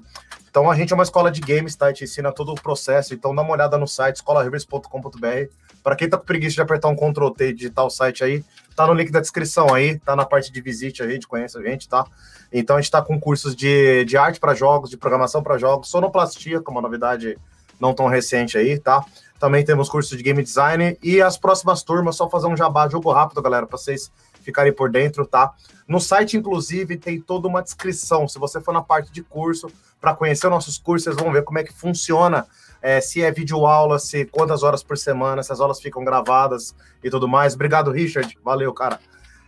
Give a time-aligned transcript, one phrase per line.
[0.51, 1.87] Então a gente é uma escola de games, tá?
[1.87, 3.15] A gente ensina todo o processo.
[3.15, 5.49] Então dá uma olhada no site escolarivers.com.br.
[5.83, 8.45] Para quem tá com preguiça de apertar um Ctrl T e digitar o site aí,
[8.75, 11.63] tá no link da descrição aí, tá na parte de visite a gente, conhece a
[11.63, 12.05] gente, tá?
[12.53, 15.89] Então a gente tá com cursos de, de arte para jogos, de programação para jogos,
[15.89, 17.39] sonoplastia, como uma novidade
[17.81, 19.05] não tão recente aí, tá?
[19.39, 23.11] Também temos cursos de game design e as próximas turmas, só fazer um jabá, jogo
[23.11, 25.53] rápido, galera, para vocês ficarem por dentro, tá?
[25.89, 28.29] No site, inclusive, tem toda uma descrição.
[28.29, 29.69] Se você for na parte de curso,
[30.01, 32.47] para conhecer os nossos cursos, vocês vão ver como é que funciona.
[32.83, 36.75] É, se é vídeo aula, se quantas horas por semana, se as aulas ficam gravadas
[37.03, 37.55] e tudo mais.
[37.55, 38.37] Obrigado, Richard.
[38.45, 38.99] Valeu, cara.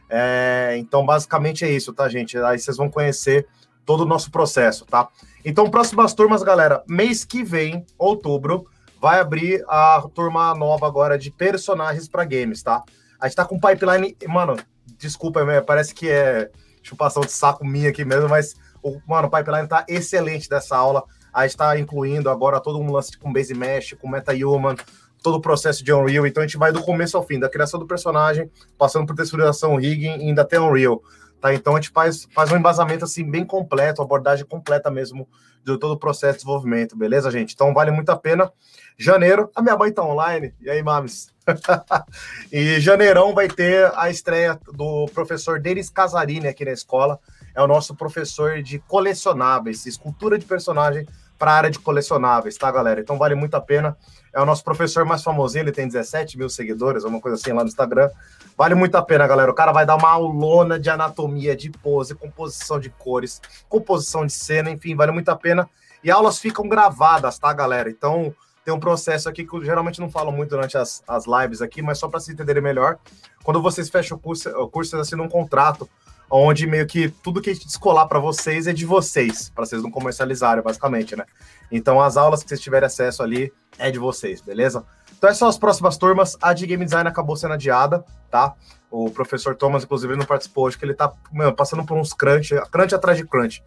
[0.08, 2.38] É, então, basicamente é isso, tá, gente?
[2.38, 3.46] Aí vocês vão conhecer
[3.84, 5.08] todo o nosso processo, tá?
[5.44, 8.66] Então, próximas turmas, galera, mês que vem, outubro,
[9.00, 12.82] vai abrir a turma nova agora de personagens para games, tá?
[13.20, 14.56] A gente tá com pipeline, mano,
[14.98, 16.50] desculpa, parece que é
[16.82, 21.04] chupação de saco minha aqui mesmo, mas o, mano, o pipeline tá excelente dessa aula.
[21.34, 24.76] A gente tá incluindo agora todo um lance com Base Mesh, com MetaHuman,
[25.22, 26.26] todo o processo de Unreal.
[26.26, 29.76] Então a gente vai do começo ao fim, da criação do personagem, passando por texturização,
[29.76, 31.02] rigging e ainda até Unreal.
[31.40, 31.52] Tá?
[31.52, 35.28] Então a gente faz, faz um embasamento assim bem completo, abordagem completa mesmo
[35.64, 37.54] de todo o processo de desenvolvimento, beleza, gente?
[37.54, 38.52] Então vale muito a pena.
[38.96, 40.54] Janeiro, a minha mãe tá online.
[40.60, 41.32] E aí, mames?
[42.52, 47.18] e janeirão vai ter a estreia do professor Denis Casarini aqui na escola.
[47.54, 51.06] É o nosso professor de colecionáveis, escultura de personagem
[51.44, 53.02] para a área de colecionáveis, tá, galera?
[53.02, 53.94] Então vale muito a pena.
[54.32, 57.62] É o nosso professor mais famosinho, ele tem 17 mil seguidores, uma coisa assim lá
[57.62, 58.08] no Instagram.
[58.56, 59.50] Vale muito a pena, galera.
[59.50, 64.32] O cara vai dar uma aulona de anatomia, de pose, composição de cores, composição de
[64.32, 65.68] cena, enfim, vale muito a pena.
[66.02, 67.90] E aulas ficam gravadas, tá, galera?
[67.90, 68.34] Então,
[68.64, 71.82] tem um processo aqui que eu geralmente não falo muito durante as, as lives aqui,
[71.82, 72.96] mas só para se entenderem melhor.
[73.42, 75.86] Quando vocês fecham o curso, o curso vocês assinam um contrato
[76.36, 79.80] onde meio que tudo que a gente descolar para vocês é de vocês, para vocês
[79.80, 81.24] não comercializarem, basicamente, né?
[81.70, 84.84] Então as aulas que vocês tiverem acesso ali é de vocês, beleza?
[85.16, 86.36] Então essas são as próximas turmas.
[86.42, 88.52] A de Game Design acabou sendo adiada, tá?
[88.90, 92.52] O professor Thomas, inclusive, não participou, acho que ele tá mano, passando por uns crunch,
[92.72, 93.62] crunch atrás de crunch.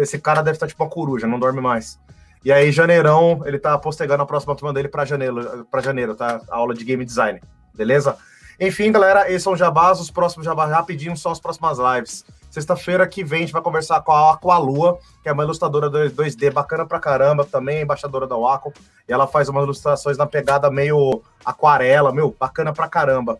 [0.00, 2.00] Esse cara deve estar tipo uma coruja, não dorme mais.
[2.44, 6.40] E aí, janeirão, ele tá postergando a próxima turma dele para janeiro, para janeiro, tá?
[6.50, 7.40] A aula de game design,
[7.72, 8.16] beleza?
[8.60, 12.24] Enfim, galera, esses são jabás, os próximos jabás rapidinho são as próximas lives.
[12.50, 16.52] Sexta-feira que vem a gente vai conversar com a Aqualua, que é uma ilustradora 2D
[16.52, 18.72] bacana pra caramba, também embaixadora da Waco,
[19.08, 23.38] e ela faz umas ilustrações na pegada meio aquarela, meu, bacana pra caramba.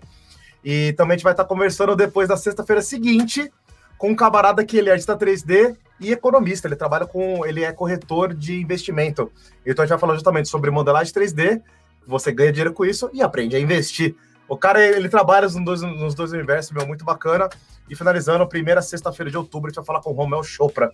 [0.64, 3.52] E também a gente vai estar conversando depois da sexta-feira seguinte
[3.98, 6.66] com um camarada que ele é artista 3D e economista.
[6.66, 7.44] Ele trabalha com.
[7.46, 9.30] Ele é corretor de investimento.
[9.64, 11.62] Então a gente vai falar justamente sobre modelagem 3D.
[12.06, 14.16] Você ganha dinheiro com isso e aprende a investir.
[14.52, 17.48] O cara, ele trabalha nos dois, nos dois universos, meu, muito bacana.
[17.88, 20.92] E finalizando, primeira sexta-feira de outubro, a gente vai falar com o Romel Chopra,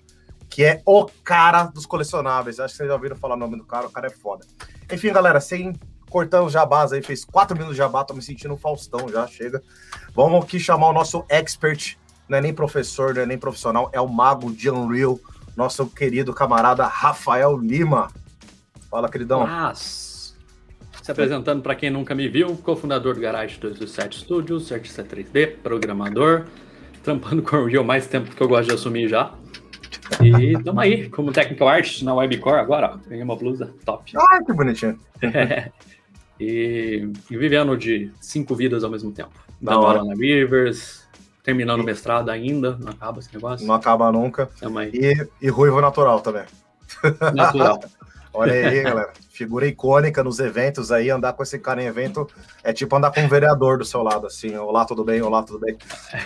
[0.48, 2.60] que é o cara dos colecionáveis.
[2.60, 4.46] Acho que vocês já ouviram falar o nome do cara, o cara é foda.
[4.92, 5.74] Enfim, galera, sem
[6.08, 9.26] cortando os jabás aí, fez quatro minutos de jabá, tô me sentindo um Faustão já,
[9.26, 9.60] chega.
[10.14, 11.98] Vamos aqui chamar o nosso expert
[12.28, 15.18] não é nem professor, não é nem profissional, é o mago de Unreal,
[15.56, 18.08] nosso querido camarada Rafael Lima.
[18.88, 19.46] Fala, queridão.
[19.46, 20.07] Mas,
[21.08, 26.44] se apresentando para quem nunca me viu, cofundador do Garage 227 Studios, artista 3D, programador,
[27.02, 29.32] trampando com Unreal mais tempo que eu gosto de assumir já.
[30.22, 34.12] E estamos aí, como Technical Art na Webcore agora, ó, ganhei uma blusa top.
[34.18, 34.98] Ah, que bonitinho.
[35.22, 35.70] É.
[36.40, 39.32] E, e, vivendo de cinco vidas ao mesmo tempo.
[39.60, 41.04] Da aula na Rivers,
[41.42, 43.66] terminando o mestrado ainda, não acaba esse negócio.
[43.66, 44.48] Não acaba nunca.
[44.92, 46.44] E, e ruivo natural também.
[47.34, 47.80] Natural.
[48.32, 49.12] Olha aí, galera.
[49.30, 52.28] Figura icônica nos eventos aí, andar com esse cara em evento
[52.62, 54.56] é tipo andar com um vereador do seu lado, assim.
[54.56, 55.22] Olá, tudo bem?
[55.22, 55.76] Olá, tudo bem?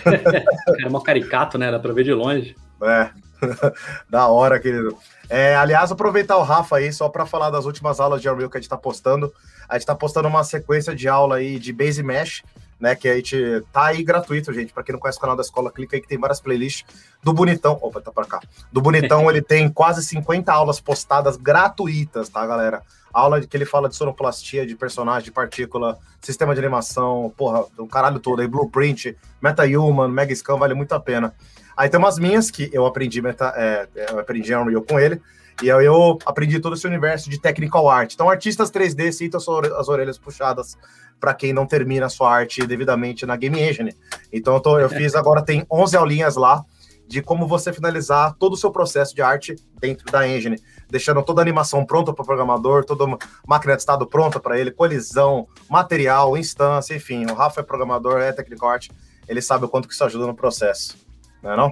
[0.83, 1.71] é mó caricato, né?
[1.71, 2.55] Dá pra ver de longe.
[2.81, 3.09] É.
[4.09, 4.97] da hora, querido.
[5.29, 8.57] É, aliás, aproveitar o Rafa aí só para falar das últimas aulas de Unreal que
[8.57, 9.31] a gente está postando.
[9.67, 12.43] A gente está postando uma sequência de aula aí de Base Mesh,
[12.83, 12.95] né?
[12.95, 14.73] Que a gente tá aí gratuito, gente.
[14.73, 16.83] Para quem não conhece o canal da escola, clica aí que tem várias playlists
[17.23, 17.79] do Bonitão.
[17.81, 18.41] Opa, tá para cá.
[18.73, 22.81] Do Bonitão, ele tem quase 50 aulas postadas gratuitas, tá, galera?
[23.13, 27.87] Aula que ele fala de sonoplastia, de personagem, de partícula, sistema de animação, porra, do
[27.87, 31.33] caralho todo aí, Blueprint, MetaHuman, Mega Scan, vale muito a pena.
[31.77, 35.21] Aí tem umas minhas que eu aprendi, meta, é, eu aprendi Unreal com ele,
[35.61, 38.13] e aí eu aprendi todo esse universo de technical art.
[38.13, 39.39] Então, artistas 3D citam
[39.77, 40.77] as orelhas puxadas
[41.19, 43.95] para quem não termina a sua arte devidamente na Game Engine.
[44.31, 46.63] Então, eu, tô, eu fiz agora, tem 11 aulinhas lá
[47.07, 50.57] de como você finalizar todo o seu processo de arte dentro da engine,
[50.89, 54.57] deixando toda a animação pronta para o programador, toda a máquina de estado pronta para
[54.57, 57.25] ele, colisão, material, instância, enfim.
[57.29, 58.89] O Rafa é programador, é technical art,
[59.27, 61.03] ele sabe o quanto que isso ajuda no processo
[61.43, 61.65] não é não?
[61.65, 61.69] É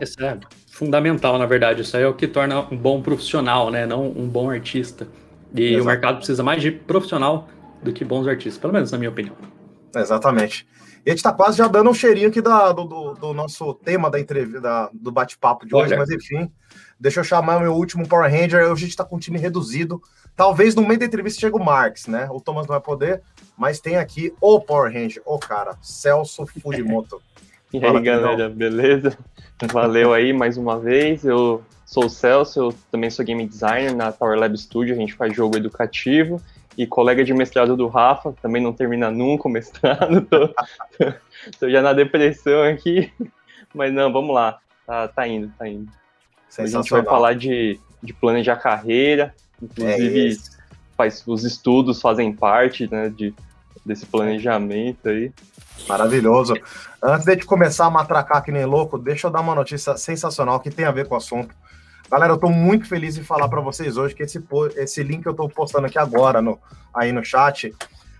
[0.81, 1.83] fundamental, na verdade.
[1.83, 3.85] Isso aí é o que torna um bom profissional, né?
[3.85, 5.07] Não um bom artista.
[5.53, 5.83] E Exato.
[5.83, 7.47] o mercado precisa mais de profissional
[7.83, 9.35] do que bons artistas, pelo menos na minha opinião.
[9.95, 10.67] Exatamente.
[11.05, 13.75] E a gente está quase já dando um cheirinho aqui da, do, do, do, nosso
[13.75, 16.51] tema da entrevista, do bate-papo de hoje, mas enfim,
[16.99, 18.63] deixa eu chamar meu último Power Ranger.
[18.63, 20.01] Hoje a gente está com um time reduzido.
[20.35, 22.27] Talvez no meio da entrevista chegue o Marx, né?
[22.31, 23.21] O Thomas não vai poder,
[23.55, 27.21] mas tem aqui o Power Ranger, o cara, Celso Fujimoto.
[27.73, 29.17] E aí, Fala, galera, beleza?
[29.67, 31.23] Valeu aí mais uma vez.
[31.23, 35.13] Eu sou o Celso, eu também sou game designer na Tower Lab Studio, a gente
[35.13, 36.41] faz jogo educativo
[36.77, 40.49] e colega de mestrado do Rafa, também não termina nunca o mestrado, tô,
[41.59, 43.11] tô já na depressão aqui,
[43.73, 45.91] mas não, vamos lá, tá, tá indo, tá indo.
[46.57, 50.35] A gente vai falar de, de planejar carreira, inclusive é
[50.95, 53.33] faz, os estudos fazem parte né, de,
[53.85, 55.31] desse planejamento aí.
[55.87, 56.53] Maravilhoso.
[57.01, 60.69] Antes de começar a matracar que nem louco, deixa eu dar uma notícia sensacional que
[60.69, 61.53] tem a ver com o assunto.
[62.09, 64.43] Galera, eu estou muito feliz em falar para vocês hoje que esse,
[64.75, 66.59] esse link que eu estou postando aqui agora no,
[66.93, 67.73] aí no chat,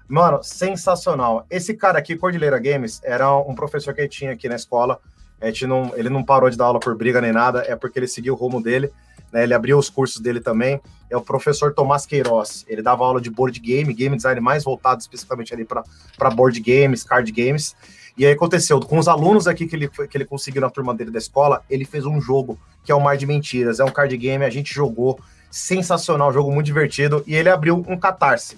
[0.08, 1.46] mano, sensacional.
[1.50, 4.98] Esse cara aqui, Cordilheira Games, era um professor que tinha aqui na escola.
[5.42, 8.00] A gente não, ele não parou de dar aula por briga nem nada, é porque
[8.00, 8.90] ele seguiu o rumo dele.
[9.31, 12.66] Né, ele abriu os cursos dele também, é o professor Tomás Queiroz.
[12.68, 17.04] Ele dava aula de board game, game design mais voltado especificamente ali para board games,
[17.04, 17.75] card games.
[18.18, 21.12] E aí aconteceu, com os alunos aqui que ele, que ele conseguiu na turma dele
[21.12, 23.80] da escola, ele fez um jogo que é o Mar de Mentiras.
[23.80, 25.19] É um card game, a gente jogou,
[25.50, 28.57] sensacional, jogo muito divertido, e ele abriu um catarse,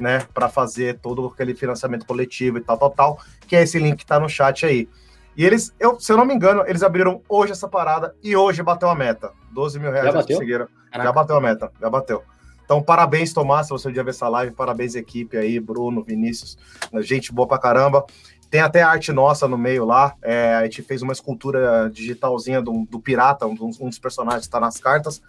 [0.00, 3.98] né, para fazer todo aquele financiamento coletivo e tal, tal, tal, que é esse link
[3.98, 4.88] que tá no chat aí.
[5.36, 8.62] E eles, eu, se eu não me engano, eles abriram hoje essa parada e hoje
[8.62, 9.32] bateu a meta.
[9.50, 10.36] 12 mil reais já bateu?
[10.36, 10.66] conseguiram.
[10.90, 11.08] Caraca.
[11.08, 12.22] Já bateu a meta, já bateu.
[12.64, 14.54] Então, parabéns, Tomás, se você um dia ver essa live.
[14.54, 16.56] Parabéns, equipe aí, Bruno, Vinícius.
[17.00, 18.04] Gente boa pra caramba.
[18.50, 20.14] Tem até arte nossa no meio lá.
[20.22, 24.48] É, a gente fez uma escultura digitalzinha do, do pirata, um, um dos personagens que
[24.48, 25.22] está nas cartas.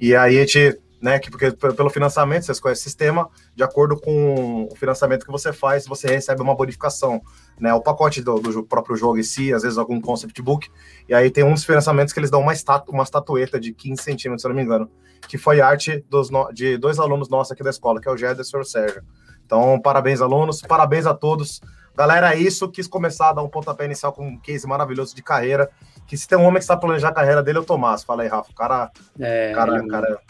[0.00, 1.18] E aí a gente né?
[1.18, 5.52] Que porque pelo financiamento vocês conhecem o sistema, de acordo com o financiamento que você
[5.52, 7.20] faz, você recebe uma bonificação,
[7.58, 7.72] né?
[7.72, 10.68] O pacote do, do próprio jogo em si, às vezes algum concept book,
[11.08, 14.02] e aí tem um dos financiamentos que eles dão uma, estatu, uma estatueta de 15
[14.02, 14.90] centímetros, se eu não me engano,
[15.26, 18.58] que foi arte dos, de dois alunos nossos aqui da escola, que é o Gederson
[18.58, 19.02] e o Sérgio.
[19.44, 21.60] Então, parabéns, alunos, parabéns a todos.
[21.96, 22.70] Galera, é isso.
[22.70, 25.68] Quis começar a dar um pontapé inicial com um case maravilhoso de carreira.
[26.06, 28.04] Que se tem um homem que está planejando a carreira dele, é o Tomás.
[28.04, 28.50] Fala aí, Rafa.
[28.50, 29.88] O cara, é, cara, eu...
[29.88, 30.20] cara,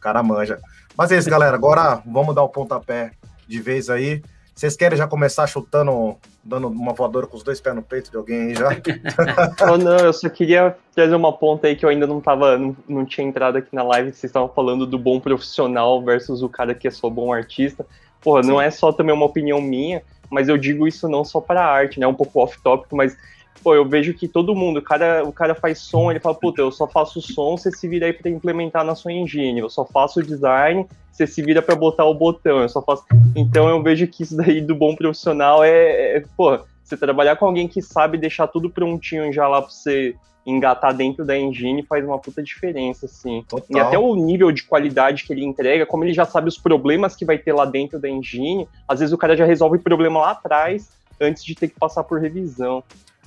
[0.00, 0.58] cara manja.
[0.96, 1.56] Mas é isso, galera.
[1.56, 3.12] Agora vamos dar o pontapé
[3.46, 4.22] de vez aí.
[4.58, 8.16] Vocês querem já começar chutando, dando uma voadora com os dois pés no peito de
[8.16, 8.70] alguém aí já?
[9.72, 12.76] oh, não, eu só queria trazer uma ponta aí que eu ainda não tava, não,
[12.88, 14.10] não tinha entrado aqui na live.
[14.10, 17.86] Vocês estavam falando do bom profissional versus o cara que é só bom artista.
[18.20, 18.48] Porra, Sim.
[18.48, 22.00] não é só também uma opinião minha, mas eu digo isso não só para arte,
[22.00, 22.06] né?
[22.08, 23.16] Um pouco off-topic, mas
[23.62, 26.60] pô, eu vejo que todo mundo, o cara, o cara faz som, ele fala, puta,
[26.60, 29.84] eu só faço som, você se vira aí para implementar na sua engine, eu só
[29.84, 33.04] faço design, você se vira para botar o botão, eu só faço.
[33.36, 37.46] Então eu vejo que isso daí do bom profissional é, é pô, você trabalhar com
[37.46, 40.14] alguém que sabe deixar tudo prontinho já lá para você
[40.46, 43.44] engatar dentro da engine faz uma puta diferença, assim.
[43.46, 43.66] Total.
[43.68, 47.14] E até o nível de qualidade que ele entrega, como ele já sabe os problemas
[47.14, 50.20] que vai ter lá dentro da engine, às vezes o cara já resolve o problema
[50.20, 50.88] lá atrás,
[51.20, 52.82] antes de ter que passar por revisão.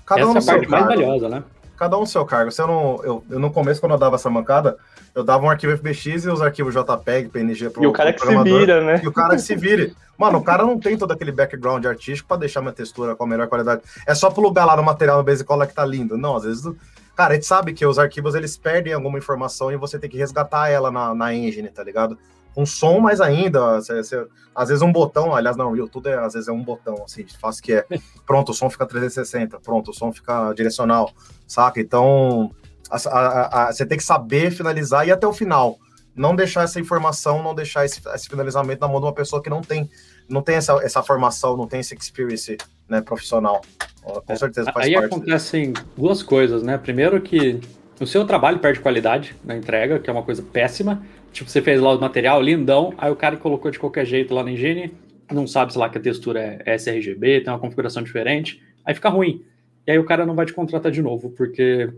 [0.05, 1.43] Cada um Essa é a parte mais valiosa, né?
[1.77, 2.51] Cada um no seu cargo.
[2.51, 4.77] Se eu, não, eu, eu, no começo, quando eu dava essa mancada,
[5.15, 8.21] eu dava um arquivo FBX e os arquivos JPEG, PNG pro E o cara que
[8.21, 9.01] se vira, né?
[9.03, 9.95] E o cara que se vire.
[10.17, 13.27] Mano, o cara não tem todo aquele background artístico para deixar minha textura com a
[13.27, 13.81] melhor qualidade.
[14.05, 16.15] É só plugar lá no material no Basic Color que tá lindo.
[16.15, 16.71] Não, às vezes
[17.15, 20.17] Cara, a gente sabe que os arquivos eles perdem alguma informação e você tem que
[20.17, 22.17] resgatar ela na, na engine, tá ligado?
[22.53, 26.15] Com som mais ainda, você, você, às vezes um botão, aliás, não, o YouTube é,
[26.15, 27.85] às vezes é um botão, assim, fácil que é.
[28.25, 31.11] Pronto, o som fica 360, pronto, o som fica direcional,
[31.47, 31.79] saca?
[31.79, 32.51] Então,
[32.89, 35.77] a, a, a, você tem que saber finalizar e ir até o final.
[36.13, 39.49] Não deixar essa informação, não deixar esse, esse finalizamento na mão de uma pessoa que
[39.49, 39.89] não tem,
[40.29, 43.61] não tem essa, essa formação, não tem esse experience né, profissional.
[44.03, 45.87] Com certeza faz Aí parte acontecem disso.
[45.95, 46.77] duas coisas, né?
[46.77, 47.61] Primeiro que
[47.99, 51.01] o seu trabalho perde qualidade na entrega, que é uma coisa péssima.
[51.31, 54.43] Tipo, você fez lá o material lindão, aí o cara colocou de qualquer jeito lá
[54.43, 54.93] na engine,
[55.31, 59.09] não sabe, sei lá, que a textura é sRGB, tem uma configuração diferente, aí fica
[59.09, 59.43] ruim.
[59.87, 61.89] E aí o cara não vai te contratar de novo, porque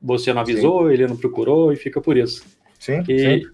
[0.00, 0.94] você não avisou, sim.
[0.94, 2.44] ele não procurou e fica por isso.
[2.78, 3.50] Sim, e, sim.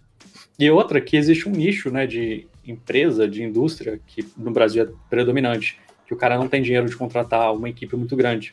[0.59, 4.89] e outra, que existe um nicho né, de empresa, de indústria, que no Brasil é
[5.11, 8.53] predominante, que o cara não tem dinheiro de contratar uma equipe muito grande.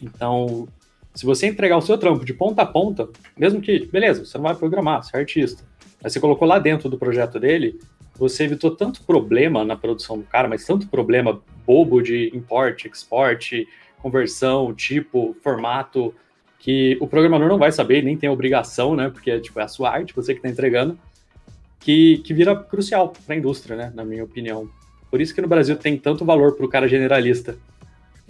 [0.00, 0.68] Então,
[1.14, 4.44] se você entregar o seu trampo de ponta a ponta, mesmo que, beleza, você não
[4.44, 5.64] vai programar, você é artista,
[6.06, 7.80] mas você colocou lá dentro do projeto dele,
[8.16, 13.66] você evitou tanto problema na produção do cara, mas tanto problema bobo de import, export,
[13.98, 16.14] conversão, tipo, formato,
[16.60, 19.10] que o programador não vai saber, nem tem obrigação, né?
[19.10, 20.96] Porque tipo, é a sua arte, você que está entregando,
[21.80, 23.92] que, que vira crucial para a indústria, né?
[23.92, 24.70] Na minha opinião.
[25.10, 27.58] Por isso que no Brasil tem tanto valor para o cara generalista.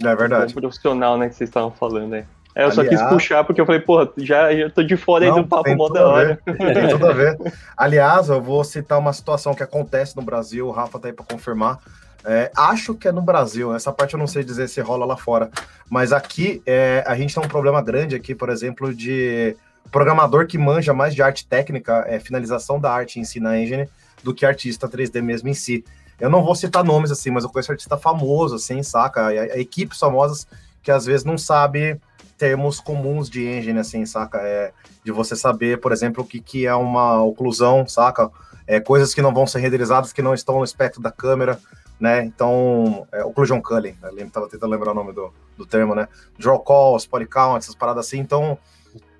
[0.03, 0.51] É verdade.
[0.51, 2.15] O profissional, né, que vocês estavam falando
[2.57, 2.63] aí.
[2.63, 5.25] É, eu Aliás, só quis puxar porque eu falei, pô, já, já tô de fora
[5.25, 6.39] aí do papo mó da hora.
[6.45, 7.37] Tem tudo a ver.
[7.75, 11.25] Aliás, eu vou citar uma situação que acontece no Brasil, o Rafa tá aí para
[11.25, 11.79] confirmar.
[12.25, 15.15] É, acho que é no Brasil, essa parte eu não sei dizer se rola lá
[15.15, 15.49] fora,
[15.89, 19.55] mas aqui é, a gente tem um problema grande aqui, por exemplo, de
[19.91, 23.87] programador que manja mais de arte técnica, é, finalização da arte em si na engine,
[24.23, 25.85] do que artista 3D mesmo em si.
[26.19, 29.21] Eu não vou citar nomes assim, mas eu conheço artista famoso, assim, saca?
[29.21, 30.47] A, a equipes famosas
[30.83, 31.99] que às vezes não sabe
[32.37, 34.39] termos comuns de engine, assim, saca?
[34.39, 34.71] É,
[35.03, 38.29] de você saber, por exemplo, o que, que é uma oclusão, saca?
[38.65, 41.59] É, coisas que não vão ser renderizadas, que não estão no espectro da câmera,
[41.99, 42.23] né?
[42.23, 44.09] Então, é, occlusion culling, né?
[44.17, 46.07] eu tava tentando lembrar o nome do, do termo, né?
[46.37, 48.19] Draw calls, polycount, essas paradas assim.
[48.19, 48.57] Então,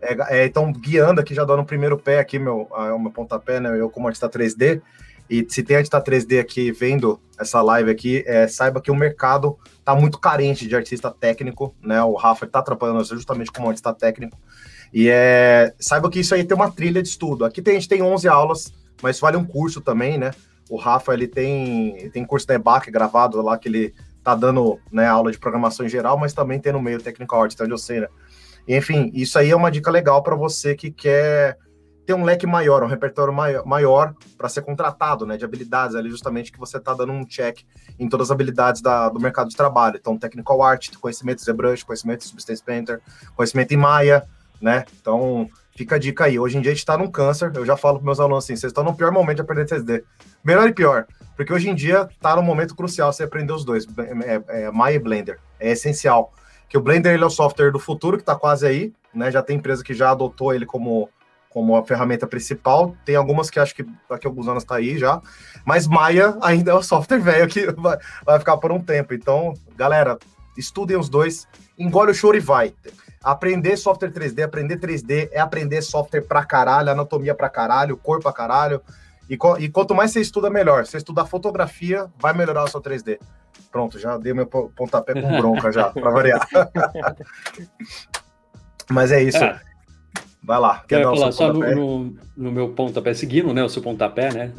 [0.02, 3.60] é, é, então guiando aqui, já dando o primeiro pé aqui, meu, o meu pontapé,
[3.60, 3.80] né?
[3.80, 4.82] Eu como artista 3D,
[5.30, 9.58] e se tem artista 3D aqui vendo essa live aqui, é, saiba que o mercado
[9.80, 12.02] está muito carente de artista técnico, né?
[12.04, 14.38] O Rafa está atrapalhando justamente como artista técnico.
[14.94, 17.46] E é, saiba que isso aí tem uma trilha de estudo.
[17.46, 20.32] Aqui tem, a gente tem 11 aulas, mas vale um curso também, né?
[20.70, 23.94] O Rafa, ele tem, tem curso da EBAC gravado lá, que ele
[24.24, 27.54] tá dando né, aula de programação em geral, mas também tem no meio Technical Art,
[27.54, 28.08] então eu sei, né?
[28.68, 31.58] enfim, isso aí é uma dica legal para você que quer
[32.08, 36.10] ter um leque maior, um repertório maior, maior para ser contratado, né, de habilidades ali
[36.10, 37.60] justamente que você está dando um check
[38.00, 39.98] em todas as habilidades da, do mercado de trabalho.
[40.00, 43.02] Então, technical art, conhecimento de ZBrush, conhecimento de Substance Painter,
[43.36, 44.26] conhecimento em Maya,
[44.62, 44.86] né?
[45.02, 46.40] Então, fica a dica aí.
[46.40, 48.56] Hoje em dia a gente está num câncer, eu já falo para meus alunos assim,
[48.56, 50.02] vocês estão no pior momento de aprender 3D.
[50.42, 53.86] Melhor e pior, porque hoje em dia está no momento crucial você aprender os dois,
[53.98, 55.40] é, é, é Maya e Blender.
[55.60, 56.32] É essencial.
[56.70, 59.30] Que o Blender ele é o software do futuro que está quase aí, né?
[59.30, 61.10] Já tem empresa que já adotou ele como
[61.58, 62.96] como a ferramenta principal.
[63.04, 65.20] Tem algumas que acho que daqui a alguns anos está aí já.
[65.66, 69.12] Mas Maya ainda é o software velho que vai, vai ficar por um tempo.
[69.12, 70.20] Então, galera,
[70.56, 72.76] estudem os dois, engole o choro e vai.
[73.24, 78.32] Aprender software 3D, aprender 3D é aprender software pra caralho, anatomia pra caralho, cor pra
[78.32, 78.80] caralho.
[79.28, 80.86] E, e quanto mais você estuda, melhor.
[80.86, 83.18] Se você estudar fotografia, vai melhorar o seu 3D.
[83.72, 86.48] Pronto, já dei meu pontapé com bronca já, pra variar.
[88.92, 89.44] Mas é isso.
[89.44, 89.67] É.
[90.44, 90.84] Vai lá.
[90.88, 94.52] Quer dar falar só no, no, no, meu pontapé, seguindo né, o seu pontapé, né,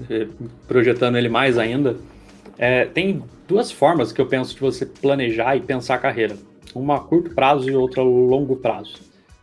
[0.66, 1.96] projetando ele mais ainda.
[2.58, 6.36] É, tem duas formas que eu penso de você planejar e pensar a carreira.
[6.74, 9.00] Uma a curto prazo e outra a longo prazo.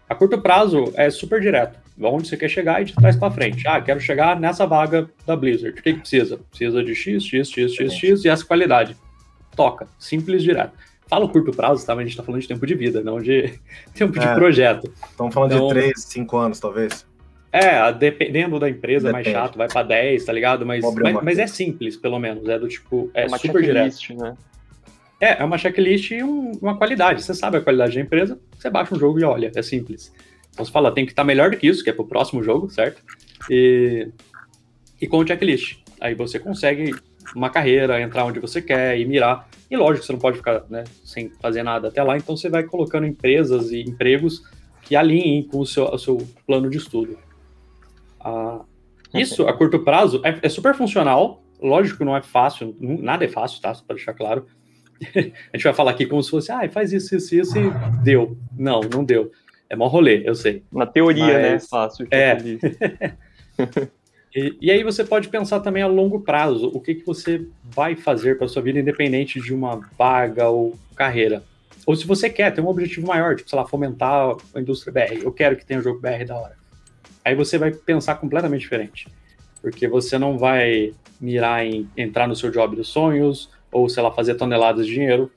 [0.08, 1.80] A curto prazo é super direto.
[2.00, 3.66] Onde você quer chegar e de trás para frente.
[3.68, 5.80] Ah, quero chegar nessa vaga da Blizzard.
[5.80, 6.38] O que, que precisa?
[6.50, 8.96] Precisa de X, X, X, X, X e essa qualidade.
[9.56, 9.88] Toca.
[9.98, 10.74] Simples, direto.
[11.08, 11.96] Fala curto prazo, tá?
[11.96, 13.60] Mas a gente tá falando de tempo de vida, não de
[13.94, 14.92] tempo é, de projeto.
[15.10, 17.06] Estamos falando então, de 3, 5 anos, talvez.
[17.52, 19.30] É, dependendo da empresa Depende.
[19.30, 20.66] é mais chato, vai para 10, tá ligado?
[20.66, 22.50] Mas, mas, mas, é simples, pelo menos.
[22.50, 24.14] É do tipo, é, é uma super direto.
[24.14, 24.36] Né?
[25.22, 27.24] É, é uma checklist e um, uma qualidade.
[27.24, 30.12] Você sabe a qualidade da empresa, você baixa um jogo e olha, é simples.
[30.52, 32.44] Então você fala, tem que estar tá melhor do que isso, que é pro próximo
[32.44, 33.02] jogo, certo?
[33.50, 34.10] E,
[35.02, 35.78] e com o checklist.
[36.02, 36.94] Aí você consegue
[37.36, 39.48] uma carreira, entrar onde você quer e mirar.
[39.70, 42.64] E lógico, você não pode ficar né, sem fazer nada até lá, então você vai
[42.64, 44.44] colocando empresas e empregos
[44.82, 47.18] que alinhem com o seu, o seu plano de estudo.
[48.20, 48.62] Ah,
[49.14, 51.42] isso, a curto prazo, é, é, super funcional.
[51.62, 53.74] Lógico que não é fácil, nada é fácil, tá?
[53.74, 54.46] Para deixar claro.
[55.16, 57.72] a gente vai falar aqui como se fosse, ah, faz isso, isso, isso e
[58.04, 58.38] deu.
[58.58, 59.32] Não, não deu.
[59.70, 60.64] É mó rolê, eu sei.
[60.72, 61.56] Na teoria, né, Mas, né?
[61.56, 62.08] É fácil.
[62.12, 62.38] É.
[64.36, 67.96] E, e, aí você pode pensar também a longo prazo, o que, que você vai
[67.96, 71.42] fazer para sua vida, independente de uma vaga ou carreira.
[71.86, 75.24] Ou se você quer ter um objetivo maior, tipo, sei lá, fomentar a indústria BR.
[75.24, 76.58] Eu quero que tenha um jogo BR da hora.
[77.24, 79.08] Aí você vai pensar completamente diferente.
[79.62, 84.12] Porque você não vai mirar em entrar no seu job dos sonhos, ou, sei lá,
[84.12, 85.32] fazer toneladas de dinheiro.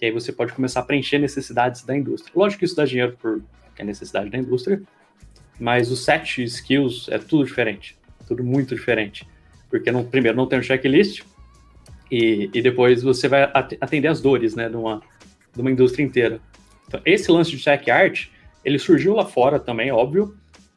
[0.00, 2.32] E aí você pode começar a preencher necessidades da indústria.
[2.34, 4.82] Lógico que isso dá dinheiro porque é necessidade da indústria,
[5.58, 7.99] mas os sete skills é tudo diferente.
[8.30, 9.26] Tudo muito diferente.
[9.68, 11.24] Porque, não, primeiro, não tem um checklist,
[12.08, 15.02] e, e depois você vai atender as dores, né, de uma,
[15.52, 16.40] de uma indústria inteira.
[16.86, 18.28] Então, esse lance de tech art,
[18.64, 20.36] ele surgiu lá fora também, óbvio,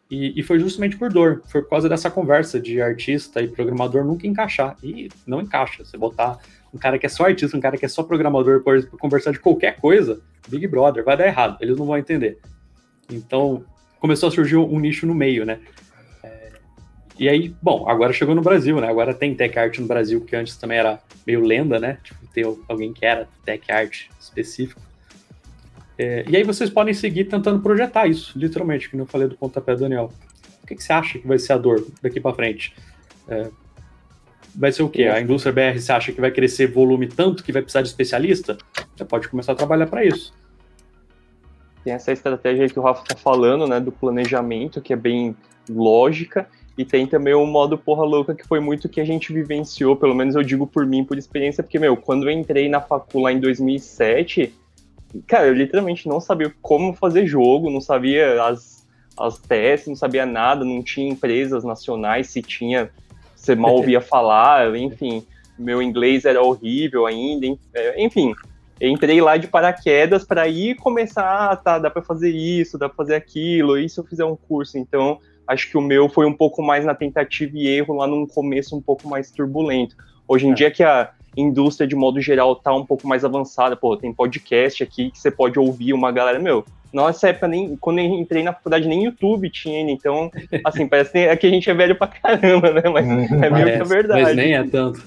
[0.10, 1.44] e, e, foi justamente por dor.
[1.46, 4.76] Foi por causa dessa conversa de artista e programador nunca encaixar.
[4.84, 5.86] E não encaixa.
[5.86, 6.40] Você botar
[6.74, 9.40] um cara que é só artista, um cara que é só programador, por conversar de
[9.40, 11.58] qualquer coisa, Big Brother, vai dar errado.
[11.62, 12.40] Eles não vão entender.
[13.12, 13.64] Então,
[14.00, 15.60] começou a surgir um nicho no meio, né?
[17.20, 18.88] E aí, bom, agora chegou no Brasil, né?
[18.88, 22.00] Agora tem tech art no Brasil, que antes também era meio lenda, né?
[22.04, 24.82] Tipo, ter alguém que era tech art específico.
[25.98, 29.76] É, e aí vocês podem seguir tentando projetar isso, literalmente, que eu falei do pontapé
[29.76, 30.12] do Daniel.
[30.64, 32.74] O que, que, você acha que vai ser a dor daqui para frente?
[33.28, 33.50] É,
[34.56, 35.04] vai ser o quê?
[35.04, 38.58] A indústria BR você acha que vai crescer volume tanto que vai precisar de especialista?
[38.96, 40.34] Você pode começar a trabalhar para isso.
[41.84, 45.36] Tem essa estratégia que o Rafa está falando, né, do planejamento, que é bem
[45.70, 49.96] lógica, e tem também o modo porra louca, que foi muito que a gente vivenciou,
[49.96, 53.22] pelo menos eu digo por mim, por experiência, porque, meu, quando eu entrei na facul
[53.24, 54.54] lá em 2007,
[55.28, 58.88] cara, eu literalmente não sabia como fazer jogo, não sabia as,
[59.18, 62.90] as testes, não sabia nada, não tinha empresas nacionais, se tinha,
[63.36, 65.24] você mal ouvia falar, enfim,
[65.60, 68.34] meu inglês era horrível ainda, é, enfim,
[68.82, 72.98] entrei lá de paraquedas para ir começar, ah, tá, dá para fazer isso, dá para
[72.98, 76.34] fazer aquilo, e se eu fizer um curso, então acho que o meu foi um
[76.34, 79.96] pouco mais na tentativa e erro lá num começo um pouco mais turbulento.
[80.28, 80.54] Hoje em é.
[80.54, 84.84] dia que a indústria de modo geral tá um pouco mais avançada, pô, tem podcast
[84.84, 86.64] aqui que você pode ouvir uma galera, meu,
[86.94, 90.30] nossa época, nem, quando eu entrei na faculdade, nem YouTube tinha, então,
[90.64, 92.84] assim, parece que a gente é velho pra caramba, né?
[92.88, 94.22] Mas é meio que a verdade.
[94.22, 95.02] Mas nem é tanto.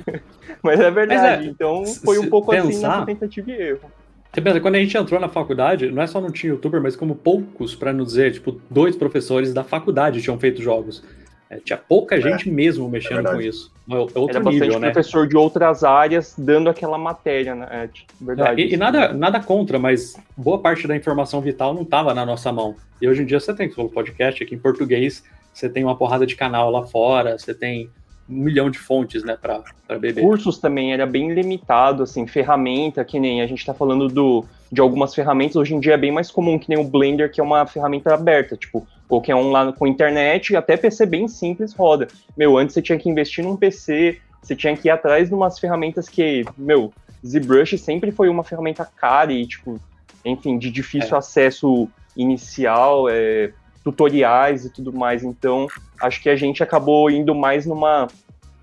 [0.62, 3.90] mas é verdade, mas é, então foi um pouco pensar, assim nessa tentativa e erro.
[4.36, 6.94] Você pensa, quando a gente entrou na faculdade, não é só não tinha youtuber, mas
[6.94, 11.02] como poucos, para não dizer, tipo, dois professores da faculdade tinham feito jogos.
[11.48, 13.72] É, tinha pouca é, gente mesmo mexendo é com isso.
[13.90, 14.90] É outro Era bastante nível, né?
[14.90, 17.66] professor de outras áreas dando aquela matéria, né?
[17.70, 18.60] É, tipo, verdade.
[18.60, 22.52] e, e nada, nada contra, mas boa parte da informação vital não estava na nossa
[22.52, 22.76] mão.
[23.00, 25.96] E hoje em dia você tem, você falou podcast aqui em português, você tem uma
[25.96, 27.88] porrada de canal lá fora, você tem
[28.28, 30.22] um milhão de fontes, né, para beber.
[30.22, 34.80] Cursos também era bem limitado, assim, ferramenta, que nem a gente está falando do, de
[34.80, 37.44] algumas ferramentas, hoje em dia é bem mais comum, que nem o Blender, que é
[37.44, 42.08] uma ferramenta aberta, tipo, qualquer um lá com internet, até PC bem simples roda.
[42.36, 45.58] Meu, antes você tinha que investir num PC, você tinha que ir atrás de umas
[45.58, 46.92] ferramentas que, meu,
[47.24, 49.80] ZBrush sempre foi uma ferramenta cara e, tipo,
[50.24, 51.18] enfim, de difícil é.
[51.18, 53.52] acesso inicial, é,
[53.86, 55.22] tutoriais e tudo mais.
[55.22, 55.68] Então,
[56.02, 58.08] acho que a gente acabou indo mais numa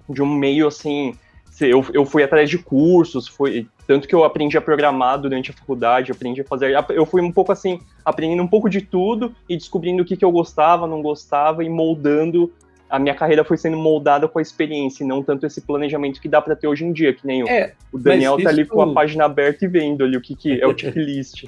[0.09, 1.15] de um meio assim.
[1.61, 5.53] Eu, eu fui atrás de cursos, foi tanto que eu aprendi a programar durante a
[5.53, 6.75] faculdade, aprendi a fazer.
[6.89, 10.25] Eu fui um pouco assim, aprendendo um pouco de tudo e descobrindo o que, que
[10.25, 12.51] eu gostava, não gostava e moldando.
[12.89, 16.27] A minha carreira foi sendo moldada com a experiência, e não tanto esse planejamento que
[16.27, 18.81] dá para ter hoje em dia, que nem é, o, o Daniel tá ali com
[18.81, 21.45] a página aberta e vendo ali o que, que é o checklist.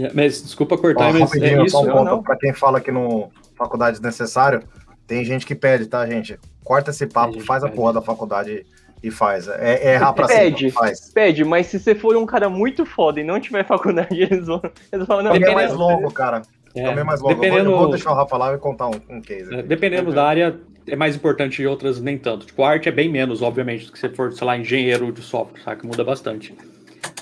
[0.00, 1.78] É, mas desculpa cortar, mas é isso.
[1.80, 4.62] Um ponto para quem fala que no faculdade é necessário,
[5.06, 6.38] tem gente que pede, tá, gente?
[6.64, 7.72] Corta esse papo, faz pede.
[7.72, 8.64] a porra da faculdade
[9.02, 9.48] e faz.
[9.48, 11.10] É, é errar pra pede, cima, faz.
[11.12, 14.62] Pede, mas se você for um cara muito foda e não tiver faculdade, eles vão,
[14.92, 15.34] eles vão não.
[15.34, 16.42] É mais longo, cara.
[16.74, 17.34] É, é mais longo.
[17.34, 17.58] Dependendo...
[17.58, 19.52] Eu, vou, eu vou deixar o Rafa lá e contar um, um case.
[19.52, 19.62] Aqui.
[19.64, 22.46] Dependendo da área, é mais importante e outras nem tanto.
[22.46, 25.22] Tipo, a arte é bem menos, obviamente, do que se for, sei lá, engenheiro de
[25.22, 25.80] software, sabe?
[25.80, 26.54] Que muda bastante.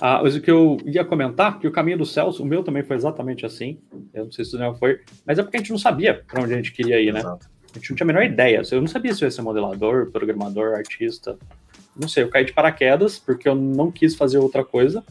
[0.00, 2.82] Ah, mas o que eu ia comentar, que o caminho do Celso, o meu também
[2.82, 3.78] foi exatamente assim.
[4.14, 6.42] Eu não sei se o Daniel foi, mas é porque a gente não sabia para
[6.42, 7.20] onde a gente queria ir, né?
[7.20, 7.48] Exato.
[7.74, 8.62] A gente não tinha a menor ideia.
[8.70, 11.36] Eu não sabia se eu ia ser modelador, programador, artista.
[11.96, 15.04] Não sei, eu caí de paraquedas porque eu não quis fazer outra coisa.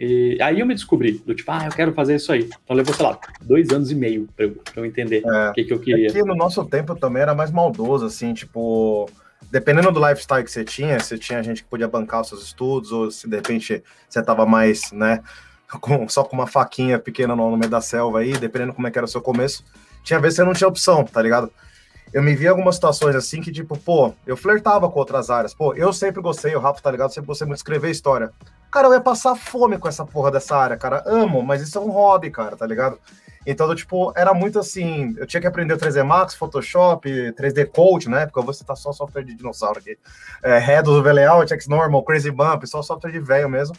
[0.00, 2.48] E aí eu me descobri, do tipo, ah, eu quero fazer isso aí.
[2.62, 5.52] Então levou, sei lá, dois anos e meio pra eu, pra eu entender é, o
[5.52, 6.06] que, que eu queria.
[6.06, 9.10] É que no nosso tempo também era mais maldoso, assim, tipo
[9.50, 12.92] dependendo do lifestyle que você tinha, você tinha gente que podia bancar os seus estudos,
[12.92, 15.22] ou se de repente você tava mais, né,
[15.80, 18.90] com, só com uma faquinha pequena no, no, meio da selva aí, dependendo como é
[18.90, 19.64] que era o seu começo,
[20.02, 21.50] tinha vezes que você não tinha opção, tá ligado?
[22.12, 25.52] Eu me vi em algumas situações assim que, tipo, pô, eu flertava com outras áreas.
[25.52, 27.12] Pô, eu sempre gostei, o Rafa, tá ligado?
[27.12, 28.32] Sempre gostei muito de escrever história.
[28.70, 31.02] Cara, eu ia passar fome com essa porra dessa área, cara.
[31.06, 32.98] Amo, mas isso é um hobby, cara, tá ligado?
[33.50, 38.06] Então, tipo, era muito assim, eu tinha que aprender o 3D Max, Photoshop, 3D Code,
[38.06, 38.26] né?
[38.26, 39.96] Porque eu vou citar só software de dinossauro aqui.
[40.42, 43.74] É, Redos, VLayout, Xnormal, Crazy Bump, só software de velho mesmo.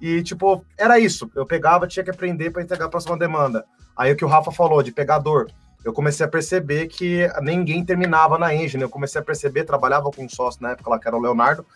[0.00, 1.30] E, tipo, era isso.
[1.36, 3.66] Eu pegava, tinha que aprender para entregar a próxima demanda.
[3.94, 5.48] Aí o que o Rafa falou, de pegador.
[5.84, 8.82] Eu comecei a perceber que ninguém terminava na engine.
[8.82, 11.66] Eu comecei a perceber, trabalhava com um sócio na época lá, que era o Leonardo,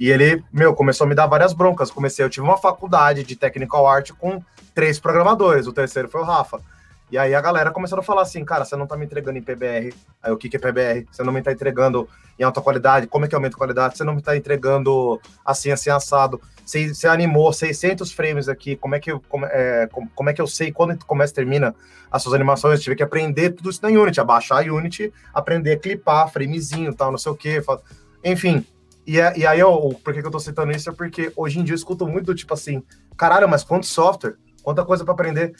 [0.00, 1.92] e ele, meu, começou a me dar várias broncas.
[1.92, 4.42] Comecei, eu tive uma faculdade de technical art com
[4.74, 6.60] três programadores, o terceiro foi o Rafa.
[7.10, 9.42] E aí a galera começou a falar assim, cara, você não tá me entregando em
[9.42, 9.94] PBR.
[10.22, 11.06] Aí o que, que é PBR?
[11.10, 13.06] Você não me tá entregando em alta qualidade.
[13.06, 13.96] Como é que aumenta a qualidade?
[13.96, 16.40] Você não me tá entregando assim, assim, assado.
[16.64, 18.76] Você, você animou 600 frames aqui.
[18.76, 21.36] Como é que eu, como, é, como, como é que eu sei quando começa e
[21.36, 21.74] termina
[22.10, 22.78] as suas animações?
[22.78, 26.94] Eu tive que aprender tudo isso na Unity, abaixar a Unity, aprender a clipar, framezinho,
[26.94, 27.62] tal, não sei o quê.
[28.22, 28.66] Enfim,
[29.06, 30.90] e, é, e aí, eu, por que, que eu tô citando isso?
[30.90, 32.82] É porque hoje em dia eu escuto muito do tipo assim,
[33.16, 35.54] caralho, mas quanto software, quanta coisa para aprender.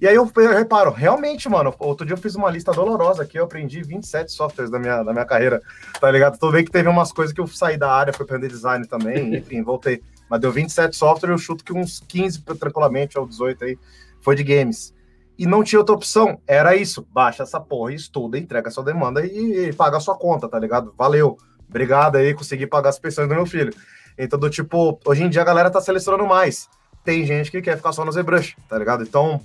[0.00, 3.38] E aí eu, eu, reparo, realmente, mano, outro dia eu fiz uma lista dolorosa aqui,
[3.38, 5.60] eu aprendi 27 softwares da minha, da minha carreira,
[6.00, 6.38] tá ligado?
[6.38, 9.36] Tudo bem que teve umas coisas que eu saí da área, fui aprender design também,
[9.36, 10.02] enfim, voltei.
[10.28, 13.78] Mas deu 27 softwares, eu chuto que uns 15 tranquilamente, ou 18 aí,
[14.22, 14.94] foi de games.
[15.38, 19.68] E não tinha outra opção, era isso, baixa essa porra, estuda, entrega sua demanda e,
[19.68, 20.94] e paga a sua conta, tá ligado?
[20.96, 21.36] Valeu
[21.68, 23.72] obrigado aí, consegui pagar as pensões do meu filho.
[24.18, 26.68] Então, do tipo, hoje em dia a galera tá selecionando mais.
[27.04, 29.02] Tem gente que quer ficar só no ZBrush, tá ligado?
[29.02, 29.40] Então,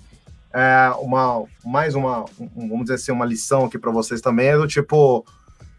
[0.57, 4.57] é uma, mais uma, um, vamos dizer assim, uma lição aqui para vocês também é
[4.57, 5.25] do tipo,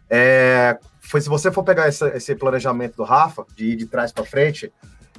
[0.07, 4.11] é, foi se você for pegar esse, esse planejamento do Rafa, de ir de trás
[4.11, 4.71] para frente,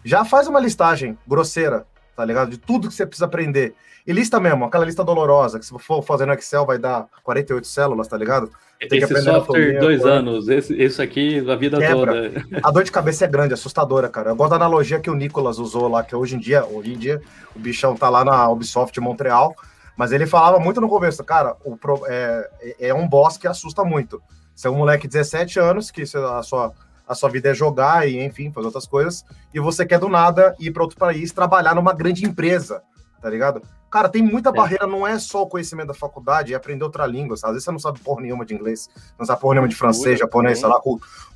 [0.05, 1.85] já faz uma listagem grosseira,
[2.19, 2.51] tá ligado?
[2.51, 3.77] De tudo que você precisa aprender.
[4.05, 7.65] E lista mesmo, aquela lista dolorosa, que se for fazer no Excel vai dar 48
[7.65, 8.51] células, tá ligado?
[8.89, 12.31] Tem esse software, dois anos, esse, isso aqui a vida Quebra.
[12.31, 12.61] toda.
[12.61, 14.31] A dor de cabeça é grande, assustadora, cara.
[14.31, 16.99] Eu gosto da analogia que o Nicolas usou lá, que hoje em dia, hoje em
[16.99, 17.23] dia,
[17.55, 19.55] o bichão tá lá na Ubisoft Montreal,
[19.97, 21.79] mas ele falava muito no começo, cara, o,
[22.09, 22.51] é,
[22.81, 24.21] é um boss que assusta muito.
[24.57, 26.73] Você é um moleque de 17 anos, que a sua,
[27.09, 30.55] a sua vida é jogar e, enfim, fazer outras coisas, e você quer do nada
[30.61, 32.83] ir para outro país trabalhar numa grande empresa,
[33.21, 33.63] tá ligado?
[33.91, 34.53] Cara, tem muita é.
[34.53, 37.37] barreira, não é só o conhecimento da faculdade, é aprender outra língua.
[37.37, 37.51] Sabe?
[37.51, 40.19] Às vezes você não sabe porra nenhuma de inglês, não sabe porra nenhuma de francês,
[40.19, 40.79] japonês, sei lá,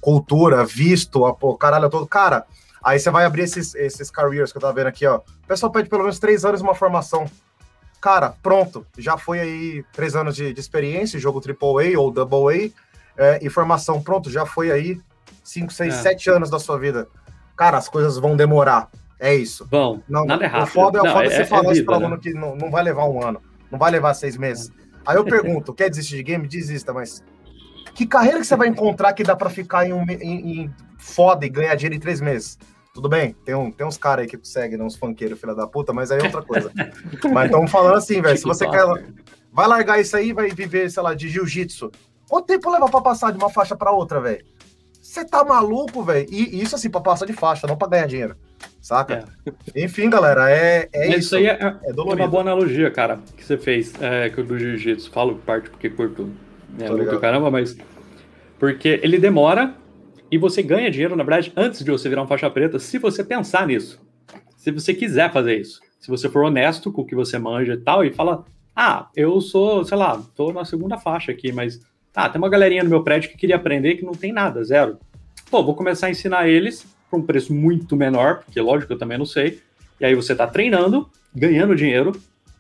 [0.00, 2.06] cultura, visto, a porra, caralho todo.
[2.06, 2.44] Cara,
[2.82, 5.16] aí você vai abrir esses, esses careers que eu tava vendo aqui, ó.
[5.16, 7.24] O pessoal pede pelo menos três anos uma formação.
[8.00, 12.70] Cara, pronto, já foi aí três anos de, de experiência, jogo AAA ou AA,
[13.16, 15.00] é, e formação, pronto, já foi aí
[15.42, 15.98] cinco, seis, é.
[15.98, 17.08] sete anos da sua vida.
[17.56, 18.90] Cara, as coisas vão demorar.
[19.18, 19.66] É isso.
[19.70, 20.64] Bom, não, nada errado.
[20.64, 22.20] O foda, não, foda é, você é, falar é isso para aluno né?
[22.20, 24.72] que não, não vai levar um ano, não vai levar seis meses.
[25.06, 26.48] Aí eu pergunto, quer desistir de game?
[26.48, 27.22] Desista, mas
[27.94, 31.46] que carreira que você vai encontrar que dá para ficar em, um, em, em, foda
[31.46, 32.58] e ganhar dinheiro em três meses?
[32.92, 35.66] Tudo bem, tem, um, tem uns caras aí que conseguem, né, uns funkeiros, filha da
[35.66, 36.72] puta, mas aí é outra coisa.
[37.32, 38.84] mas estamos falando assim, velho, se você quer.
[39.52, 41.92] Vai largar isso aí e vai viver, sei lá, de jiu-jitsu.
[42.28, 44.44] Quanto tempo leva para passar de uma faixa para outra, velho?
[45.12, 46.26] Você tá maluco, velho?
[46.30, 48.36] E isso assim, para passar de faixa, não para ganhar dinheiro
[48.80, 49.24] saca?
[49.74, 49.84] É.
[49.84, 51.18] Enfim, galera, é, é isso.
[51.18, 55.10] Isso aí é, é, é uma boa analogia, cara, que você fez é, do jiu-jitsu.
[55.10, 56.30] Falo parte porque curto
[56.78, 57.76] é, muito caramba, mas.
[58.58, 59.74] Porque ele demora
[60.30, 63.22] e você ganha dinheiro, na verdade, antes de você virar um faixa preta, se você
[63.22, 64.00] pensar nisso.
[64.56, 65.80] Se você quiser fazer isso.
[66.00, 68.44] Se você for honesto com o que você manja e tal, e fala,
[68.74, 71.80] ah, eu sou, sei lá, tô na segunda faixa aqui, mas.
[72.14, 74.98] Ah, tem uma galerinha no meu prédio que queria aprender que não tem nada, zero.
[75.50, 79.18] Pô, vou começar a ensinar eles por um preço muito menor, porque lógico eu também
[79.18, 79.60] não sei.
[80.00, 82.12] E aí você está treinando, ganhando dinheiro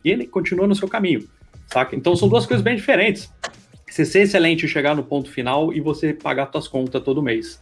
[0.04, 1.28] e ele continua no seu caminho,
[1.66, 1.94] saca?
[1.94, 3.32] Então são duas coisas bem diferentes.
[3.88, 7.60] Você ser excelente e chegar no ponto final e você pagar suas contas todo mês.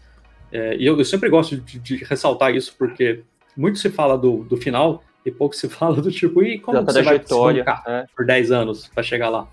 [0.53, 3.22] É, e eu, eu, sempre gosto de, de, ressaltar isso porque
[3.57, 7.03] muito se fala do, do final e pouco se fala do tipo, e como você
[7.03, 8.07] vai tocar é.
[8.16, 9.48] por 10 anos para chegar lá?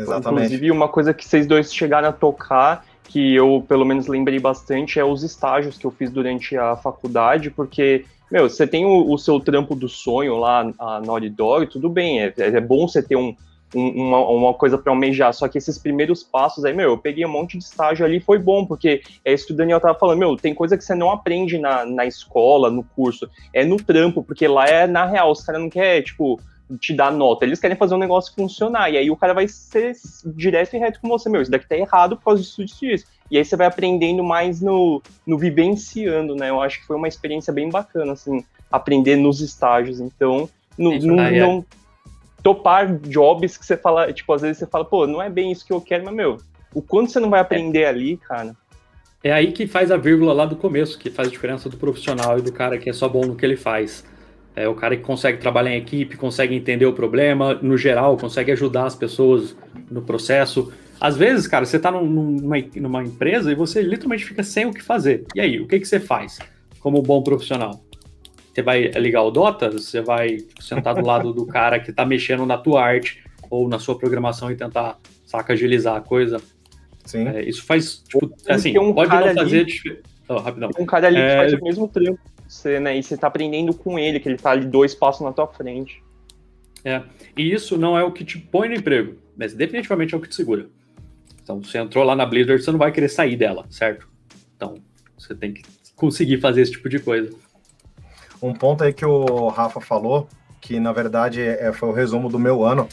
[0.00, 0.46] Exatamente.
[0.46, 5.00] Inclusive, uma coisa que vocês dois chegaram a tocar que eu pelo menos lembrei bastante
[5.00, 9.18] é os estágios que eu fiz durante a faculdade, porque, meu, você tem o, o
[9.18, 13.16] seu trampo do sonho lá a Naughty Dog, tudo bem, é, é bom você ter
[13.16, 13.34] um,
[13.74, 17.26] um, uma, uma, coisa para almejar, só que esses primeiros passos aí, meu, eu peguei
[17.26, 20.18] um monte de estágio ali, foi bom, porque é isso que o Daniel tava falando,
[20.20, 24.22] meu, tem coisa que você não aprende na, na escola, no curso, é no trampo,
[24.22, 26.40] porque lá é na real, os caras não querem, tipo,
[26.78, 29.94] te dar nota, eles querem fazer um negócio funcionar, e aí o cara vai ser
[30.24, 33.04] direto e reto com você, meu, isso daqui tá errado por causa disso, disso, disso.
[33.30, 36.50] E aí você vai aprendendo mais no, no vivenciando, né?
[36.50, 40.00] Eu acho que foi uma experiência bem bacana, assim, aprender nos estágios.
[40.00, 41.38] Então, no, no, é.
[41.38, 41.64] não
[42.42, 45.64] topar jobs que você fala, tipo, às vezes você fala, pô, não é bem isso
[45.64, 46.38] que eu quero, mas, meu,
[46.74, 47.88] o quanto você não vai aprender é.
[47.88, 48.56] ali, cara.
[49.22, 52.38] É aí que faz a vírgula lá do começo, que faz a diferença do profissional
[52.38, 54.04] e do cara que é só bom no que ele faz.
[54.54, 58.50] É o cara que consegue trabalhar em equipe, consegue entender o problema, no geral, consegue
[58.52, 59.56] ajudar as pessoas
[59.90, 60.72] no processo.
[61.00, 64.82] Às vezes, cara, você está numa, numa empresa e você literalmente fica sem o que
[64.82, 65.24] fazer.
[65.34, 66.38] E aí, o que, que você faz
[66.80, 67.80] como bom profissional?
[68.52, 69.70] Você vai ligar o Dota?
[69.70, 73.78] Você vai sentar do lado do cara que está mexendo na tua arte ou na
[73.78, 76.38] sua programação e tentar, saca, agilizar a coisa?
[77.04, 77.28] Sim.
[77.28, 79.60] É, isso faz, tipo, assim, um pode não fazer...
[79.60, 80.70] Ali, oh, rapidão.
[80.78, 81.30] Um cara ali é...
[81.30, 82.98] que faz o mesmo trampo você, né?
[82.98, 86.02] E você tá aprendendo com ele, que ele tá ali dois passos na tua frente.
[86.84, 87.02] É,
[87.36, 90.28] e isso não é o que te põe no emprego, mas definitivamente é o que
[90.28, 90.66] te segura.
[91.42, 94.08] Então, você entrou lá na Blizzard, você não vai querer sair dela, certo?
[94.56, 94.74] Então,
[95.16, 95.62] você tem que
[95.94, 97.30] conseguir fazer esse tipo de coisa.
[98.42, 100.28] Um ponto aí que o Rafa falou,
[100.60, 102.88] que na verdade é, foi o resumo do meu ano,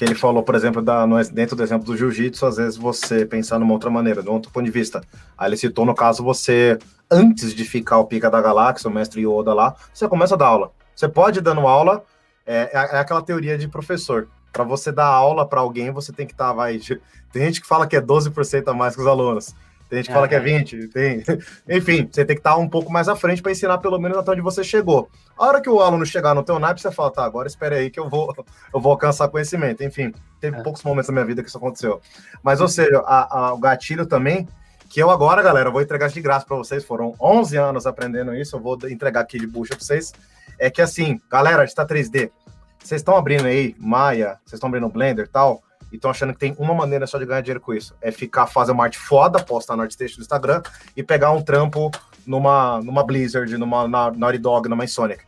[0.00, 3.26] que ele falou, por exemplo, da, no, dentro do exemplo do jiu-jitsu, às vezes você
[3.26, 5.02] pensar numa outra maneira, de um outro ponto de vista.
[5.36, 6.78] Aí ele citou, no caso, você,
[7.10, 10.46] antes de ficar o pica da galáxia, o mestre Yoda lá, você começa a dar
[10.46, 10.72] aula.
[10.96, 12.02] Você pode ir dando aula,
[12.46, 14.26] é, é, é aquela teoria de professor.
[14.50, 16.80] Para você dar aula para alguém, você tem que estar, tá, vai.
[17.30, 19.54] Tem gente que fala que é 12% a mais que os alunos.
[19.90, 21.24] Tem gente que fala que é 20, tem.
[21.68, 24.30] Enfim, você tem que estar um pouco mais à frente para ensinar pelo menos até
[24.30, 25.10] onde você chegou.
[25.36, 27.90] A hora que o aluno chegar no teu naipe, você fala, tá, agora espere aí
[27.90, 28.32] que eu vou,
[28.72, 29.82] eu vou alcançar conhecimento.
[29.82, 30.62] Enfim, teve é.
[30.62, 32.00] poucos momentos na minha vida que isso aconteceu.
[32.40, 34.46] Mas, ou seja, a, a, o gatilho também,
[34.88, 38.54] que eu agora, galera, vou entregar de graça para vocês, foram 11 anos aprendendo isso,
[38.54, 40.12] eu vou entregar aqui de bucha para vocês,
[40.56, 42.30] é que assim, galera, a gente tá 3D,
[42.78, 46.38] vocês estão abrindo aí Maya, vocês estão abrindo Blender e tal, e estão achando que
[46.38, 47.94] tem uma maneira só de ganhar dinheiro com isso.
[48.00, 50.62] É ficar, fazer uma arte foda, postar no ArtStation do Instagram
[50.96, 51.90] e pegar um trampo
[52.26, 55.24] numa, numa Blizzard, numa na, Naughty Dog, numa Insonic.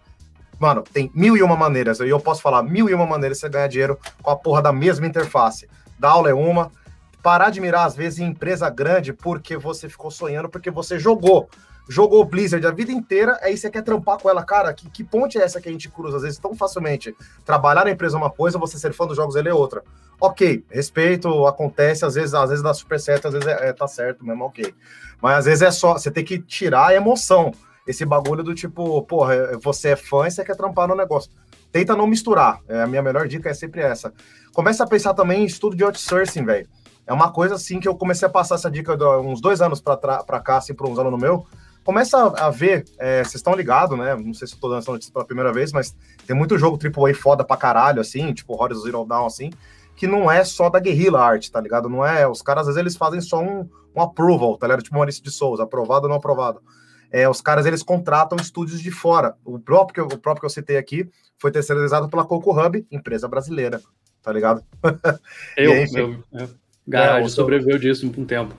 [0.58, 1.98] Mano, tem mil e uma maneiras.
[2.00, 4.62] E eu posso falar mil e uma maneiras de você ganhar dinheiro com a porra
[4.62, 5.68] da mesma interface.
[5.98, 6.70] Da aula é uma.
[7.22, 11.48] Parar de mirar, às vezes, em empresa grande porque você ficou sonhando, porque você jogou
[11.88, 15.38] jogou Blizzard a vida inteira, aí você quer trampar com ela, cara, que, que ponte
[15.38, 17.14] é essa que a gente cruza às vezes tão facilmente?
[17.44, 19.82] Trabalhar na empresa é uma coisa, você ser fã dos jogos ele é outra.
[20.20, 23.88] Ok, respeito, acontece, às vezes, às vezes dá super certo, às vezes é, é, tá
[23.88, 24.72] certo mesmo, ok.
[25.20, 27.52] Mas às vezes é só, você tem que tirar a emoção,
[27.86, 31.30] esse bagulho do tipo, porra, você é fã e você quer trampar no negócio.
[31.72, 34.12] Tenta não misturar, é, a minha melhor dica é sempre essa.
[34.52, 36.68] Começa a pensar também em estudo de outsourcing, velho.
[37.04, 40.40] É uma coisa assim que eu comecei a passar essa dica uns dois anos para
[40.40, 41.44] cá, assim, para uns alunos meu
[41.84, 44.14] começa a ver, é, vocês estão ligados, né?
[44.14, 45.94] Não sei se eu tô dando essa notícia pela primeira vez, mas
[46.26, 49.50] tem muito jogo AAA foda pra caralho, assim, tipo Horizon Zero Dawn, assim,
[49.96, 51.88] que não é só da guerrilla arte, tá ligado?
[51.88, 54.82] Não é, os caras, às vezes, eles fazem só um, um approval, tá ligado?
[54.82, 56.62] Tipo Maurício de Souza, aprovado ou não aprovado.
[57.10, 59.36] É, os caras, eles contratam estúdios de fora.
[59.44, 63.80] O próprio, o próprio que eu citei aqui foi terceirizado pela Coco Hub, empresa brasileira,
[64.22, 64.64] tá ligado?
[65.56, 66.48] Eu, aí, meu, eu,
[66.86, 68.54] garagem, é, sobreviveu disso por um tempo.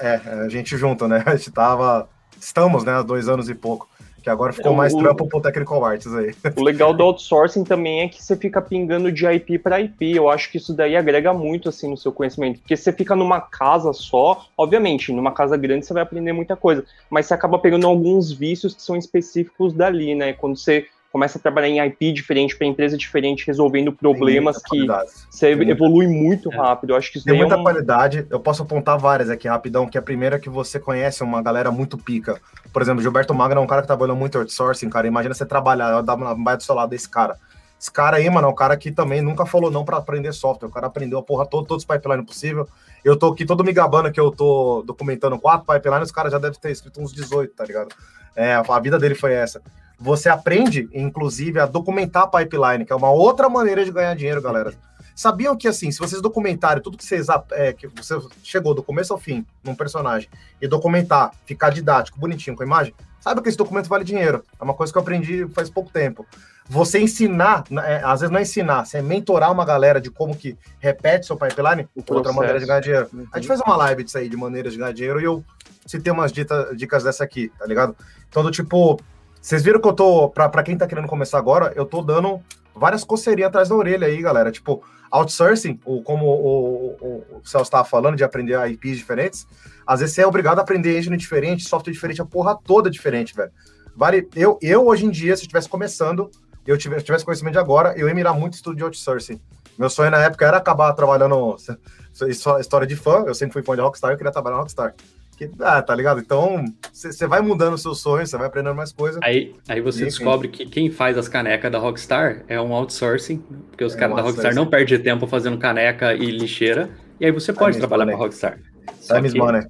[0.00, 1.22] É, a gente junto, né?
[1.26, 2.08] A gente tava
[2.42, 3.88] estamos, né, há dois anos e pouco.
[4.22, 6.32] Que agora ficou é, mais o, trampo pro Technical Arts aí.
[6.54, 10.14] O legal do outsourcing também é que você fica pingando de IP para IP.
[10.14, 12.60] Eu acho que isso daí agrega muito, assim, no seu conhecimento.
[12.60, 16.84] Porque você fica numa casa só, obviamente, numa casa grande você vai aprender muita coisa.
[17.10, 20.32] Mas você acaba pegando alguns vícios que são específicos dali, né?
[20.34, 24.86] Quando você começa a trabalhar em IP diferente para empresa diferente, resolvendo problemas que
[25.30, 26.56] você evolui muito é.
[26.56, 26.90] rápido.
[26.90, 27.62] Eu acho que isso tem muita é um...
[27.62, 28.26] qualidade.
[28.30, 31.70] Eu posso apontar várias aqui rapidão, que a primeira é que você conhece uma galera
[31.70, 32.40] muito pica.
[32.72, 35.06] Por exemplo, Gilberto Magno é um cara que trabalhou muito outsourcing, cara.
[35.06, 37.36] Imagina você trabalhar, dar uma baia do seu lado desse cara.
[37.78, 40.68] Esse cara aí, mano, é um cara que também nunca falou não para aprender software.
[40.68, 42.66] O cara aprendeu a porra toda, todos os pipelines possível.
[43.04, 46.38] Eu tô aqui todo me gabando que eu tô documentando quatro pipelines, os caras já
[46.38, 47.88] devem ter escrito uns 18, tá ligado?
[48.34, 49.60] É, a vida dele foi essa.
[50.02, 54.42] Você aprende, inclusive, a documentar a pipeline, que é uma outra maneira de ganhar dinheiro,
[54.42, 54.74] galera.
[55.14, 59.12] Sabiam que, assim, se vocês documentarem tudo que vocês é, que você chegou do começo
[59.12, 60.28] ao fim num personagem
[60.60, 64.44] e documentar, ficar didático, bonitinho com a imagem, saiba que esse documento vale dinheiro.
[64.60, 66.26] É uma coisa que eu aprendi faz pouco tempo.
[66.68, 70.34] Você ensinar, é, às vezes não é ensinar, você é mentorar uma galera de como
[70.34, 73.08] que repete seu pipeline, outra maneira de ganhar dinheiro.
[73.12, 73.26] Uhum.
[73.32, 75.44] A gente fez uma live disso aí, de maneiras de ganhar dinheiro, e eu
[75.86, 77.94] citei umas dicas dessa aqui, tá ligado?
[78.28, 78.98] Então, do tipo,
[79.42, 82.40] vocês viram que eu tô, pra, pra quem tá querendo começar agora, eu tô dando
[82.74, 84.52] várias coceirinhas atrás da orelha aí, galera.
[84.52, 89.46] Tipo, outsourcing, ou como o, o, o Celso estava falando, de aprender IPs diferentes,
[89.84, 93.34] às vezes você é obrigado a aprender engine diferente, software diferente, a porra toda diferente,
[93.34, 93.50] velho.
[93.96, 96.30] Vale, eu, eu hoje em dia, se estivesse começando,
[96.64, 99.40] eu tivesse, tivesse conhecimento de agora, eu ia mirar muito estudo de outsourcing.
[99.76, 101.56] Meu sonho na época era acabar trabalhando
[102.60, 104.94] história de fã, eu sempre fui fã de Rockstar, eu queria trabalhar na Rockstar.
[105.36, 106.20] Que, ah, tá ligado?
[106.20, 109.20] Então, você vai mudando seus sonhos, você vai aprendendo mais coisas.
[109.22, 113.38] Aí, aí você descobre que quem faz as canecas da Rockstar é um outsourcing,
[113.70, 117.26] porque os é caras um da Rockstar não perdem tempo fazendo caneca e lixeira, e
[117.26, 118.58] aí você pode trabalhar com a Rockstar.
[119.06, 119.62] Time is money.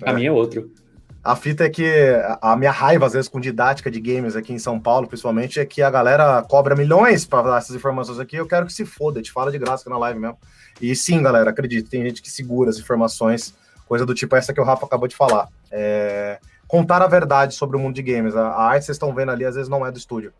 [0.00, 0.70] O caminho é outro.
[1.22, 1.86] A fita é que
[2.40, 5.66] a minha raiva, às vezes, com didática de games aqui em São Paulo, principalmente, é
[5.66, 8.36] que a galera cobra milhões para dar essas informações aqui.
[8.36, 10.38] Eu quero que se foda, te fala de graça aqui na live mesmo.
[10.80, 13.54] E sim, galera, acredito, tem gente que segura as informações,
[13.90, 15.48] coisa do tipo essa que o Rafa acabou de falar.
[15.68, 16.38] É...
[16.68, 18.36] Contar a verdade sobre o mundo de games.
[18.36, 20.32] A, a arte que vocês estão vendo ali, às vezes, não é do estúdio.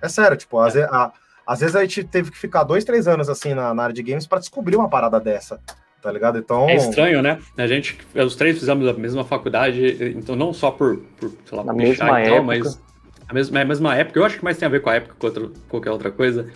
[0.00, 1.12] É sério, tipo, às, vezes, a,
[1.44, 4.04] às vezes a gente teve que ficar dois, três anos assim na, na área de
[4.04, 5.58] games para descobrir uma parada dessa
[6.00, 6.36] tá ligado?
[6.36, 6.68] Então.
[6.68, 7.38] É estranho, né?
[7.56, 11.62] A gente, os três fizemos a mesma faculdade, então não só por, por sei lá,
[11.62, 12.34] Na mesma época.
[12.34, 12.82] Tal, mas
[13.28, 14.18] a mesma, é a mesma época.
[14.18, 16.48] Eu acho que mais tem a ver com a época que outra, qualquer outra coisa.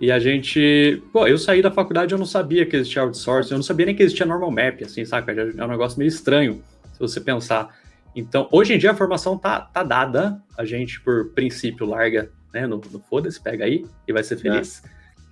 [0.00, 1.02] E a gente.
[1.12, 3.94] Pô, eu saí da faculdade eu não sabia que existia outsourcing, eu não sabia nem
[3.94, 5.32] que existia normal map, assim, saca?
[5.32, 7.76] É um negócio meio estranho, se você pensar.
[8.14, 12.66] Então, hoje em dia a formação tá, tá dada, a gente, por princípio, larga, né,
[12.66, 14.82] no, no foda-se, pega aí e vai ser feliz.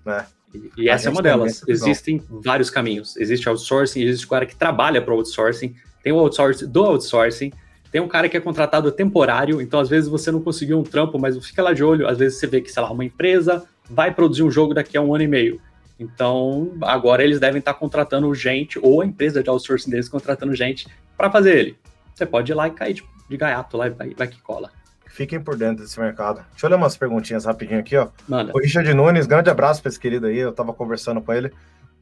[0.06, 0.10] É.
[0.10, 0.24] É.
[0.54, 1.62] E, e essa é uma delas.
[1.66, 3.16] Existem vários caminhos.
[3.16, 7.52] Existe outsourcing, existe o cara que trabalha para outsourcing, tem o outsourcing do outsourcing,
[7.90, 11.18] tem um cara que é contratado temporário, então às vezes você não conseguiu um trampo,
[11.18, 14.12] mas fica lá de olho, às vezes você vê que, sei lá, uma empresa vai
[14.12, 15.60] produzir um jogo daqui a um ano e meio.
[15.98, 20.86] Então, agora eles devem estar contratando gente, ou a empresa de outsourcing deles contratando gente
[21.16, 21.78] para fazer ele.
[22.14, 24.70] Você pode ir lá e cair tipo, de gaiato lá e vai, vai que cola.
[25.06, 26.44] Fiquem por dentro desse mercado.
[26.50, 28.08] Deixa eu ler umas perguntinhas rapidinho aqui, ó.
[28.28, 28.52] Manda.
[28.54, 30.36] O Richard Nunes, grande abraço para esse querido aí.
[30.36, 31.50] Eu tava conversando com ele.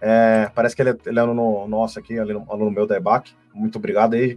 [0.01, 3.33] É, parece que ele, é, ele é aluno nosso aqui, aluno, aluno meu da EBAC.
[3.55, 4.37] Muito obrigado aí.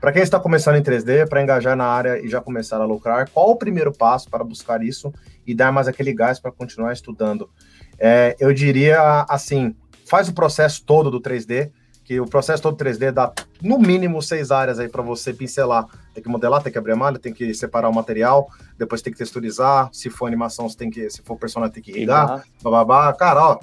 [0.00, 3.28] Para quem está começando em 3D, para engajar na área e já começar a lucrar,
[3.30, 5.12] qual o primeiro passo para buscar isso
[5.46, 7.50] e dar mais aquele gás para continuar estudando?
[7.98, 9.74] É, eu diria assim:
[10.06, 11.70] faz o processo todo do 3D,
[12.04, 15.86] que o processo todo 3D dá no mínimo seis áreas aí para você pincelar.
[16.12, 19.12] Tem que modelar, tem que abrir a malha, tem que separar o material, depois tem
[19.12, 19.88] que texturizar.
[19.92, 23.12] Se for animação, você tem que, se for personagem, tem que irrigar, bababá.
[23.14, 23.58] Cara, ó,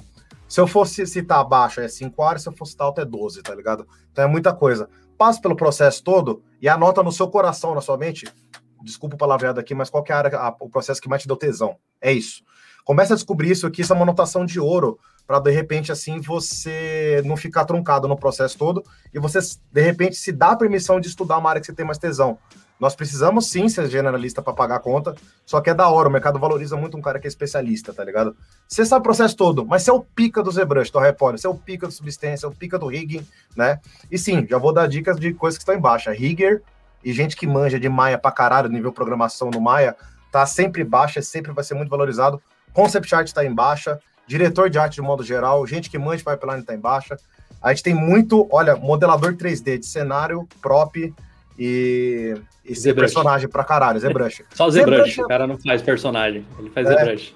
[0.48, 3.42] se eu fosse citar abaixo é 5 áreas, se eu fosse citar alto é 12,
[3.42, 3.86] tá ligado?
[4.10, 4.88] Então é muita coisa.
[5.16, 8.26] Passa pelo processo todo e anota no seu coração, na sua mente.
[8.82, 11.22] Desculpa o palavreado aqui, mas qual que é a área, a, o processo que mais
[11.22, 11.76] te deu tesão?
[12.00, 12.42] É isso.
[12.84, 16.20] Começa a descobrir isso aqui, isso é uma anotação de ouro para de repente assim
[16.20, 18.82] você não ficar truncado no processo todo
[19.14, 19.38] e você
[19.70, 22.38] de repente se dá a permissão de estudar uma área que você tem mais tesão.
[22.80, 25.14] Nós precisamos sim ser generalista para pagar a conta,
[25.46, 28.02] só que é da hora, o mercado valoriza muito um cara que é especialista, tá
[28.02, 28.36] ligado?
[28.66, 31.46] Você sabe o processo todo, mas você é o pica do ZBrush, do Repolho, você
[31.46, 33.78] é o pica do Substância, é o pica do rigging, né?
[34.10, 36.10] E sim, já vou dar dicas de coisas que estão embaixo.
[36.10, 36.60] Rigger
[37.04, 39.96] e gente que manja de Maia pra caralho, nível programação no Maia,
[40.30, 42.40] tá sempre baixa, sempre vai ser muito valorizado.
[42.72, 46.60] Concept Art está em baixa, diretor de arte de modo geral, gente que manja pipeline
[46.60, 47.16] está em baixa.
[47.60, 50.96] A gente tem muito, olha, modelador 3D de cenário, prop
[51.58, 52.34] e,
[52.64, 54.44] e personagem pra caralho, ZBrush.
[54.54, 55.24] Só ZBrush é...
[55.24, 57.34] o cara não faz personagem, ele faz é, ZBrush.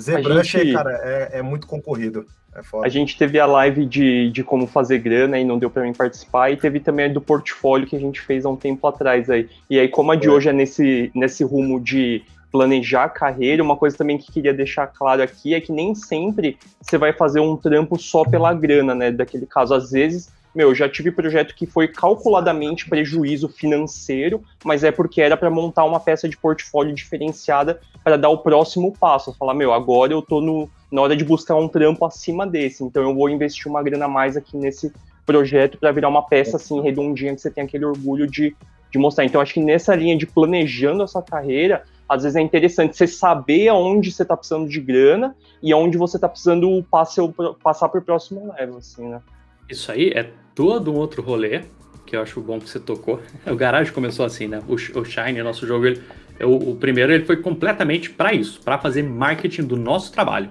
[0.00, 0.72] ZBrush, gente...
[0.72, 2.26] cara, é, é, muito concorrido.
[2.54, 5.82] É a gente teve a live de, de como fazer grana e não deu para
[5.82, 8.86] mim participar, e teve também a do portfólio que a gente fez há um tempo
[8.86, 9.48] atrás aí.
[9.70, 10.30] E aí, como a de é.
[10.30, 14.86] hoje é nesse, nesse rumo de planejar a carreira, uma coisa também que queria deixar
[14.86, 19.10] claro aqui é que nem sempre você vai fazer um trampo só pela grana, né?
[19.10, 24.84] Daquele caso, às vezes, meu, eu já tive projeto que foi calculadamente prejuízo financeiro, mas
[24.84, 29.34] é porque era para montar uma peça de portfólio diferenciada para dar o próximo passo.
[29.34, 33.02] Falar, meu, agora eu tô no, na hora de buscar um trampo acima desse, então
[33.02, 34.92] eu vou investir uma grana a mais aqui nesse
[35.24, 38.54] projeto para virar uma peça assim redondinha que você tem aquele orgulho de,
[38.90, 39.24] de mostrar.
[39.24, 43.06] Então acho que nessa linha de planejando a sua carreira, às vezes é interessante você
[43.06, 47.22] saber aonde você está precisando de grana e aonde você está precisando passar,
[47.62, 49.22] passar para o próximo level, assim, né?
[49.68, 51.62] Isso aí é todo um outro rolê,
[52.06, 53.20] que eu acho bom que você tocou.
[53.46, 54.62] O Garage começou assim, né?
[54.68, 56.02] O, o Shine, nosso jogo, ele,
[56.40, 60.50] o, o primeiro, ele foi completamente para isso, para fazer marketing do nosso trabalho.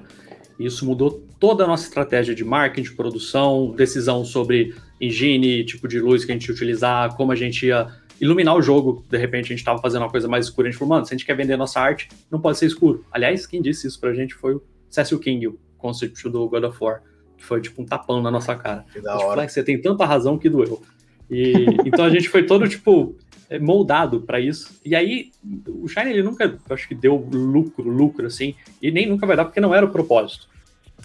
[0.59, 6.23] Isso mudou toda a nossa estratégia de marketing, produção, decisão sobre engine, tipo de luz
[6.23, 7.87] que a gente ia utilizar, como a gente ia
[8.19, 9.03] iluminar o jogo.
[9.09, 11.13] De repente a gente estava fazendo uma coisa mais escura, a gente falou, mano, se
[11.13, 13.03] a gente quer vender nossa arte, não pode ser escuro.
[13.11, 16.77] Aliás, quem disse isso pra gente foi o Cecil King, o concept do God of
[16.79, 17.01] War,
[17.41, 18.85] que foi tipo um tapão na nossa cara.
[18.93, 19.49] Que da hora.
[19.49, 20.81] você tem tanta razão que doeu.
[21.29, 23.15] E, então a gente foi todo, tipo,
[23.49, 24.79] é, moldado para isso.
[24.85, 25.31] E aí,
[25.67, 29.45] o Shine, ele nunca, acho que deu lucro, lucro, assim, e nem nunca vai dar,
[29.45, 30.47] porque não era o propósito.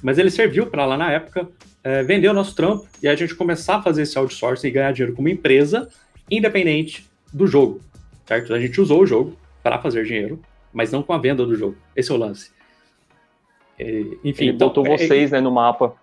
[0.03, 1.49] Mas ele serviu para lá na época
[1.83, 4.93] é, vender o nosso trampo e a gente começar a fazer esse outsourcing e ganhar
[4.93, 5.89] dinheiro como empresa
[6.31, 7.81] independente do jogo,
[8.27, 8.53] certo?
[8.53, 10.39] A gente usou o jogo para fazer dinheiro,
[10.71, 11.77] mas não com a venda do jogo.
[11.97, 12.51] Esse é o lance.
[13.79, 15.95] É, enfim, Ele então, botou é, vocês né, no mapa.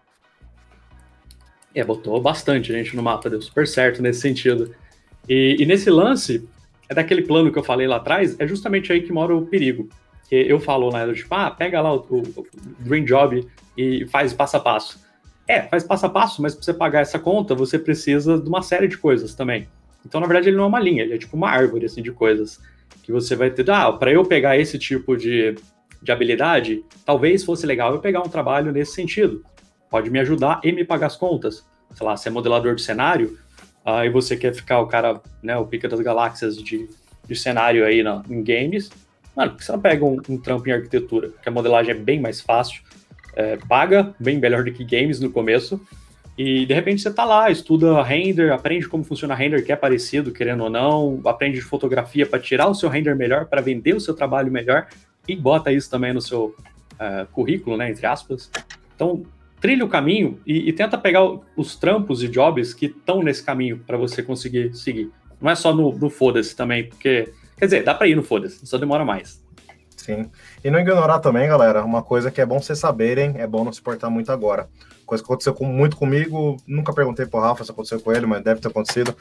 [1.76, 4.74] É, botou bastante gente no mapa, deu super certo nesse sentido.
[5.28, 6.47] E, e, nesse lance,
[6.88, 9.89] é daquele plano que eu falei lá atrás, é justamente aí que mora o perigo.
[10.30, 12.47] Que eu falo né, tipo, ah, pega lá o, o, o
[12.80, 13.47] Dream Job
[13.78, 14.99] e faz passo a passo.
[15.47, 18.61] É, faz passo a passo, mas para você pagar essa conta, você precisa de uma
[18.61, 19.67] série de coisas também.
[20.05, 22.11] Então, na verdade, ele não é uma linha, ele é tipo uma árvore assim, de
[22.11, 22.59] coisas
[23.03, 23.69] que você vai ter.
[23.69, 25.55] Ah, para eu pegar esse tipo de,
[26.01, 29.43] de habilidade, talvez fosse legal eu pegar um trabalho nesse sentido.
[29.93, 31.63] Pode me ajudar e me pagar as contas.
[31.93, 33.37] Sei lá, ser modelador de cenário,
[33.85, 36.89] aí você quer ficar o cara, né, o pica das galáxias de,
[37.27, 38.89] de cenário aí na, em games,
[39.35, 41.29] mano, por que você não pega um, um trampo em arquitetura?
[41.29, 42.81] Porque a modelagem é bem mais fácil,
[43.35, 45.79] é, paga bem melhor do que games no começo,
[46.35, 50.31] e de repente você tá lá, estuda render, aprende como funciona render, que é parecido,
[50.31, 54.15] querendo ou não, aprende fotografia para tirar o seu render melhor, para vender o seu
[54.15, 54.87] trabalho melhor,
[55.27, 56.55] e bota isso também no seu
[56.93, 58.49] uh, currículo, né, entre aspas.
[58.95, 59.23] Então,
[59.64, 61.24] trilha o caminho e, e tenta pegar
[61.55, 65.09] os trampos e jobs que estão nesse caminho para você conseguir seguir.
[65.39, 68.68] Não é só no, no foda-se também, porque, quer dizer, dá para ir no foda-se,
[68.68, 69.41] só demora mais.
[69.95, 70.30] Sim.
[70.61, 73.72] E não ignorar também, galera, uma coisa que é bom vocês saberem, é bom não
[73.72, 74.68] se portar muito agora.
[75.05, 78.43] Coisa que aconteceu com, muito comigo, nunca perguntei pro Rafa se aconteceu com ele, mas
[78.43, 79.16] deve ter acontecido.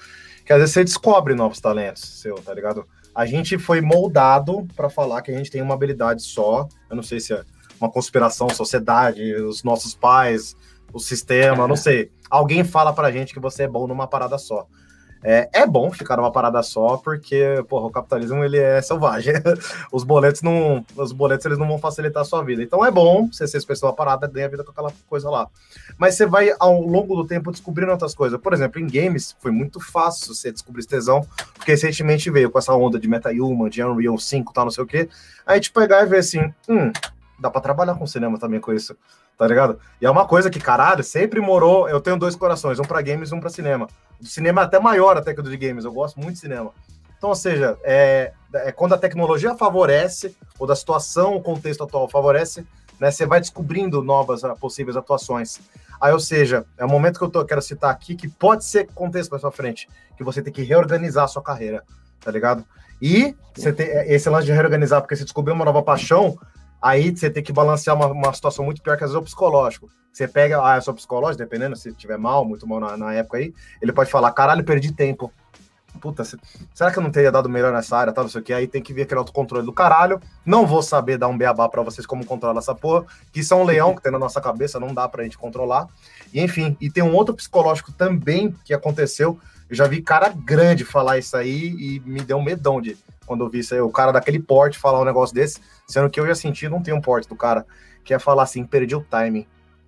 [0.44, 2.84] Que às vezes você descobre novos talentos seu, tá ligado?
[3.14, 6.66] A gente foi moldado para falar que a gente tem uma habilidade só.
[6.90, 7.44] Eu não sei se é
[7.82, 10.56] uma conspiração, sociedade, os nossos pais,
[10.92, 12.10] o sistema, não sei.
[12.30, 14.66] Alguém fala pra gente que você é bom numa parada só.
[15.24, 19.34] É, é bom ficar numa parada só, porque, porra, o capitalismo ele é selvagem.
[19.92, 20.84] os boletos não.
[20.96, 22.62] Os boletos eles não vão facilitar a sua vida.
[22.62, 25.48] Então é bom você ser especial uma parada, ganhar vida com aquela coisa lá.
[25.96, 28.40] Mas você vai, ao longo do tempo, descobrindo outras coisas.
[28.40, 31.24] Por exemplo, em games, foi muito fácil você descobrir esse tesão,
[31.54, 34.86] porque recentemente veio com essa onda de MetaHuman, de Unreal 5 tal, não sei o
[34.86, 35.08] quê.
[35.46, 36.90] Aí, tipo, pegar e ver assim, hum,
[37.42, 38.96] dá pra trabalhar com cinema também com isso
[39.36, 39.78] tá ligado?
[40.00, 41.88] E é uma coisa que, caralho, sempre morou.
[41.88, 43.88] Eu tenho dois corações, um para games e um para cinema.
[44.20, 46.70] O cinema é até maior até que o de games, eu gosto muito de cinema.
[47.18, 52.08] Então, ou seja, é, é quando a tecnologia favorece, ou da situação, o contexto atual
[52.08, 52.66] favorece,
[53.00, 55.60] né, você vai descobrindo novas uh, possíveis atuações.
[56.00, 58.88] Aí, ou seja, é o momento que eu tô, quero citar aqui que pode ser
[58.94, 61.82] contexto para sua frente, que você tem que reorganizar a sua carreira,
[62.20, 62.64] tá ligado?
[63.00, 66.38] E você tem esse lance de reorganizar, porque você descobriu uma nova paixão,
[66.82, 69.24] Aí você tem que balancear uma, uma situação muito pior que às vezes é o
[69.24, 69.88] psicológico.
[70.12, 73.38] Você pega, ah, eu sou psicológico, dependendo se tiver mal, muito mal na, na época
[73.38, 75.32] aí, ele pode falar, caralho, perdi tempo.
[76.00, 76.24] Puta,
[76.74, 78.52] será que eu não teria dado melhor nessa área, tal, não sei o que?
[78.52, 80.20] Aí tem que ver aquele autocontrole do caralho.
[80.44, 83.56] Não vou saber dar um beabá para vocês como controlar essa porra, que isso é
[83.56, 85.86] um leão que tem na nossa cabeça, não dá pra gente controlar.
[86.32, 89.38] E enfim, e tem um outro psicológico também que aconteceu.
[89.68, 93.44] Eu já vi cara grande falar isso aí e me deu um medão de quando
[93.44, 96.26] eu vi isso aí, o cara daquele porte falar um negócio desse, sendo que eu
[96.26, 97.66] já senti, não tem um porte do cara,
[98.04, 99.46] que é falar assim, perdi o timing.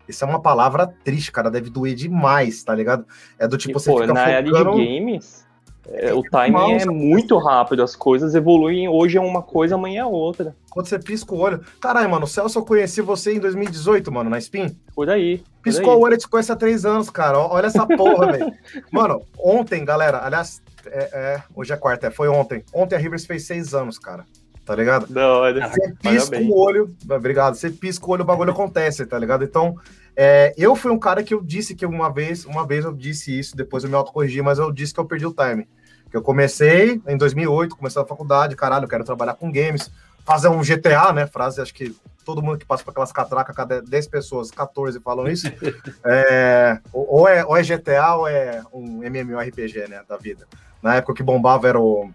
[0.09, 3.07] Isso é uma palavra triste, cara, deve doer demais, tá ligado?
[3.39, 5.45] É do tipo, e, você pô, fica na área de games,
[5.89, 10.07] é, o timing é muito rápido, as coisas evoluem, hoje é uma coisa, amanhã é
[10.07, 10.57] outra.
[10.70, 11.61] Quando você pisca o olho.
[11.80, 14.74] Caralho, mano, o Celso, eu conheci você em 2018, mano, na Spin.
[14.95, 15.43] Por aí.
[15.62, 17.39] Piscou o olho, te conheço há três anos, cara.
[17.39, 18.53] Olha essa porra, velho.
[18.91, 22.64] Mano, ontem, galera, aliás, é, é, hoje é quarta, é, foi ontem.
[22.72, 24.24] Ontem a Rivers fez seis anos, cara.
[24.64, 25.07] Tá ligado?
[25.11, 26.51] Não, olha, você pisca parabéns.
[26.51, 27.55] o olho, obrigado.
[27.55, 29.45] Você pisca o olho, o bagulho acontece, tá ligado?
[29.45, 29.76] Então,
[30.16, 33.39] é, eu fui um cara que eu disse que uma vez, uma vez eu disse
[33.39, 35.68] isso, depois eu me autocorrigi, mas eu disse que eu perdi o time.
[36.11, 39.91] Que eu comecei em 2008, comecei a faculdade, caralho, eu quero trabalhar com games,
[40.24, 41.26] fazer um GTA, né?
[41.26, 45.28] Frase, acho que todo mundo que passa por aquelas catracas, cada 10 pessoas, 14 falam
[45.28, 45.47] isso.
[46.07, 50.03] é, ou, é, ou é GTA ou é um MMORPG, né?
[50.09, 50.47] Da vida.
[50.85, 52.11] Na época que bombava era o.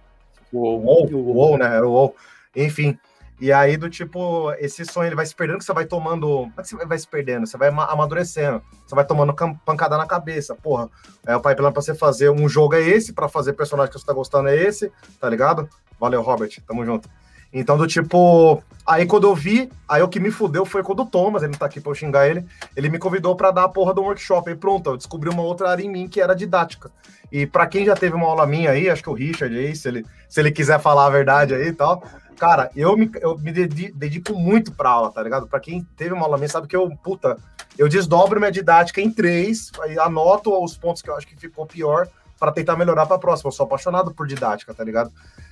[0.51, 1.65] O WoW, o WoW, né?
[1.75, 2.15] Era o WoW.
[2.55, 2.97] Enfim.
[3.41, 6.27] E aí, do tipo, esse sonho ele vai se perdendo, que você vai tomando.
[6.27, 7.47] Como é que você vai se perdendo?
[7.47, 9.33] Você vai amadurecendo, você vai tomando
[9.65, 10.53] pancada na cabeça.
[10.55, 10.89] Porra,
[11.25, 14.05] é, o pipeline pra você fazer um jogo é esse, para fazer personagem que você
[14.05, 15.67] tá gostando é esse, tá ligado?
[15.99, 17.09] Valeu, Robert, tamo junto.
[17.51, 21.05] Então, do tipo, aí quando eu vi, aí o que me fudeu foi quando o
[21.05, 22.45] Thomas, ele não tá aqui pra eu xingar ele,
[22.75, 24.49] ele me convidou para dar a porra do workshop.
[24.49, 26.91] Aí pronto, eu descobri uma outra área em mim que era didática.
[27.31, 29.87] E para quem já teve uma aula minha aí, acho que o Richard aí, se
[29.87, 32.03] ele, se ele quiser falar a verdade aí e tal,
[32.37, 35.47] cara, eu me, eu me dedico muito pra aula, tá ligado?
[35.47, 37.37] Pra quem teve uma aula minha, sabe que eu, puta,
[37.77, 41.65] eu desdobro minha didática em três, aí anoto os pontos que eu acho que ficou
[41.65, 42.07] pior
[42.39, 43.49] para tentar melhorar para a próxima.
[43.49, 45.11] Eu sou apaixonado por didática, tá ligado?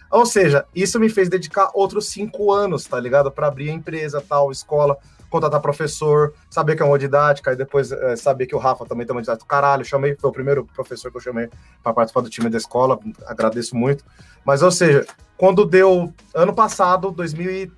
[0.09, 3.31] Ou seja, isso me fez dedicar outros cinco anos, tá ligado?
[3.31, 4.97] Para abrir a empresa, tal, escola,
[5.29, 9.05] contratar professor, saber que é uma didática, e depois é, saber que o Rafa também
[9.05, 9.45] tem uma didática.
[9.47, 11.49] Caralho, chamei, foi o primeiro professor que eu chamei
[11.83, 14.03] para participar do time da escola, agradeço muito.
[14.45, 15.05] Mas, ou seja,
[15.37, 17.71] quando deu ano passado, 2000 e,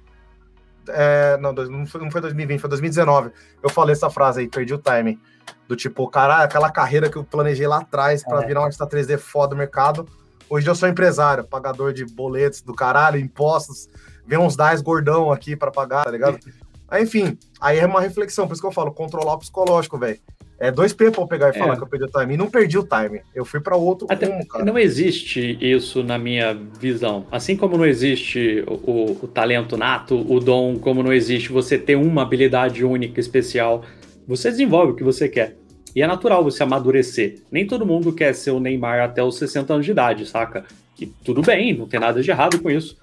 [0.89, 4.73] é, não, não foi, não foi 2020, foi 2019, eu falei essa frase aí, perdi
[4.73, 5.19] o timing.
[5.67, 8.45] Do tipo, caralho, aquela carreira que eu planejei lá atrás para é.
[8.45, 10.07] virar um artista 3D foda do mercado
[10.49, 13.87] Hoje eu sou empresário, pagador de boletos do caralho, impostos,
[14.25, 16.39] vem uns 10 gordão aqui para pagar, tá ligado?
[16.91, 20.17] Aí, enfim, aí é uma reflexão, por isso que eu falo, controlar o psicológico, velho.
[20.59, 22.33] É 2P pra eu pegar e falar que eu perdi o time.
[22.33, 23.21] E não perdi o time.
[23.33, 24.65] Eu fui para outro Até rumo, cara.
[24.65, 27.27] Não existe isso na minha visão.
[27.31, 31.77] Assim como não existe o, o, o, talento nato, o dom, como não existe você
[31.77, 33.83] ter uma habilidade única, especial,
[34.27, 35.58] você desenvolve o que você quer.
[35.95, 37.41] E é natural você amadurecer.
[37.51, 40.65] Nem todo mundo quer ser o Neymar até os 60 anos de idade, saca?
[40.99, 42.97] E tudo bem, não tem nada de errado com isso.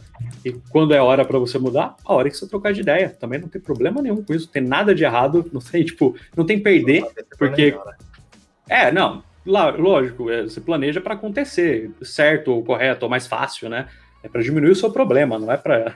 [0.44, 3.08] E quando é hora para você mudar, a hora que você trocar de ideia.
[3.08, 6.14] Também não tem problema nenhum com isso, não tem nada de errado, não tem, tipo,
[6.36, 7.04] não tem perder,
[7.38, 7.72] porque.
[7.72, 7.94] Né?
[8.68, 13.88] É, não, lógico, é, você planeja para acontecer, certo ou correto, ou mais fácil, né?
[14.22, 15.94] É para diminuir o seu problema, não é para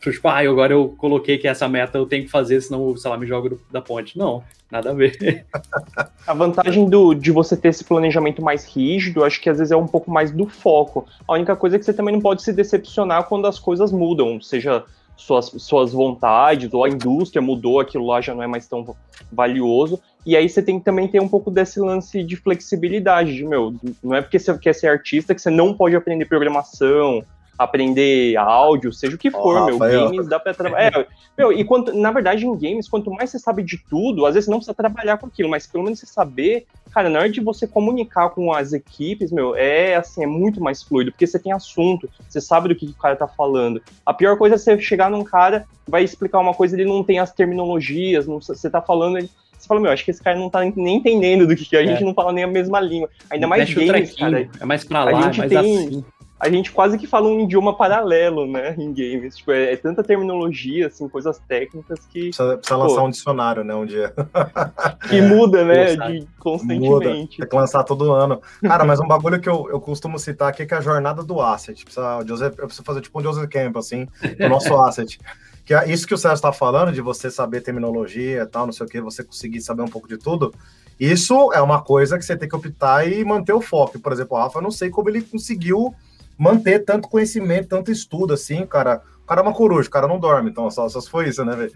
[0.00, 3.18] tipo, ah, agora eu coloquei que essa meta eu tenho que fazer, senão, sei lá,
[3.18, 4.16] me jogo da ponte.
[4.16, 5.44] Não, nada a ver.
[6.26, 9.76] A vantagem do, de você ter esse planejamento mais rígido, acho que às vezes é
[9.76, 11.06] um pouco mais do foco.
[11.28, 14.40] A única coisa é que você também não pode se decepcionar quando as coisas mudam,
[14.40, 14.84] seja
[15.16, 18.96] suas, suas vontades, ou a indústria mudou, aquilo lá já não é mais tão
[19.30, 20.00] valioso.
[20.24, 23.74] E aí você tem que também ter um pouco desse lance de flexibilidade, de, meu,
[24.02, 27.22] não é porque você quer ser artista que você não pode aprender programação,
[27.60, 29.74] aprender áudio, seja o que for, oh, meu.
[29.74, 30.10] Rafael.
[30.10, 30.98] Games dá pra trabalhar.
[30.98, 31.06] É,
[31.36, 34.48] meu, e quanto, na verdade, em games, quanto mais você sabe de tudo, às vezes
[34.48, 37.66] não precisa trabalhar com aquilo, mas pelo menos você saber, cara, na hora de você
[37.66, 42.08] comunicar com as equipes, meu, é assim, é muito mais fluido, porque você tem assunto,
[42.26, 43.82] você sabe do que o cara tá falando.
[44.06, 47.18] A pior coisa é você chegar num cara, vai explicar uma coisa, ele não tem
[47.18, 50.48] as terminologias, não, você tá falando, ele, você fala, meu, acho que esse cara não
[50.48, 51.86] tá nem entendendo do que, que a é.
[51.86, 53.10] gente não fala nem a mesma língua.
[53.28, 54.48] Ainda mais games, cara.
[54.58, 56.04] É mais pra lá, a gente é mais tem, assim
[56.40, 59.36] a gente quase que fala um idioma paralelo, né, em games.
[59.36, 62.30] Tipo, é, é tanta terminologia, assim, coisas técnicas que.
[62.30, 64.14] Precisa, precisa pô, lançar um dicionário, né, um dia.
[65.06, 66.88] que é, muda, né, de, constantemente.
[66.88, 67.10] Muda.
[67.10, 68.40] Tem que lançar todo ano.
[68.62, 71.22] Cara, mas um bagulho que eu, eu costumo citar aqui é que é a jornada
[71.22, 71.84] do asset.
[71.84, 75.18] Precisa, Joseph, eu preciso fazer tipo um Joseph Camp, assim, do nosso asset.
[75.66, 78.72] Que é isso que o Sérgio está falando, de você saber terminologia e tal, não
[78.72, 80.54] sei o que, você conseguir saber um pouco de tudo.
[80.98, 83.98] Isso é uma coisa que você tem que optar e manter o foco.
[84.00, 85.94] Por exemplo, o Rafa, eu não sei como ele conseguiu
[86.40, 89.02] manter tanto conhecimento, tanto estudo assim, cara.
[89.22, 91.54] O cara é uma coruja, o cara não dorme, então só, só foi isso, né,
[91.54, 91.72] velho?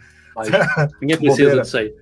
[1.02, 1.94] Ninguém precisa disso aí.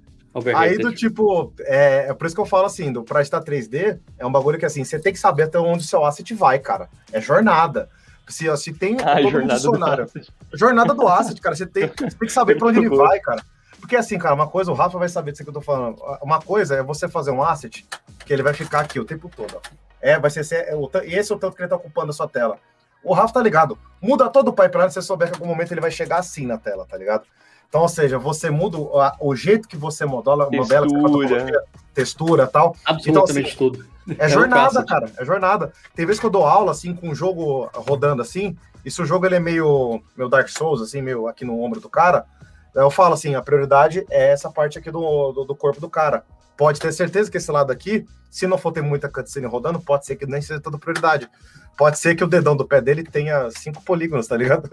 [0.55, 3.99] Aí do tipo, é, é por isso que eu falo assim, do pra estar 3D,
[4.17, 6.61] é um bagulho que assim, você tem que saber até onde o seu asset vai,
[6.61, 6.89] cara.
[7.13, 7.91] É jornada.
[8.29, 10.07] Se, se tem ah, todo jornada dicionário.
[10.51, 11.57] Do jornada do asset, cara.
[11.57, 13.43] Você tem, você tem que saber pra onde ele vai, cara.
[13.81, 16.01] Porque assim, cara, uma coisa, o Rafa vai saber disso que eu tô falando.
[16.23, 17.85] Uma coisa é você fazer um asset
[18.25, 19.82] que ele vai ficar aqui o tempo todo, ó.
[20.03, 22.13] É, vai ser, é, o, e esse é o tanto que ele tá ocupando a
[22.13, 22.59] sua tela.
[23.05, 23.79] O Rafa tá ligado.
[24.01, 26.45] Muda todo o pipeline se você souber que em algum momento ele vai chegar assim
[26.47, 27.25] na tela, tá ligado?
[27.69, 32.47] Então, ou seja, você muda o, a, o jeito que você modela, textura, modela, textura
[32.47, 32.77] tal.
[32.85, 33.87] Absolutamente então, assim, tudo.
[34.19, 35.11] É, é jornada, cara.
[35.17, 35.73] É jornada.
[35.95, 39.07] Tem vezes que eu dou aula, assim, com o jogo rodando assim, e se o
[39.07, 42.27] jogo ele é meio, meio Dark Souls, assim, meio aqui no ombro do cara,
[42.75, 46.25] eu falo assim, a prioridade é essa parte aqui do, do, do corpo do cara
[46.57, 50.07] pode ter certeza que esse lado aqui, se não for ter muita cutscene rodando, pode
[50.07, 51.29] ser que nem seja toda prioridade.
[51.77, 54.69] Pode ser que o dedão do pé dele tenha cinco polígonos, tá ligado?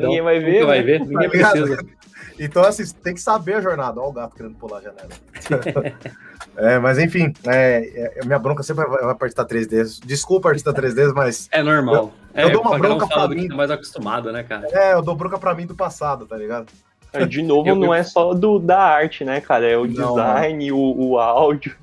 [0.00, 0.64] Ninguém vai ver.
[0.64, 1.78] vai ver, ninguém tá precisa.
[2.38, 4.00] Então, assim, tem que saber a jornada.
[4.00, 5.10] Olha o gato querendo pular a janela.
[6.56, 10.00] é, mas enfim, é, é, minha bronca sempre vai partir da 3D.
[10.06, 11.48] Desculpa, artista 3D, mas.
[11.52, 12.14] É normal.
[12.34, 13.46] Eu, eu é, dou uma bronca pra mim.
[13.46, 14.66] Tá mais acostumado, né, cara?
[14.72, 16.72] É, eu dou bronca pra mim do passado, tá ligado?
[17.12, 19.66] É, de novo, eu, não é só do, da arte, né, cara?
[19.66, 21.74] É o não, design, o, o áudio.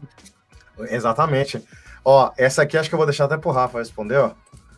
[0.89, 1.61] Exatamente.
[2.03, 4.31] Ó, essa aqui acho que eu vou deixar até pro Rafa responder, ó.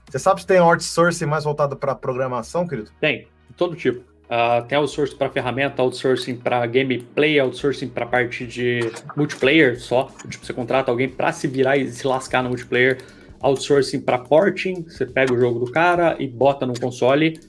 [0.09, 2.89] Você sabe se tem outsourcing mais voltado para programação, querido?
[2.99, 3.99] Tem, todo tipo.
[4.29, 8.79] Uh, tem outsourcing para ferramenta, outsourcing para gameplay, outsourcing para parte de
[9.15, 10.09] multiplayer só.
[10.27, 12.99] Tipo, você contrata alguém para se virar e se lascar no multiplayer.
[13.41, 17.39] Outsourcing para porting, você pega o jogo do cara e bota no console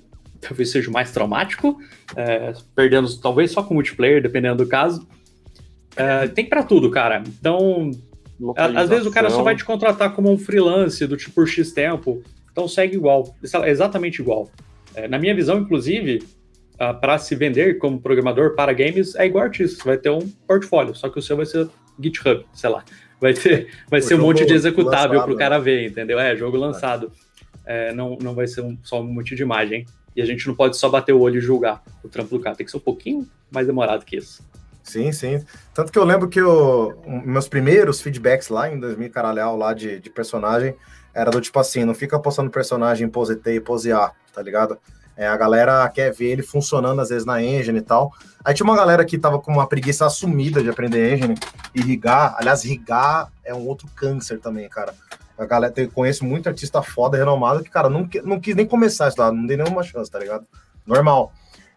[0.41, 1.79] talvez seja o mais traumático,
[2.17, 5.07] é, perdendo talvez só com multiplayer, dependendo do caso.
[5.97, 7.23] É, tem para tudo, cara.
[7.27, 7.91] Então,
[8.57, 12.23] às vezes o cara só vai te contratar como um freelance do tipo X tempo,
[12.51, 13.35] então segue igual,
[13.67, 14.51] exatamente igual.
[14.95, 16.23] É, na minha visão, inclusive,
[16.75, 19.83] uh, para se vender como programador para games, é igual artista.
[19.83, 21.69] Você vai ter um portfólio, só que o seu vai ser
[22.01, 22.85] GitHub, sei lá.
[23.21, 26.19] Vai ter, vai ser um monte de executável para o cara ver, entendeu?
[26.19, 27.13] É, jogo lançado.
[27.67, 29.85] É, não, não vai ser um, só um monte de imagem.
[30.21, 32.55] E a gente não pode só bater o olho e julgar o trampo do cara.
[32.55, 34.45] Tem que ser um pouquinho mais demorado que isso.
[34.83, 35.43] Sim, sim.
[35.73, 36.95] Tanto que eu lembro que o,
[37.25, 40.75] meus primeiros feedbacks lá em 2000, caralhau, lá de, de personagem,
[41.15, 44.43] era do tipo assim, não fica postando personagem em pose T e pose A, tá
[44.43, 44.79] ligado?
[45.17, 48.13] É, a galera quer ver ele funcionando às vezes na engine e tal.
[48.45, 51.35] Aí tinha uma galera que tava com uma preguiça assumida de aprender engine
[51.75, 52.35] e rigar.
[52.39, 54.95] Aliás, rigar é um outro câncer também, cara.
[55.41, 59.09] A galera, eu conheço muito artista foda, renomado, que, cara, não, não quis nem começar
[59.09, 60.47] isso lá, não dei nenhuma chance, tá ligado?
[60.87, 61.33] Normal.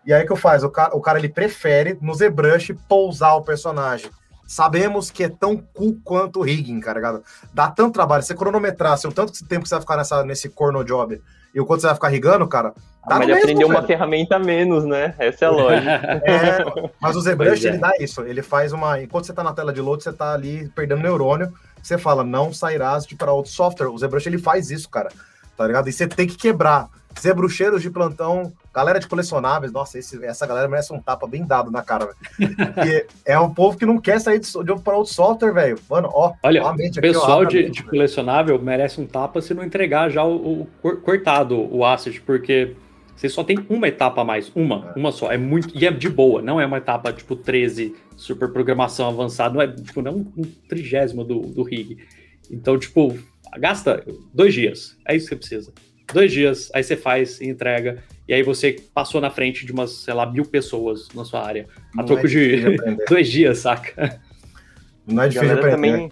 [0.06, 0.66] E aí que eu faço?
[0.66, 4.12] O cara, o cara ele prefere no ZBrush pousar o personagem.
[4.46, 7.24] sabemos que é tão cool quanto o rigging, cara, ligado?
[7.54, 8.22] Dá tanto trabalho.
[8.22, 11.22] Você cronometrar, o tanto tempo que você vai ficar nessa, nesse corno job
[11.56, 12.74] e o quanto você vai ficar rigando, cara.
[13.04, 15.16] Ah, mas ele aprendeu uma ferramenta menos, né?
[15.18, 16.22] Essa é a lógica.
[16.26, 17.70] É, mas o ZBrush, é.
[17.70, 18.22] ele dá isso.
[18.24, 19.02] Ele faz uma.
[19.02, 21.54] Enquanto você tá na tela de load, você tá ali perdendo neurônio.
[21.84, 23.90] Você fala, não sairás de para outro software.
[23.90, 25.12] O ZBrush, ele faz isso, cara.
[25.58, 25.90] Tá ligado?
[25.90, 26.90] E você tem que quebrar.
[27.20, 31.70] Zebrucheiros de plantão, galera de colecionáveis, nossa, esse, essa galera merece um tapa bem dado
[31.70, 32.08] na cara,
[32.40, 33.08] velho.
[33.24, 35.80] é um povo que não quer sair de, de para outro software, velho.
[35.88, 36.34] Mano, ó.
[36.42, 40.68] Olha, o pessoal ó, de, de, colecionável merece um tapa se não entregar já o,
[40.82, 42.76] o cortado, o asset, porque
[43.16, 45.00] você só tem uma etapa a mais, uma, é.
[45.00, 45.32] uma só.
[45.32, 45.78] É muito.
[45.78, 49.68] E é de boa, não é uma etapa tipo 13, super programação avançada, não é
[49.68, 51.98] tipo, não um trigésimo do, do rig.
[52.52, 53.18] Então, tipo,
[53.58, 54.04] gasta
[54.34, 54.98] dois dias.
[55.08, 55.74] É isso que você precisa
[56.14, 59.92] dois dias, aí você faz e entrega, e aí você passou na frente de umas,
[59.92, 61.68] sei lá, mil pessoas na sua área.
[61.98, 62.78] A troco é de
[63.10, 64.22] dois dias, saca?
[65.06, 65.92] Não é difícil galera aprender.
[65.92, 66.12] Também,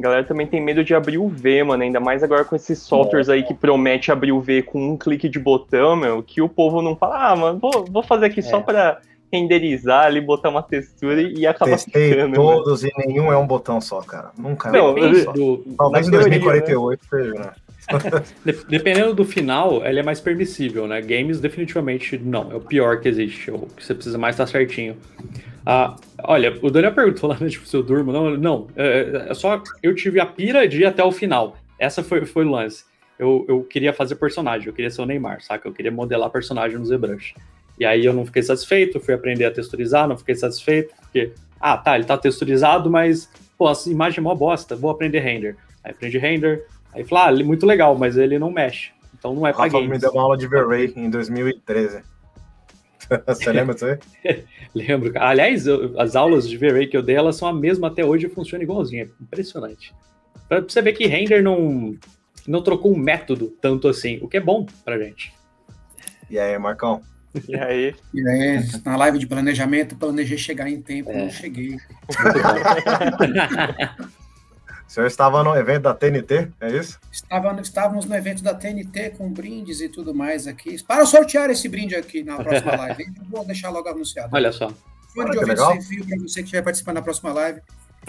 [0.00, 2.78] a galera também tem medo de abrir o V, mano, ainda mais agora com esses
[2.80, 6.48] softwares aí que promete abrir o V com um clique de botão, meu, que o
[6.48, 8.42] povo não fala, ah, mano, vou, vou fazer aqui é.
[8.42, 9.00] só pra
[9.32, 12.30] renderizar ali, botar uma textura e acaba Testei ficando.
[12.30, 12.34] Né?
[12.34, 12.90] todos né?
[12.96, 14.30] e nenhum é um botão só, cara.
[14.36, 15.32] Nunca não, é um só.
[15.32, 17.08] Do, Talvez em 2048 né?
[17.08, 17.52] seja, né?
[18.68, 21.00] Dependendo do final, ele é mais permissível, né?
[21.00, 22.50] Games, definitivamente não.
[22.52, 23.50] É o pior que existe.
[23.50, 24.96] É o que você precisa mais estar certinho.
[25.64, 28.12] Ah, olha, o Daniel perguntou lá, né, tipo, se eu durmo.
[28.12, 28.66] Não, não.
[28.76, 31.56] É, é, só eu tive a pira de ir até o final.
[31.78, 32.84] Essa foi, foi o lance.
[33.18, 35.68] Eu, eu queria fazer personagem, eu queria ser o Neymar, saca?
[35.68, 37.34] Eu queria modelar personagem no ZBrush.
[37.78, 41.76] E aí eu não fiquei satisfeito, fui aprender a texturizar, não fiquei satisfeito, porque, ah,
[41.76, 45.56] tá, ele tá texturizado, mas, pô, a imagem é mó bosta, vou aprender render.
[45.84, 48.90] Aí aprendi render, Aí falou, ah, muito legal, mas ele não mexe.
[49.16, 49.88] Então não é para games.
[49.88, 52.02] me deu uma aula de V-Ray em 2013.
[53.26, 54.44] Você lembra disso aí?
[54.74, 55.12] Lembro.
[55.16, 55.66] Aliás,
[55.98, 58.62] as aulas de V-Ray que eu dei, elas são a mesma até hoje e funcionam
[58.62, 59.04] igualzinho.
[59.04, 59.92] É impressionante.
[60.48, 61.96] Pra você ver que render não,
[62.46, 65.32] não trocou um método tanto assim, o que é bom pra gente.
[66.28, 67.02] E aí, Marcão?
[67.48, 67.94] E aí?
[68.12, 71.24] E aí, na live de planejamento, planejei chegar em tempo, é.
[71.24, 71.76] não cheguei.
[74.90, 76.98] O senhor estava no evento da TNT, é isso?
[77.12, 80.82] Estava, estávamos no evento da TNT com brindes e tudo mais aqui.
[80.82, 83.04] Para sortear esse brinde aqui na próxima live.
[83.28, 84.30] Vou deixar logo anunciado.
[84.32, 84.68] Olha só.
[85.14, 87.60] Fone de ouvido sem fio para você que estiver participando na próxima live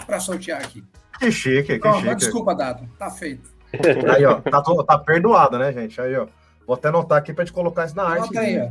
[0.04, 0.82] para sortear aqui.
[1.20, 2.14] Que chique, que chique.
[2.16, 2.88] Desculpa, Dado.
[2.98, 3.48] Tá feito.
[4.12, 4.40] Aí, ó.
[4.40, 6.00] Tá, tá perdoado, né, gente?
[6.00, 6.26] Aí, ó.
[6.66, 8.38] Vou até anotar aqui para te colocar isso na Anota arte.
[8.38, 8.70] aí, ó.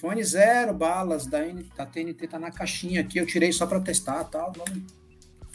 [0.00, 1.40] Fone zero, balas da,
[1.76, 3.18] da TNT tá na caixinha aqui.
[3.18, 4.52] Eu tirei só para testar tal.
[4.52, 4.62] Tá?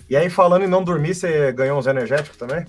[0.09, 2.65] E aí, falando em não dormir, você ganhou uns energéticos também?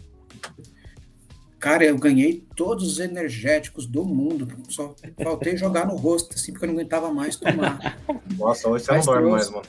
[1.59, 4.47] Cara, eu ganhei todos os energéticos do mundo.
[4.69, 7.99] Só faltei jogar no rosto, assim, porque eu não aguentava mais tomar.
[8.37, 9.65] Nossa, hoje você Mas não dorme mais, mano.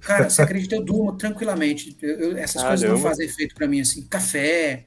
[0.00, 1.96] Cara, você acredita, eu durmo tranquilamente.
[2.02, 2.68] Eu, eu, essas Caramba.
[2.68, 4.02] coisas não fazem efeito para mim, assim.
[4.02, 4.84] Café,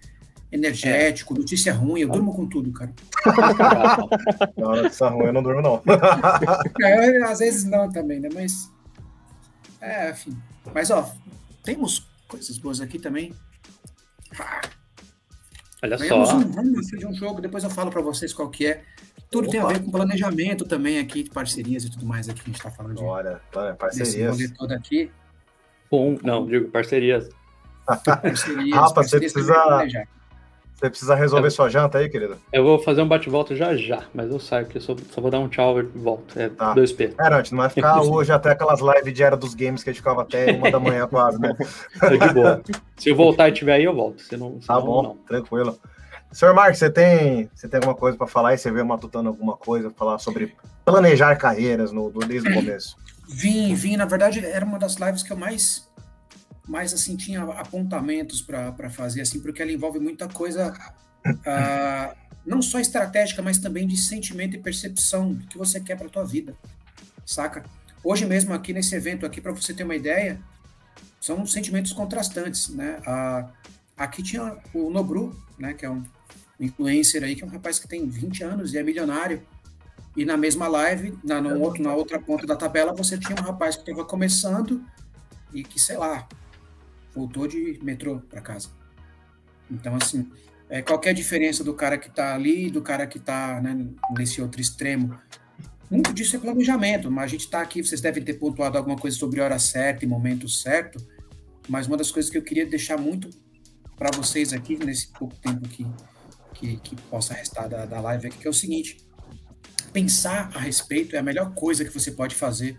[0.52, 2.94] energético, notícia ruim, eu durmo com tudo, cara.
[4.56, 5.82] não, notícia ruim eu não durmo, não.
[6.82, 8.30] É, às vezes não também, né?
[8.32, 8.72] Mas.
[9.82, 10.38] É, enfim.
[10.74, 11.12] Mas, ó,
[11.68, 13.34] temos coisas boas aqui também.
[15.84, 16.38] Olha Ganhamos só.
[16.38, 18.84] Um, de um jogo, depois eu falo para vocês qual que é.
[19.30, 19.52] Tudo Opa.
[19.52, 22.54] tem a ver com planejamento também aqui, de parcerias e tudo mais aqui que a
[22.54, 22.96] gente está falando.
[22.96, 23.42] De, Olha,
[23.78, 24.52] parcerias.
[24.58, 25.12] todo aqui.
[25.92, 27.30] Bom, não, digo parcerias.
[27.86, 30.08] parcerias Rafa, parcerias você precisa
[30.78, 32.38] você precisa resolver sua janta aí, querido?
[32.54, 35.32] Eu vou fazer um bate-volta já já, mas eu saio que eu só, só vou
[35.32, 36.40] dar um tchau e volto.
[36.40, 36.76] É tá.
[36.76, 37.16] 2P.
[37.20, 39.94] É, não, não vai ficar hoje até aquelas lives de era dos games que a
[39.94, 41.56] gente ficava até uma da manhã quase, né?
[42.00, 42.62] É de boa.
[42.96, 44.22] Se eu voltar e tiver aí, eu volto.
[44.22, 45.18] Se não, tá bom, não.
[45.28, 45.80] tranquilo.
[46.32, 49.58] Senhor Marcos, você tem, você tem alguma coisa para falar e você veio matutando alguma
[49.58, 50.56] coisa, falar sobre
[50.86, 52.98] planejar carreiras no, desde o começo?
[53.28, 53.98] Vim, vim.
[53.98, 55.87] Na verdade, era uma das lives que eu mais
[56.68, 60.74] mas assim tinha apontamentos para fazer assim, porque ela envolve muita coisa
[61.26, 66.10] uh, não só estratégica, mas também de sentimento e percepção do que você quer para
[66.10, 66.56] tua vida,
[67.26, 67.64] saca?
[68.04, 70.40] Hoje mesmo aqui nesse evento aqui para você ter uma ideia,
[71.20, 73.00] são sentimentos contrastantes, né?
[73.00, 73.50] Uh,
[73.98, 76.04] aqui tinha o Nobru, né, que é um
[76.60, 79.42] influencer aí, que é um rapaz que tem 20 anos e é milionário.
[80.16, 83.76] E na mesma live, na, outro, na outra ponta da tabela, você tinha um rapaz
[83.76, 84.84] que estava começando
[85.54, 86.28] e que, sei lá,
[87.18, 88.70] voltou de metrô para casa.
[89.72, 90.30] Então, assim,
[90.70, 93.88] é, qual é diferença do cara que está ali e do cara que está né,
[94.16, 95.18] nesse outro extremo?
[95.90, 99.18] Muito disso é planejamento, mas a gente está aqui, vocês devem ter pontuado alguma coisa
[99.18, 101.00] sobre hora certa e momento certo,
[101.68, 103.30] mas uma das coisas que eu queria deixar muito
[103.98, 105.88] para vocês aqui, nesse pouco tempo que,
[106.54, 108.98] que, que possa restar da, da live aqui, que é o seguinte,
[109.92, 112.78] pensar a respeito é a melhor coisa que você pode fazer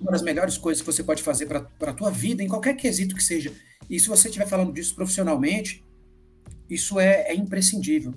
[0.00, 3.14] uma das melhores coisas que você pode fazer para a tua vida, em qualquer quesito
[3.14, 3.52] que seja.
[3.88, 5.84] E se você estiver falando disso profissionalmente,
[6.68, 8.14] isso é, é imprescindível.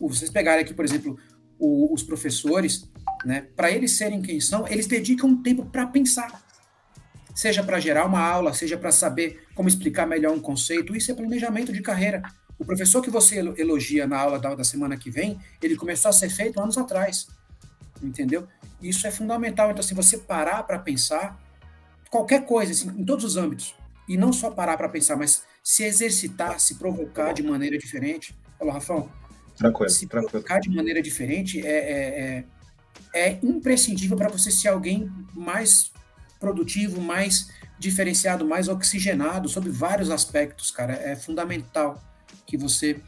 [0.00, 1.18] Vocês pegarem aqui, por exemplo,
[1.58, 2.90] o, os professores,
[3.24, 6.44] né, para eles serem quem são, eles dedicam tempo para pensar.
[7.34, 10.96] Seja para gerar uma aula, seja para saber como explicar melhor um conceito.
[10.96, 12.22] Isso é planejamento de carreira.
[12.58, 16.12] O professor que você elogia na aula da, da semana que vem, ele começou a
[16.12, 17.26] ser feito anos atrás.
[18.02, 18.46] Entendeu?
[18.80, 19.70] Isso é fundamental.
[19.70, 21.40] Então, se você parar para pensar,
[22.10, 23.74] qualquer coisa, assim, em todos os âmbitos,
[24.08, 28.36] e não só parar para pensar, mas se exercitar, se provocar de maneira diferente.
[28.60, 29.10] Olha, Rafão,
[29.56, 30.30] tranquilo, se tranquilo.
[30.30, 32.44] provocar de maneira diferente é, é,
[33.14, 35.92] é, é imprescindível para você ser alguém mais
[36.38, 40.92] produtivo, mais diferenciado, mais oxigenado sobre vários aspectos, cara.
[40.94, 42.02] É fundamental
[42.46, 43.00] que você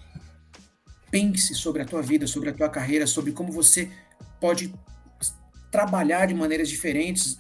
[1.10, 3.90] pense sobre a tua vida, sobre a tua carreira, sobre como você
[4.40, 4.72] pode
[5.70, 7.38] trabalhar de maneiras diferentes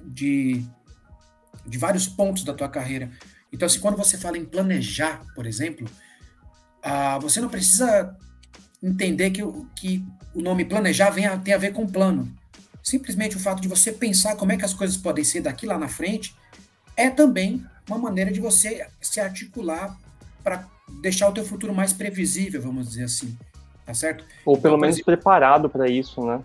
[0.00, 0.64] de,
[1.66, 3.10] de vários pontos da tua carreira.
[3.52, 5.88] Então, assim, quando você fala em planejar, por exemplo,
[6.82, 8.16] ah, você não precisa
[8.82, 9.42] entender que,
[9.74, 12.32] que o nome planejar vem a, tem a ver com plano.
[12.82, 15.76] Simplesmente o fato de você pensar como é que as coisas podem ser daqui lá
[15.76, 16.34] na frente
[16.96, 19.98] é também uma maneira de você se articular
[20.42, 20.66] para
[21.02, 23.36] deixar o teu futuro mais previsível, vamos dizer assim,
[23.88, 24.22] tá certo?
[24.44, 26.42] Ou pelo então, menos exemplo, preparado para isso, né?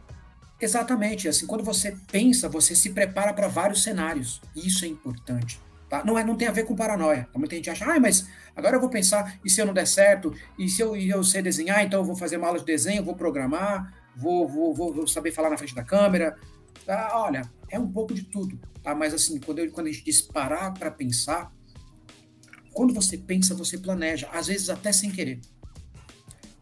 [0.61, 4.41] Exatamente, assim, quando você pensa, você se prepara para vários cenários.
[4.55, 5.59] Isso é importante.
[5.89, 6.05] Tá?
[6.05, 7.27] Não, é, não tem a ver com paranoia.
[7.35, 10.33] Muita gente acha, ah, mas agora eu vou pensar, e se eu não der certo?
[10.57, 13.13] E se eu, eu sei desenhar, então eu vou fazer uma aula de desenho, vou
[13.13, 16.37] programar, vou, vou, vou, vou saber falar na frente da câmera.
[16.85, 17.11] Tá?
[17.15, 18.57] Olha, é um pouco de tudo.
[18.81, 18.95] Tá?
[18.95, 21.51] Mas assim, quando, eu, quando a gente diz parar para pensar,
[22.71, 25.41] quando você pensa, você planeja, às vezes até sem querer.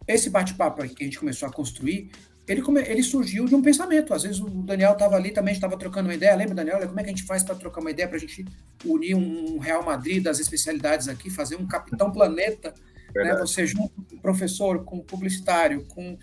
[0.08, 2.12] Esse bate-papo que a gente começou a construir,
[2.48, 4.14] ele, come, ele surgiu de um pensamento.
[4.14, 6.36] Às vezes o Daniel estava ali também, estava trocando uma ideia.
[6.36, 6.88] Lembra, Daniel?
[6.88, 8.46] Como é que a gente faz para trocar uma ideia, para a gente
[8.86, 12.74] unir um Real Madrid das especialidades aqui, fazer um Capitão Planeta?
[13.16, 13.36] Né?
[13.38, 16.18] Você junto com professor, com publicitário, com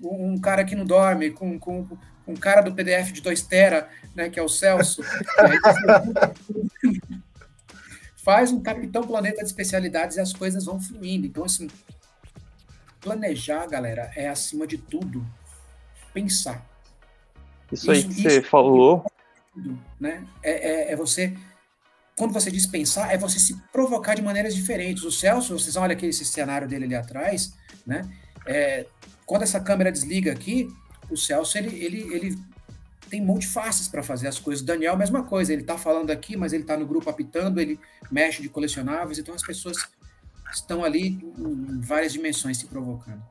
[0.00, 3.88] um cara que não dorme, com, com, com um cara do PDF de 2 tera,
[4.14, 5.02] né, que é o Celso.
[8.28, 11.26] faz um capitão planeta de especialidades e as coisas vão fluindo.
[11.26, 11.66] Então, assim,
[13.00, 15.24] planejar, galera, é acima de tudo
[16.12, 16.66] pensar.
[17.72, 19.04] Isso, isso aí que isso, você falou.
[20.00, 20.26] Né?
[20.42, 21.36] É, é, é, você.
[22.16, 25.04] Quando você diz pensar, é você se provocar de maneiras diferentes.
[25.04, 27.54] O Celso, vocês olham aqui esse cenário dele ali atrás,
[27.86, 28.08] né?
[28.44, 28.86] É,
[29.24, 30.68] quando essa câmera desliga aqui,
[31.10, 32.38] o Celso ele, ele, ele
[33.08, 34.62] tem multifaces para fazer as coisas.
[34.62, 37.78] O Daniel, mesma coisa, ele está falando aqui, mas ele está no grupo apitando, ele
[38.10, 39.76] mexe de colecionáveis, então as pessoas
[40.52, 43.22] estão ali em várias dimensões se provocando.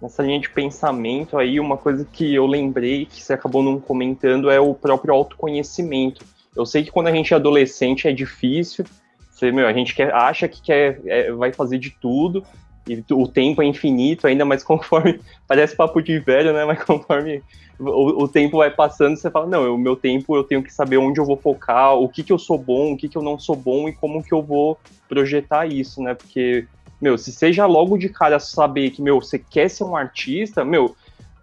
[0.00, 4.50] Nessa linha de pensamento aí, uma coisa que eu lembrei, que você acabou não comentando,
[4.50, 6.24] é o próprio autoconhecimento.
[6.56, 8.84] Eu sei que quando a gente é adolescente é difícil,
[9.30, 12.44] você, meu, a gente quer, acha que quer, é, vai fazer de tudo,
[12.88, 15.20] e o tempo é infinito ainda, mas conforme.
[15.46, 16.64] Parece papo de velho, né?
[16.64, 17.42] Mas conforme
[17.78, 20.98] o, o, tempo vai passando, você fala, não, o meu tempo eu tenho que saber
[20.98, 23.38] onde eu vou focar, o que, que eu sou bom, o que, que eu não
[23.38, 24.78] sou bom e como que eu vou
[25.08, 26.14] projetar isso, né?
[26.14, 26.66] Porque,
[27.00, 30.94] meu, se seja logo de cara saber que, meu, você quer ser um artista, meu,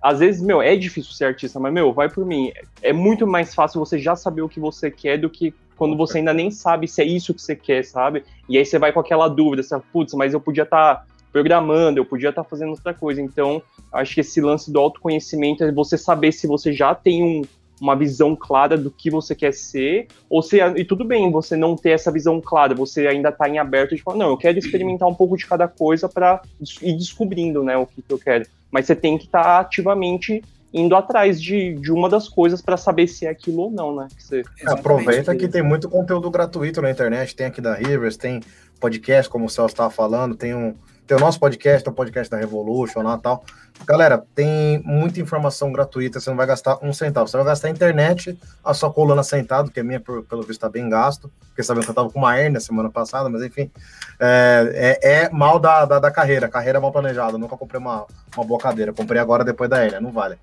[0.01, 2.51] às vezes, meu, é difícil ser artista, mas, meu, vai por mim.
[2.81, 6.19] É muito mais fácil você já saber o que você quer do que quando você
[6.19, 8.23] ainda nem sabe se é isso que você quer, sabe?
[8.47, 10.95] E aí você vai com aquela dúvida, você, putz, mas eu podia estar.
[10.95, 13.21] Tá programando, eu podia estar fazendo outra coisa.
[13.21, 13.61] Então,
[13.91, 17.41] acho que esse lance do autoconhecimento é você saber se você já tem um,
[17.81, 21.75] uma visão clara do que você quer ser, ou se, e tudo bem você não
[21.75, 25.07] ter essa visão clara, você ainda está em aberto de falar, não, eu quero experimentar
[25.07, 26.41] um pouco de cada coisa para
[26.81, 28.45] ir descobrindo, né, o que, que, eu quero.
[28.71, 32.77] Mas você tem que estar tá ativamente indo atrás de, de uma das coisas para
[32.77, 34.07] saber se é aquilo ou não, né?
[34.15, 34.43] Que você...
[34.67, 38.39] Aproveita que tem muito conteúdo gratuito na internet, tem aqui da Rivers, tem
[38.79, 40.75] podcast, como o Celso estava falando, tem um,
[41.09, 43.43] tem o nosso podcast, o podcast da Revolution lá tal.
[43.83, 47.27] Galera, tem muita informação gratuita, você não vai gastar um centavo.
[47.27, 50.69] Você vai gastar a internet, a sua coluna sentado, que a minha, pelo visto, está
[50.69, 53.71] bem gasto, porque sabendo que eu estava com uma hérnia semana passada, mas enfim,
[54.19, 57.39] é, é, é mal da, da, da, carreira, carreira mal planejada.
[57.39, 58.05] nunca comprei uma,
[58.37, 60.37] uma boa cadeira, comprei agora depois da hérnia, não vale.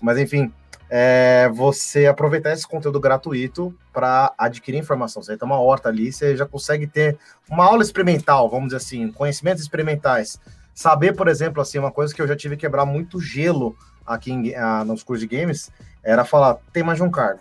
[0.00, 0.52] Mas enfim,
[0.96, 5.20] é você aproveitar esse conteúdo gratuito para adquirir informação.
[5.20, 7.18] Você tem uma horta ali, você já consegue ter
[7.50, 10.38] uma aula experimental, vamos dizer assim, conhecimentos experimentais.
[10.72, 13.76] Saber, por exemplo, assim, uma coisa que eu já tive que quebrar muito gelo
[14.06, 15.68] aqui em, ah, nos cursos de games
[16.00, 17.40] era falar: tem mais de um cargo.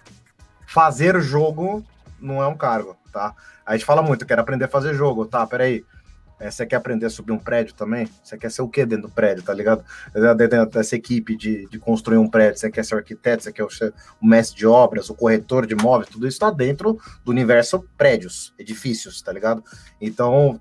[0.65, 1.85] Fazer jogo
[2.19, 3.35] não é um cargo, tá?
[3.63, 5.45] A gente fala muito, quero aprender a fazer jogo, tá?
[5.45, 5.85] Peraí.
[6.43, 8.05] É, você quer aprender a subir um prédio também?
[8.21, 9.81] Você quer ser o quê dentro do prédio, tá ligado?
[10.35, 13.65] Dentro dessa equipe de, de construir um prédio, você quer ser o arquiteto, você quer
[13.71, 17.87] ser o mestre de obras, o corretor de imóveis, tudo isso está dentro do universo
[17.97, 19.63] prédios, edifícios, tá ligado?
[20.01, 20.59] Então,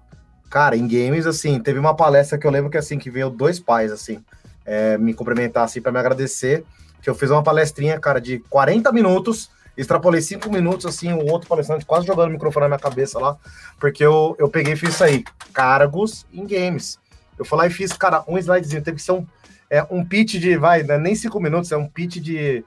[0.49, 3.59] cara, em games, assim, teve uma palestra que eu lembro que, assim, que veio dois
[3.59, 4.25] pais, assim,
[4.65, 6.65] é, me cumprimentar, assim, para me agradecer,
[7.03, 11.49] que eu fiz uma palestrinha, cara, de 40 minutos, extrapolei cinco minutos, assim, o outro
[11.49, 13.37] palestrante quase jogando o microfone na minha cabeça lá,
[13.79, 16.99] porque eu, eu peguei e fiz isso aí, cargos em games.
[17.39, 19.27] Eu fui lá e fiz, cara, um slidezinho, teve que ser um,
[19.71, 22.65] é, um pitch de, vai, né, nem cinco minutos, é um pitch de,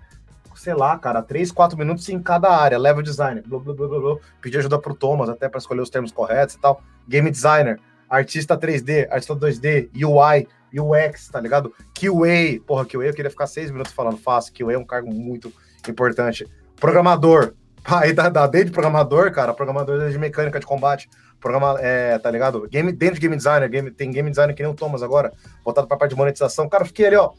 [0.55, 3.99] sei lá, cara, três, quatro minutos em cada área, level designer, blá, blá, blá, blá,
[3.99, 4.17] blá.
[4.41, 7.79] pedi ajuda pro Thomas, até para escolher os termos corretos e tal, game designer,
[8.09, 11.73] artista 3D, artista 2D, UI, UX, tá ligado?
[11.93, 15.53] QA, porra, QA eu queria ficar seis minutos falando fácil, QA é um cargo muito
[15.87, 16.47] importante.
[16.79, 17.53] Programador.
[17.85, 21.07] Aí da, da desde programador, cara, programador de mecânica de combate,
[21.39, 22.67] programa, é, tá ligado?
[22.67, 25.31] Game, dentro de game designer, game, tem game designer que nem o Thomas agora,
[25.63, 26.67] voltado pra parte de monetização.
[26.67, 27.31] Cara, eu fiquei ali, ó.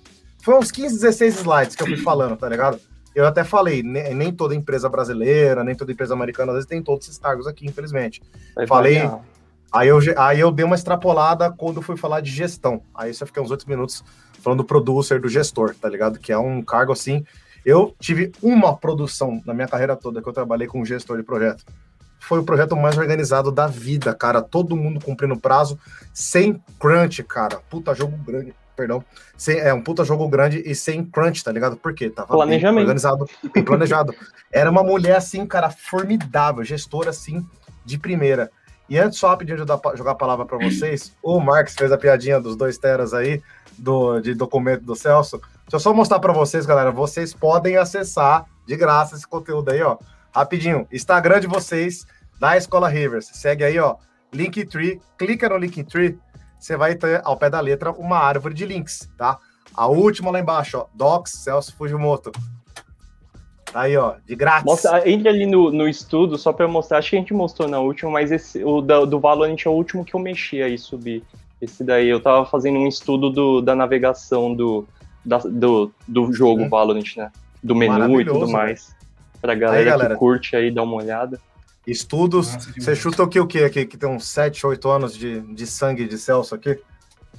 [0.42, 2.78] Foi uns 15, 16 slides que eu fui falando, tá ligado?
[3.12, 6.80] Eu até falei, nem, nem toda empresa brasileira, nem toda empresa americana, às vezes tem
[6.80, 8.22] todos esses cargos aqui, infelizmente.
[8.54, 9.10] Vai falei.
[9.72, 12.82] Aí eu, aí eu dei uma extrapolada quando fui falar de gestão.
[12.94, 14.04] Aí você fica uns oito minutos
[14.40, 16.18] falando do producer, do gestor, tá ligado?
[16.18, 17.24] Que é um cargo assim
[17.66, 21.64] eu tive uma produção na minha carreira toda que eu trabalhei com gestor de projeto.
[22.20, 24.40] Foi o projeto mais organizado da vida, cara.
[24.40, 25.76] Todo mundo cumprindo prazo,
[26.14, 27.60] sem crunch, cara.
[27.68, 29.04] Puta jogo grande, perdão.
[29.36, 31.76] Sem, é um puta jogo grande e sem crunch, tá ligado?
[31.76, 32.08] Por quê?
[32.08, 32.82] Tava Planejamento.
[32.82, 33.26] organizado,
[33.64, 34.14] planejado.
[34.52, 37.44] Era uma mulher assim, cara, formidável, gestora assim,
[37.84, 38.48] de primeira.
[38.88, 39.66] E antes, só rapidinho de
[39.98, 43.42] jogar a palavra para vocês, o Marx fez a piadinha dos dois teras aí,
[43.76, 45.40] do, de documento do Celso.
[45.66, 46.92] Deixa eu só mostrar para vocês, galera.
[46.92, 49.98] Vocês podem acessar de graça esse conteúdo aí, ó.
[50.32, 50.86] Rapidinho.
[50.92, 52.06] Instagram de vocês,
[52.38, 53.26] da Escola Rivers.
[53.32, 53.96] Segue aí, ó.
[54.32, 55.00] Linktree.
[55.18, 56.16] Clica no Linktree.
[56.56, 59.38] Você vai ter ao pé da letra uma árvore de links, tá?
[59.74, 60.86] A última lá embaixo, ó.
[60.94, 62.30] Docs Celso Fujimoto.
[63.72, 64.66] Tá aí, ó, de grátis.
[64.66, 67.80] Mostra, entre ali no, no estudo, só para mostrar, acho que a gente mostrou na
[67.80, 71.24] última, mas esse, o da, do Valorant é o último que eu mexi aí, subir.
[71.60, 74.86] Esse daí, eu tava fazendo um estudo do, da navegação do,
[75.26, 76.68] da, do, do jogo uhum.
[76.68, 77.30] Valorant, né?
[77.62, 78.94] Do menu e tudo mais.
[79.40, 81.40] Pra galera, aí, galera, que curte aí, dar uma olhada.
[81.86, 83.86] Estudos, você chuta o que, o que aqui?
[83.86, 86.80] Que tem uns 7, 8 anos de, de sangue de Celso aqui?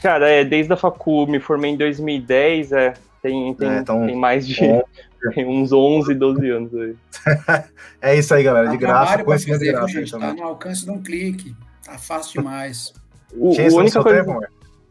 [0.01, 4.15] Cara, é, desde a facu, me formei em 2010, é, tem, tem, é, então, tem
[4.15, 4.55] mais de
[5.33, 6.95] tem uns 11, 12 anos aí.
[8.01, 9.87] é isso aí, galera, de graça, conhecimento de graça.
[9.87, 12.93] Gente, tá no alcance de um clique, tá fácil demais.
[13.33, 14.23] o, o única coisa...
[14.23, 14.39] Tempo,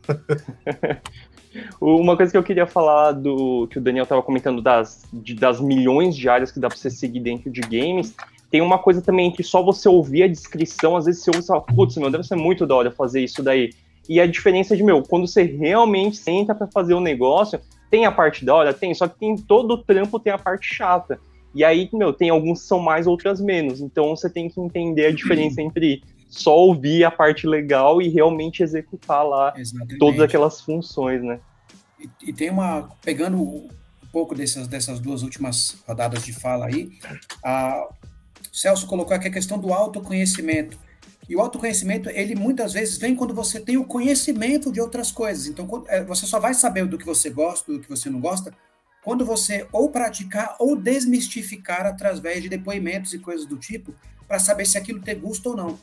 [1.80, 5.60] Uma coisa que eu queria falar do que o Daniel estava comentando das, de, das
[5.60, 8.14] milhões de áreas que dá para você seguir dentro de games,
[8.50, 11.46] tem uma coisa também que só você ouvir a descrição, às vezes você ouve e
[11.46, 13.70] fala, putz, meu, deve ser muito da hora fazer isso daí.
[14.08, 18.06] E a diferença de, meu, quando você realmente senta para fazer o um negócio, tem
[18.06, 18.72] a parte da hora?
[18.72, 21.18] Tem, só que tem todo o trampo tem a parte chata.
[21.54, 23.80] E aí, meu, tem alguns que são mais, outras menos.
[23.80, 26.02] Então você tem que entender a diferença entre
[26.36, 29.98] só ouvir a parte legal e realmente executar lá Exatamente.
[29.98, 31.40] todas aquelas funções, né?
[31.98, 32.90] E, e, tem uma.
[33.02, 33.68] Pegando um
[34.12, 36.90] pouco dessas, dessas duas últimas rodadas de fala aí,
[37.42, 37.88] a,
[38.52, 40.78] o Celso colocou aqui a questão do autoconhecimento.
[41.28, 45.46] E o autoconhecimento, ele muitas vezes vem quando você tem o conhecimento de outras coisas.
[45.46, 48.54] Então, é, você só vai saber do que você gosta, do que você não gosta,
[49.02, 53.94] quando você ou praticar ou desmistificar através de depoimentos e coisas do tipo,
[54.26, 55.78] para saber se aquilo tem gosto ou não.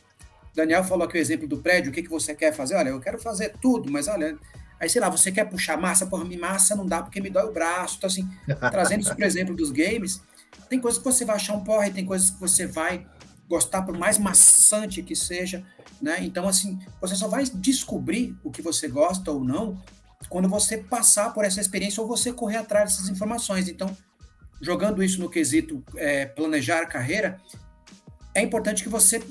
[0.54, 2.76] Daniel falou aqui o exemplo do prédio, o que, que você quer fazer?
[2.76, 4.38] Olha, eu quero fazer tudo, mas olha,
[4.78, 7.44] aí sei lá, você quer puxar massa, porra, me massa não dá porque me dói
[7.44, 7.96] o braço.
[7.98, 8.28] Então, assim,
[8.70, 10.22] trazendo isso, por exemplo, dos games,
[10.68, 13.06] tem coisas que você vai achar um porre, tem coisas que você vai
[13.48, 15.64] gostar, por mais maçante que seja,
[16.00, 16.18] né?
[16.20, 19.82] Então, assim, você só vai descobrir o que você gosta ou não
[20.28, 23.68] quando você passar por essa experiência ou você correr atrás dessas informações.
[23.68, 23.94] Então,
[24.60, 27.38] jogando isso no quesito é, planejar carreira,
[28.34, 29.22] é importante que você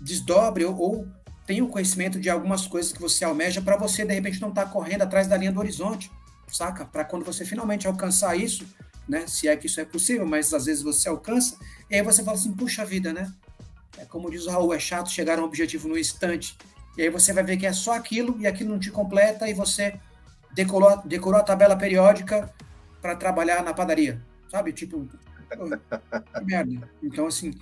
[0.00, 1.08] desdobre ou, ou
[1.46, 4.66] tenha o conhecimento de algumas coisas que você almeja para você, de repente, não estar
[4.66, 6.10] tá correndo atrás da linha do horizonte,
[6.48, 6.84] saca?
[6.84, 8.64] Para quando você finalmente alcançar isso,
[9.08, 9.26] né?
[9.26, 11.56] Se é que isso é possível, mas às vezes você alcança,
[11.90, 13.32] e aí você fala assim, puxa vida, né?
[13.98, 16.56] É como diz o Raul, é chato chegar a um objetivo no instante.
[16.96, 19.54] E aí você vai ver que é só aquilo e aquilo não te completa e
[19.54, 19.98] você
[20.52, 22.52] decorou, decorou a tabela periódica
[23.00, 24.20] para trabalhar na padaria,
[24.50, 24.72] sabe?
[24.72, 25.08] Tipo,
[25.50, 26.88] que merda.
[27.02, 27.52] Então, assim,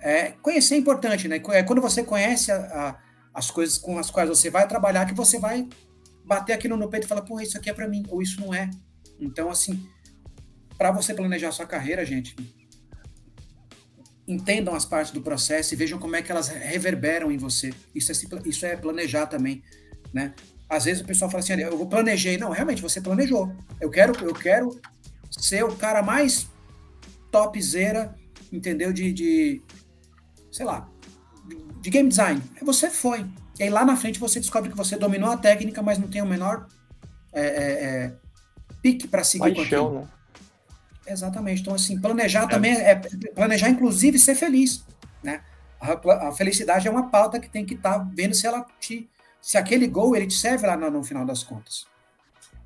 [0.00, 1.40] é, conhecer é importante, né?
[1.50, 2.98] É quando você conhece a, a,
[3.34, 5.68] as coisas com as quais você vai trabalhar que você vai
[6.24, 8.54] bater aquilo no peito e falar, pô, isso aqui é para mim, ou isso não
[8.54, 8.70] é.
[9.18, 9.88] Então, assim,
[10.76, 12.36] para você planejar sua carreira, gente,
[14.26, 17.72] entendam as partes do processo e vejam como é que elas reverberam em você.
[17.94, 19.62] Isso é, isso é planejar também,
[20.12, 20.34] né?
[20.68, 22.36] Às vezes o pessoal fala assim, eu planejei.
[22.36, 23.50] Não, realmente, você planejou.
[23.80, 24.78] Eu quero, eu quero
[25.30, 26.46] ser o cara mais
[27.30, 28.14] topzera,
[28.52, 28.92] entendeu?
[28.92, 29.62] De, de
[30.50, 30.88] sei lá,
[31.80, 32.42] de game design.
[32.62, 33.24] Você foi.
[33.58, 36.22] E aí lá na frente você descobre que você dominou a técnica, mas não tem
[36.22, 36.66] o menor
[37.32, 38.12] é, é, é,
[38.82, 40.08] pique para seguir Paixão, com Né?
[41.06, 41.62] Exatamente.
[41.62, 42.46] Então, assim, planejar é.
[42.46, 42.94] também é
[43.34, 44.84] planejar, inclusive, ser feliz.
[45.22, 45.40] Né?
[45.80, 49.08] A, a felicidade é uma pauta que tem que estar tá vendo se ela te.
[49.40, 51.86] Se aquele gol ele te serve lá no, no final das contas.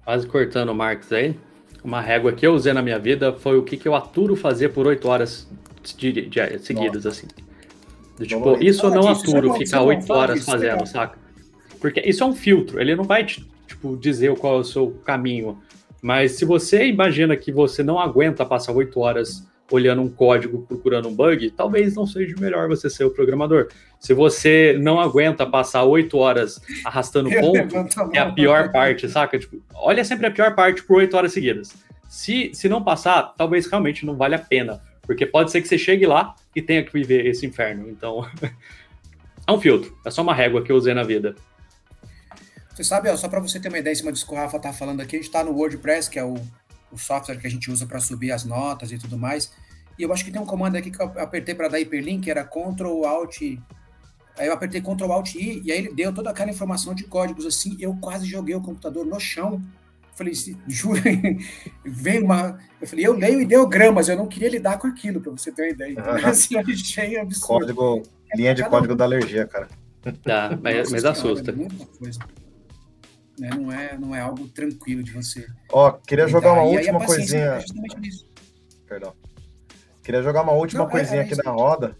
[0.04, 1.38] Quase cortando o Marcos aí.
[1.84, 4.70] Uma régua que eu usei na minha vida foi o que, que eu aturo fazer
[4.70, 5.48] por oito horas
[5.96, 7.08] de, de, de, seguidas, Nossa.
[7.08, 7.28] assim.
[8.20, 11.18] Tipo, isso eu não aturo, ficar oito horas fazendo, saca?
[11.80, 14.90] Porque isso é um filtro, ele não vai te, tipo, dizer qual é o seu
[15.04, 15.58] caminho.
[16.00, 21.08] Mas se você imagina que você não aguenta passar oito horas olhando um código, procurando
[21.08, 23.68] um bug, talvez não seja melhor você ser o programador.
[23.98, 29.38] Se você não aguenta passar oito horas arrastando ponto, é a pior parte, saca?
[29.38, 31.72] Tipo, olha sempre a pior parte por oito horas seguidas.
[32.08, 34.82] Se, se não passar, talvez realmente não vale a pena.
[35.02, 37.88] Porque pode ser que você chegue lá e tenha que viver esse inferno.
[37.88, 38.24] Então,
[39.46, 39.96] é um filtro.
[40.04, 41.34] É só uma régua que eu usei na vida.
[42.74, 44.58] Você sabe, ó, só para você ter uma ideia em cima disso que o Rafa
[44.58, 46.34] tá falando aqui, a gente está no WordPress, que é o,
[46.90, 49.52] o software que a gente usa para subir as notas e tudo mais.
[49.98, 52.44] E eu acho que tem um comando aqui que eu apertei para dar hiperlink, era
[52.44, 53.42] Ctrl Alt.
[54.38, 57.44] Aí eu apertei Ctrl Alt I, e aí ele deu toda aquela informação de códigos
[57.44, 57.76] assim.
[57.78, 59.62] Eu quase joguei o computador no chão.
[60.14, 60.32] Falei,
[60.68, 61.00] juro,
[61.84, 62.58] veio uma.
[62.80, 65.70] Eu falei, eu leio ideogramas, eu não queria lidar com aquilo, para você ter uma
[65.70, 65.92] ideia.
[65.92, 66.26] Então, uhum.
[66.26, 67.74] assim, eu achei absurdo.
[67.74, 68.02] Código,
[68.34, 69.68] linha de código da alergia, cara.
[70.24, 71.52] Tá, mas, mas assusta.
[71.52, 71.54] É
[73.38, 73.50] né?
[73.56, 75.46] Não é, não é algo tranquilo de você.
[75.70, 77.58] Ó, queria jogar uma última coisinha.
[77.58, 77.64] É
[78.86, 79.14] Perdão.
[80.02, 81.96] Queria jogar uma última não, é, coisinha é, aqui na roda.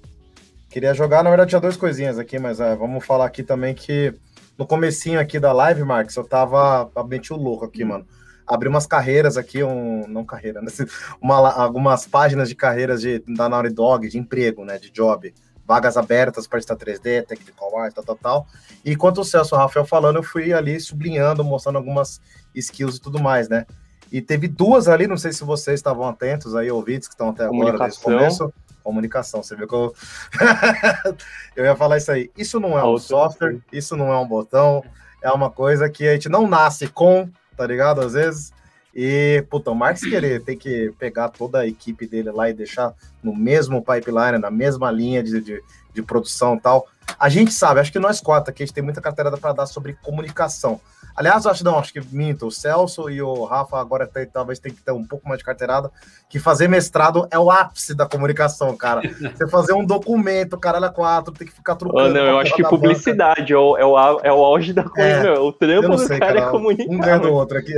[0.68, 4.14] Queria jogar, na verdade, tinha duas coisinhas aqui, mas é, vamos falar aqui também que
[4.58, 7.88] no comecinho aqui da live, Marcos, eu tava meti o louco aqui, hum.
[7.88, 8.06] mano.
[8.46, 10.68] Abri umas carreiras aqui, um, não carreira, né?
[11.22, 14.78] Uma, algumas páginas de carreiras de, da Naughty Dog, de emprego, né?
[14.78, 15.32] De job
[15.64, 18.46] vagas abertas para estar 3D, Technical Art, tal, tal, tal.
[18.84, 22.20] E enquanto o Celso e o Rafael falando, eu fui ali sublinhando, mostrando algumas
[22.54, 23.64] skills e tudo mais, né?
[24.10, 27.44] E teve duas ali, não sei se vocês estavam atentos aí, ouvintes que estão até
[27.44, 28.52] agora nesse começo.
[28.82, 29.94] Comunicação, você viu que eu.
[31.56, 32.30] eu ia falar isso aí.
[32.36, 34.84] Isso não é um software, isso não é um botão,
[35.22, 38.00] é uma coisa que a gente não nasce com, tá ligado?
[38.00, 38.52] Às vezes
[38.94, 42.92] e, puta, o Marx querer tem que pegar toda a equipe dele lá e deixar
[43.22, 45.62] no mesmo pipeline, na mesma linha de, de,
[45.94, 46.86] de produção e tal.
[47.18, 49.66] A gente sabe, acho que nós quatro aqui, a gente tem muita carteirada para dar
[49.66, 50.80] sobre comunicação.
[51.16, 54.72] Aliás, acho não, acho que minto, o Celso e o Rafa agora tem, talvez tem
[54.72, 55.90] que ter um pouco mais de carteirada,
[56.28, 59.02] que fazer mestrado é o ápice da comunicação, cara.
[59.34, 62.10] Você fazer um documento, caralho, a quatro, tem que ficar trocando.
[62.10, 65.28] Oh, não, eu acho que publicidade é o, é, o, é o auge da coisa,
[65.28, 66.92] é, o trampo do sei, cara, cara é comunicar.
[66.92, 67.74] Um ganha do outro aqui.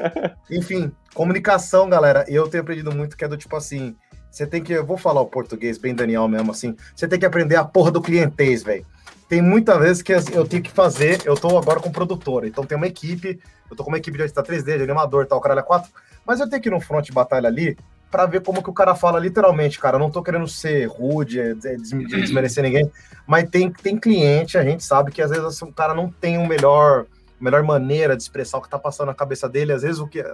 [0.50, 3.94] Enfim, comunicação, galera, eu tenho aprendido muito que é do tipo assim,
[4.30, 7.26] você tem que, eu vou falar o português bem Daniel mesmo assim, você tem que
[7.26, 8.86] aprender a porra do clientês, velho
[9.28, 12.76] tem muitas vezes que eu tenho que fazer, eu estou agora com produtora, então tem
[12.76, 15.90] uma equipe, eu estou com uma equipe de editar 3D, de animador tal, caralho, 4,
[16.26, 17.76] mas eu tenho que ir no front de batalha ali
[18.10, 19.96] para ver como que o cara fala literalmente, cara.
[19.96, 22.90] Eu não tô querendo ser rude, é, é, desmerecer ninguém,
[23.26, 26.38] mas tem, tem cliente, a gente sabe que às vezes assim, o cara não tem
[26.38, 27.06] o melhor
[27.40, 30.24] melhor maneira de expressar o que tá passando na cabeça dele, às vezes o que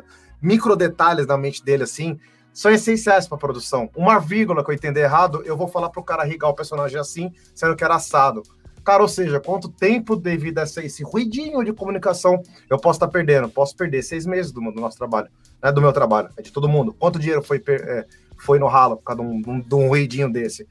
[0.41, 2.19] micro detalhes na mente dele assim,
[2.51, 3.91] são essenciais para produção.
[3.95, 7.31] Uma vírgula que eu entender errado, eu vou falar pro cara rigar o personagem assim,
[7.55, 8.43] sendo que era assado.
[8.85, 13.13] Cara, ou seja, quanto tempo devido a esse ruidinho de comunicação eu posso estar tá
[13.13, 13.49] perdendo?
[13.49, 15.29] Posso perder seis meses do, do nosso trabalho,
[15.63, 15.73] né?
[15.73, 16.93] Do meu trabalho, é de todo mundo.
[16.93, 18.05] Quanto dinheiro foi, é,
[18.37, 20.67] foi no ralo por causa de um, um, de um ruidinho desse?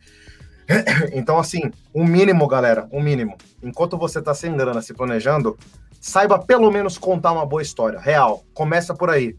[1.12, 3.36] Então, assim, o um mínimo, galera, o um mínimo.
[3.62, 5.58] Enquanto você está sem grana, se planejando,
[6.00, 8.44] saiba pelo menos contar uma boa história, real.
[8.54, 9.36] Começa por aí.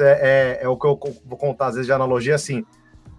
[0.00, 2.64] É, é, é o que eu vou contar, às vezes, de analogia, assim.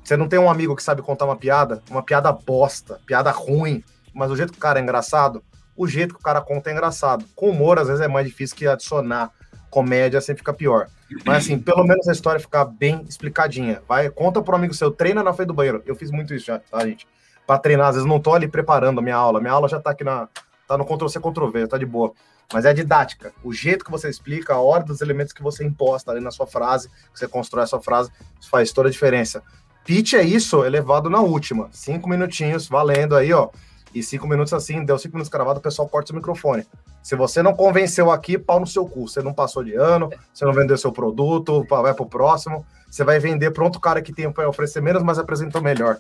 [0.04, 3.84] Você não tem um amigo que sabe contar uma piada, uma piada bosta, piada ruim,
[4.16, 5.44] mas o jeito que o cara é engraçado,
[5.76, 7.26] o jeito que o cara conta é engraçado.
[7.36, 9.32] Com humor, às vezes, é mais difícil que adicionar
[9.70, 10.88] comédia, sempre fica pior.
[11.26, 13.82] Mas assim, pelo menos a história ficar bem explicadinha.
[13.88, 15.84] Vai, conta pro amigo seu, treina na frente do banheiro.
[15.86, 17.06] Eu fiz muito isso já, tá, gente?
[17.46, 19.42] Pra treinar, às vezes não tô ali preparando a minha aula.
[19.42, 20.30] Minha aula já tá aqui na.
[20.66, 22.14] tá no Ctrl C, Ctrl V, tá de boa.
[22.54, 23.34] Mas é didática.
[23.44, 26.48] O jeito que você explica, a ordem dos elementos que você imposta ali na sua
[26.48, 28.12] frase, que você constrói a sua frase,
[28.50, 29.44] faz toda a diferença.
[29.84, 31.70] Pitch é isso, elevado na última.
[31.72, 33.50] Cinco minutinhos, valendo aí, ó.
[33.96, 36.68] E cinco minutos assim, deu cinco minutos gravado, o pessoal corta o microfone.
[37.02, 39.08] Se você não convenceu aqui, pau no seu cu.
[39.08, 42.66] Você não passou de ano, você não vendeu seu produto, vai pro próximo.
[42.92, 45.98] Você vai vender para outro cara que tem para oferecer menos, mas apresentou melhor.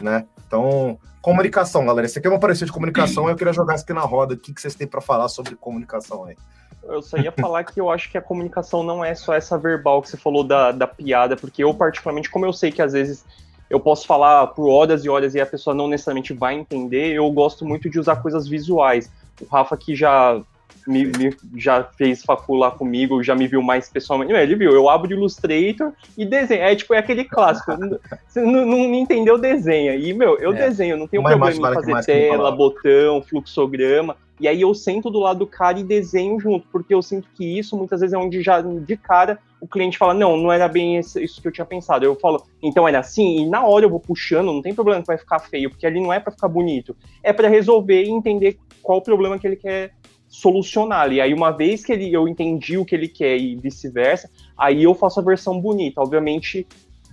[0.00, 0.26] né?
[0.46, 2.06] Então, comunicação, galera.
[2.06, 4.34] Esse aqui é uma parecida de comunicação, eu queria jogar isso aqui na roda.
[4.34, 6.36] O que, que vocês têm para falar sobre comunicação aí?
[6.82, 10.00] Eu só ia falar que eu acho que a comunicação não é só essa verbal
[10.02, 13.24] que você falou da, da piada, porque eu, particularmente, como eu sei que às vezes
[13.68, 17.30] eu posso falar por horas e horas e a pessoa não necessariamente vai entender, eu
[17.30, 19.10] gosto muito de usar coisas visuais.
[19.40, 20.40] O Rafa que já
[20.86, 24.32] me, me, já fez facu lá comigo, já me viu mais pessoalmente.
[24.32, 26.62] Ele viu, eu abro o Illustrator e desenho.
[26.62, 27.72] É tipo, é aquele clássico.
[28.26, 29.96] Você não, não, entendeu, desenha.
[29.96, 30.68] E, meu, eu é.
[30.68, 34.16] desenho, não tenho Uma problema em fazer tela, botão, fluxograma.
[34.40, 37.58] E aí eu sento do lado do cara e desenho junto, porque eu sinto que
[37.58, 40.98] isso muitas vezes é onde já de cara o cliente fala, não, não era bem
[40.98, 42.04] isso que eu tinha pensado.
[42.04, 45.06] Eu falo, então era assim, e na hora eu vou puxando, não tem problema que
[45.06, 48.58] vai ficar feio, porque ali não é para ficar bonito, é para resolver e entender
[48.82, 49.92] qual o problema que ele quer
[50.28, 51.10] solucionar.
[51.12, 54.82] E aí, uma vez que ele, eu entendi o que ele quer e vice-versa, aí
[54.82, 56.00] eu faço a versão bonita.
[56.00, 56.66] Obviamente,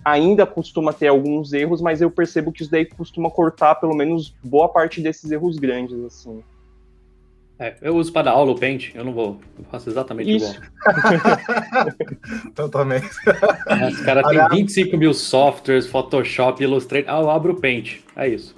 [0.03, 4.35] ainda costuma ter alguns erros, mas eu percebo que isso daí costuma cortar pelo menos
[4.43, 6.43] boa parte desses erros grandes, assim.
[7.59, 9.39] É, eu uso para dar aula o Paint, eu não vou.
[9.57, 10.59] Eu faço exatamente Isso.
[12.55, 12.69] igual.
[12.71, 13.01] também.
[13.67, 17.13] É, os caras têm 25 mil softwares, Photoshop, Illustrator.
[17.13, 17.99] Ah, eu abro o Paint.
[18.15, 18.55] É isso.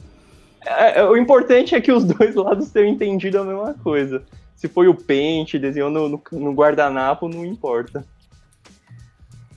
[0.65, 4.23] É, é, o importante é que os dois lados tenham entendido a mesma coisa.
[4.55, 8.05] Se foi o Paint, desenhou no, no, no guardanapo, não importa.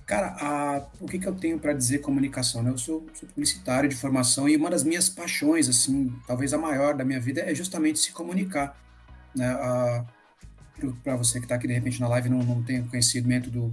[0.05, 2.63] Cara, a, o que, que eu tenho para dizer comunicação?
[2.63, 2.71] Né?
[2.71, 6.95] Eu sou, sou, publicitário de formação e uma das minhas paixões, assim, talvez a maior
[6.95, 8.75] da minha vida, é justamente se comunicar
[9.35, 10.05] né,
[11.03, 13.73] para você que está aqui de repente na live não, não tem conhecimento do,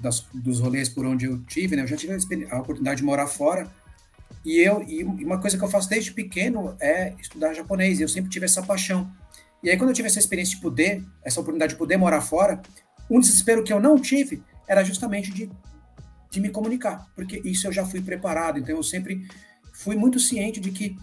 [0.00, 1.82] das, dos rolês por onde eu tive, né?
[1.82, 3.70] Eu já tive a, a oportunidade de morar fora
[4.44, 8.00] e eu e uma coisa que eu faço desde pequeno é estudar japonês.
[8.00, 9.10] Eu sempre tive essa paixão.
[9.62, 12.60] E aí quando eu tive essa experiência de poder, essa oportunidade de poder morar fora,
[13.08, 15.50] um desespero que eu não tive era justamente de,
[16.30, 18.58] de me comunicar, porque isso eu já fui preparado.
[18.58, 19.26] Então eu sempre
[19.72, 20.96] fui muito ciente de que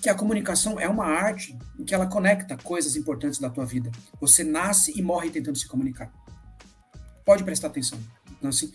[0.00, 3.90] que a comunicação é uma arte em que ela conecta coisas importantes da tua vida.
[4.20, 6.10] Você nasce e morre tentando se comunicar.
[7.24, 7.98] Pode prestar atenção.
[8.38, 8.72] Então, assim,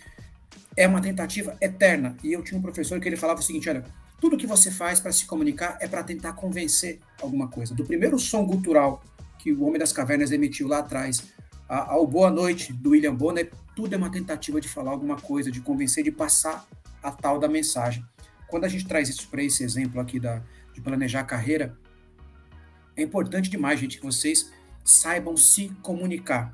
[0.78, 2.16] é uma tentativa eterna.
[2.24, 3.84] E eu tinha um professor que ele falava o seguinte: olha,
[4.20, 7.74] tudo que você faz para se comunicar é para tentar convencer alguma coisa.
[7.74, 9.04] Do primeiro som gutural
[9.40, 11.24] que o Homem das Cavernas emitiu lá atrás,
[11.68, 15.62] ao Boa Noite do William Bonner, tudo é uma tentativa de falar alguma coisa, de
[15.62, 16.66] convencer, de passar
[17.02, 18.06] a tal da mensagem.
[18.48, 20.42] Quando a gente traz isso para esse exemplo aqui da,
[20.76, 21.76] de planejar a carreira,
[22.96, 24.52] é importante demais, gente, que vocês
[24.84, 26.54] saibam se comunicar.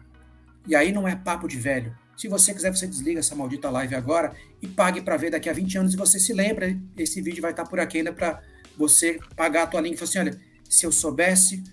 [0.67, 1.95] E aí não é papo de velho.
[2.15, 5.53] Se você quiser, você desliga essa maldita live agora e pague para ver daqui a
[5.53, 6.79] 20 anos e você se lembra.
[6.95, 8.41] Esse vídeo vai estar tá por aqui ainda para
[8.77, 11.63] você pagar a tua linha e falar assim: olha, se eu soubesse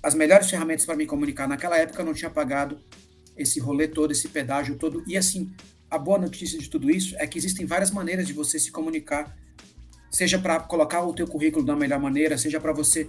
[0.00, 2.80] as melhores ferramentas para me comunicar naquela época, eu não tinha pagado
[3.36, 5.02] esse rolê todo, esse pedágio todo.
[5.06, 5.52] E assim,
[5.90, 9.36] a boa notícia de tudo isso é que existem várias maneiras de você se comunicar
[10.12, 13.08] seja para colocar o teu currículo da melhor maneira, seja para você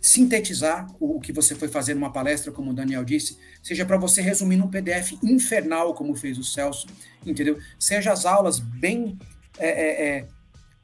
[0.00, 4.20] sintetizar o que você foi fazer numa palestra, como o Daniel disse, seja para você
[4.20, 6.86] resumir num PDF infernal, como fez o Celso,
[7.24, 7.58] entendeu?
[7.78, 9.18] Seja as aulas bem
[9.58, 10.28] é, é, é,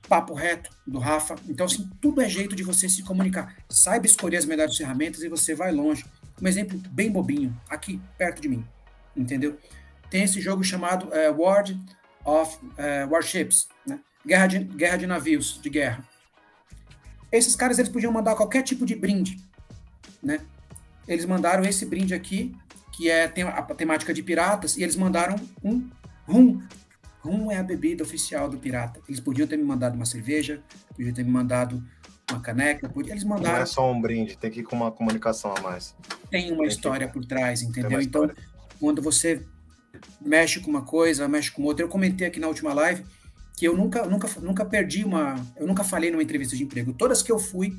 [0.09, 1.37] papo reto do Rafa.
[1.49, 3.57] Então, assim, tudo é jeito de você se comunicar.
[3.69, 6.05] Saiba escolher as melhores ferramentas e você vai longe.
[6.41, 8.67] Um exemplo bem bobinho, aqui perto de mim,
[9.17, 9.57] entendeu?
[10.11, 11.81] Tem esse jogo chamado é, World
[12.25, 14.01] of é, Warships, né?
[14.27, 16.05] Guerra de, guerra de navios, de guerra.
[17.31, 19.39] Esses caras eles podiam mandar qualquer tipo de brinde,
[20.23, 20.41] né?
[21.09, 22.55] Eles mandaram esse brinde aqui,
[22.93, 25.89] que é tem a temática de piratas, e eles mandaram um
[26.27, 26.63] rum.
[27.21, 29.01] Rum é a bebida oficial do pirata.
[29.09, 30.63] Eles podiam ter me mandado uma cerveja,
[30.95, 31.83] podiam ter me mandado
[32.31, 33.57] uma caneca, podiam, eles mandaram.
[33.57, 35.95] Não é só um brinde, tem que ir com uma comunicação a mais.
[36.31, 37.13] Tem uma tem história que...
[37.15, 38.01] por trás, entendeu?
[38.01, 38.31] Então,
[38.79, 39.43] quando você
[40.21, 43.05] mexe com uma coisa, mexe com outra, eu comentei aqui na última live
[43.63, 45.37] que eu nunca, nunca, nunca perdi uma.
[45.55, 46.93] Eu nunca falei numa entrevista de emprego.
[46.93, 47.77] Todas que eu fui,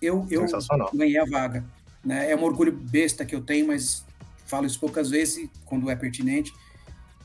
[0.00, 0.46] eu, eu
[0.94, 1.62] ganhei a vaga.
[2.02, 2.30] Né?
[2.30, 4.06] É um orgulho besta que eu tenho, mas
[4.46, 6.50] falo isso poucas vezes quando é pertinente.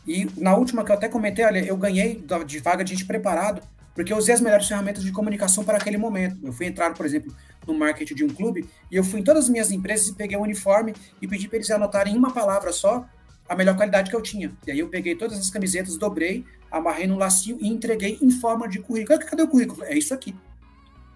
[0.05, 3.61] E na última que eu até comentei, olha, eu ganhei de vaga de gente preparado,
[3.95, 6.37] porque eu usei as melhores ferramentas de comunicação para aquele momento.
[6.43, 7.33] Eu fui entrar, por exemplo,
[7.65, 10.35] no marketing de um clube, e eu fui em todas as minhas empresas e peguei
[10.35, 13.07] o um uniforme e pedi para eles anotarem em uma palavra só
[13.47, 14.51] a melhor qualidade que eu tinha.
[14.67, 16.43] E aí eu peguei todas as camisetas, dobrei,
[16.77, 19.19] amarrei no lacinho e entreguei em forma de currículo.
[19.19, 19.83] Cadê o currículo?
[19.83, 20.35] É isso aqui.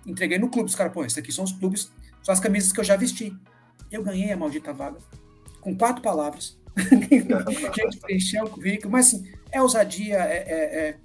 [0.05, 0.69] Entreguei no clube.
[0.69, 1.91] Os caras, pô, esses aqui são os clubes,
[2.23, 3.35] são as camisas que eu já vesti.
[3.91, 4.97] Eu ganhei a maldita vaga.
[5.59, 6.57] Com quatro palavras.
[7.75, 8.91] Gente, preencheu o currículo.
[8.91, 10.97] Mas assim, é ousadia, é, é, é,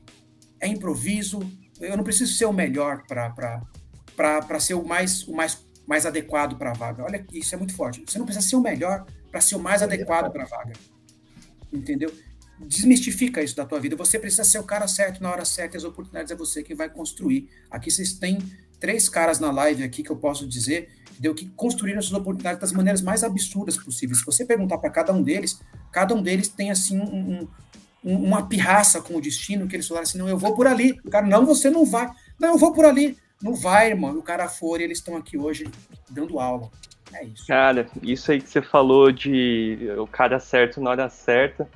[0.60, 1.40] é improviso.
[1.80, 6.70] Eu não preciso ser o melhor para ser o mais, o mais, mais adequado para
[6.70, 7.04] a vaga.
[7.04, 8.02] Olha, isso é muito forte.
[8.06, 10.72] Você não precisa ser o melhor para ser o mais adequado para a vaga.
[11.72, 12.12] Entendeu?
[12.60, 13.96] Desmistifica isso da tua vida.
[13.96, 16.76] Você precisa ser o cara certo na hora certa, e as oportunidades é você quem
[16.76, 17.48] vai construir.
[17.70, 18.38] Aqui vocês têm
[18.80, 21.34] três caras na live aqui que eu posso dizer entendeu?
[21.34, 24.20] que construíram essas oportunidades das maneiras mais absurdas possíveis.
[24.20, 25.60] Se você perguntar para cada um deles,
[25.90, 27.48] cada um deles tem assim um,
[28.04, 30.98] um, uma pirraça com o destino, que eles falaram assim, não, eu vou por ali.
[31.04, 32.10] O cara, não, você não vai.
[32.38, 33.16] Não, eu vou por ali.
[33.42, 34.16] Não vai, irmão.
[34.16, 35.68] O cara for e eles estão aqui hoje
[36.10, 36.70] dando aula.
[37.12, 37.46] É isso.
[37.46, 41.68] Cara, isso aí que você falou de o cara certo na hora certa.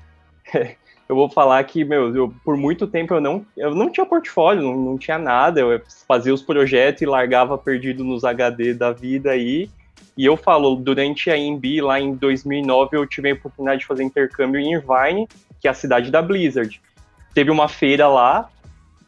[1.08, 4.62] eu vou falar que, meu, eu, por muito tempo eu não, eu não tinha portfólio,
[4.62, 9.30] não, não tinha nada, eu fazia os projetos e largava perdido nos HD da vida
[9.30, 9.68] aí.
[10.16, 14.02] E eu falo, durante a IMB, lá em 2009, eu tive a oportunidade de fazer
[14.02, 15.26] intercâmbio em Irvine,
[15.60, 16.80] que é a cidade da Blizzard.
[17.34, 18.48] Teve uma feira lá,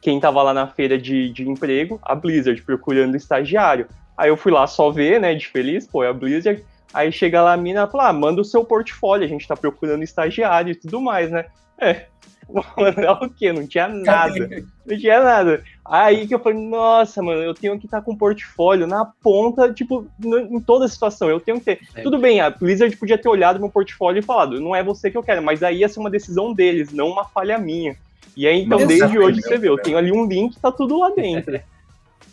[0.00, 2.00] quem tava lá na feira de, de emprego?
[2.02, 3.86] A Blizzard, procurando estagiário.
[4.16, 6.64] Aí eu fui lá só ver, né, de feliz, pô, é a Blizzard.
[6.92, 9.56] Aí chega lá a mina e fala, ah, manda o seu portfólio, a gente tá
[9.56, 11.46] procurando estagiário e tudo mais, né?
[11.80, 12.06] É.
[12.76, 13.52] Mandar o quê?
[13.52, 14.34] Não tinha nada.
[14.84, 15.62] Não tinha nada.
[15.84, 19.72] Aí que eu falei, nossa, mano, eu tenho que estar com o portfólio na ponta,
[19.72, 21.30] tipo, em toda a situação.
[21.30, 21.80] Eu tenho que ter.
[21.94, 22.02] É.
[22.02, 25.16] Tudo bem, a Blizzard podia ter olhado meu portfólio e falado, não é você que
[25.16, 27.96] eu quero, mas aí ia ser uma decisão deles, não uma falha minha.
[28.36, 31.10] E aí, então, desde hoje você vê, eu tenho ali um link, tá tudo lá
[31.10, 31.60] dentro.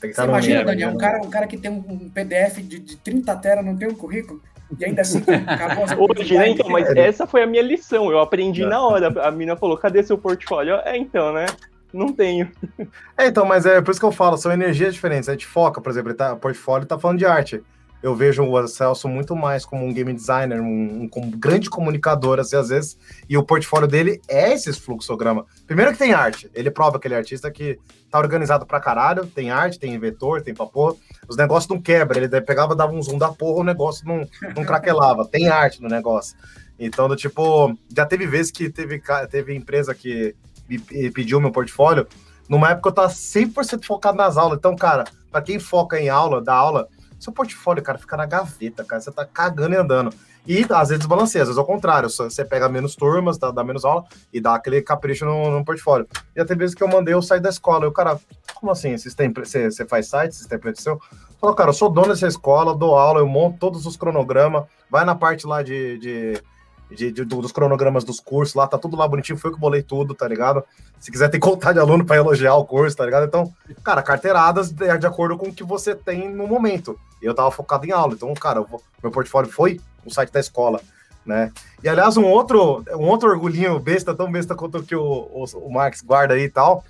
[0.02, 3.66] Você imagina, Daniel, um cara, um cara que tem um PDF de, de 30 teras,
[3.66, 4.42] não tem um currículo?
[4.78, 6.50] E ainda assim, acabou as Hoje, né?
[6.50, 8.12] Então, mas essa foi a minha lição.
[8.12, 9.08] Eu aprendi na hora.
[9.28, 10.76] A mina falou: cadê seu portfólio?
[10.86, 11.48] É, então, né?
[11.92, 12.52] Não tenho.
[13.18, 15.28] É, então, mas é por isso que eu falo, são energias diferentes.
[15.28, 17.64] A gente foca, por exemplo, ele tá, o portfólio tá falando de arte.
[18.02, 22.56] Eu vejo o Celso muito mais como um game designer, um, um, grande comunicador, assim,
[22.56, 22.98] às vezes,
[23.28, 25.46] e o portfólio dele é esse fluxograma.
[25.68, 27.78] Primeiro que tem arte, ele prova que ele é artista que
[28.10, 30.98] tá organizado pra caralho, tem arte, tem vetor, tem papo
[31.28, 32.24] os negócios não quebram.
[32.24, 35.26] Ele pegava, dava um zoom da porra, o negócio não, não craquelava.
[35.26, 36.36] Tem arte no negócio.
[36.80, 40.36] Então, do tipo, já teve vezes que teve, teve empresa que
[40.68, 40.80] me
[41.12, 42.08] pediu meu portfólio.
[42.48, 44.58] Numa época eu tava 100% focado nas aulas.
[44.58, 46.88] Então, cara, para quem foca em aula, da aula,
[47.20, 49.02] seu portfólio, cara, fica na gaveta, cara.
[49.02, 50.14] Você tá cagando e andando.
[50.48, 52.10] E às vezes balanceia, às vezes ao contrário.
[52.10, 56.08] Você pega menos turmas, dá, dá menos aula e dá aquele capricho no, no portfólio.
[56.36, 57.86] E até vezes que eu mandei eu sair da escola.
[57.86, 58.20] E o cara,
[58.56, 58.98] como assim?
[58.98, 59.12] Você,
[59.70, 61.00] você faz site, você tem seu?
[61.40, 65.06] Falou, cara, eu sou dono dessa escola, dou aula, eu monto todos os cronogramas, vai
[65.06, 66.42] na parte lá de, de,
[66.90, 69.84] de, de dos cronogramas dos cursos, lá tá tudo lá bonitinho, foi eu que bolei
[69.84, 70.64] tudo, tá ligado?
[71.00, 73.26] Se quiser tem contar de aluno para elogiar o curso, tá ligado?
[73.26, 73.54] Então,
[73.84, 77.00] cara, carteiradas de, de, acordo com o que você tem no momento.
[77.22, 78.66] Eu tava focado em aula, então, cara,
[79.02, 80.82] meu portfólio foi o site da escola.
[81.26, 81.52] Né?
[81.84, 85.72] E aliás, um outro, um outro orgulhinho besta, tão besta quanto que o, o, o
[85.72, 86.84] Marx guarda aí e tal,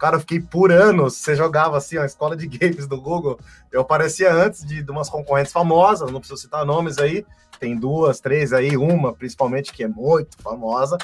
[0.00, 1.16] Cara, eu fiquei por anos.
[1.16, 3.38] Você jogava assim, a escola de games do Google.
[3.70, 7.24] Eu aparecia antes de, de umas concorrentes famosas, não preciso citar nomes aí.
[7.60, 10.96] Tem duas, três aí, uma principalmente que é muito famosa.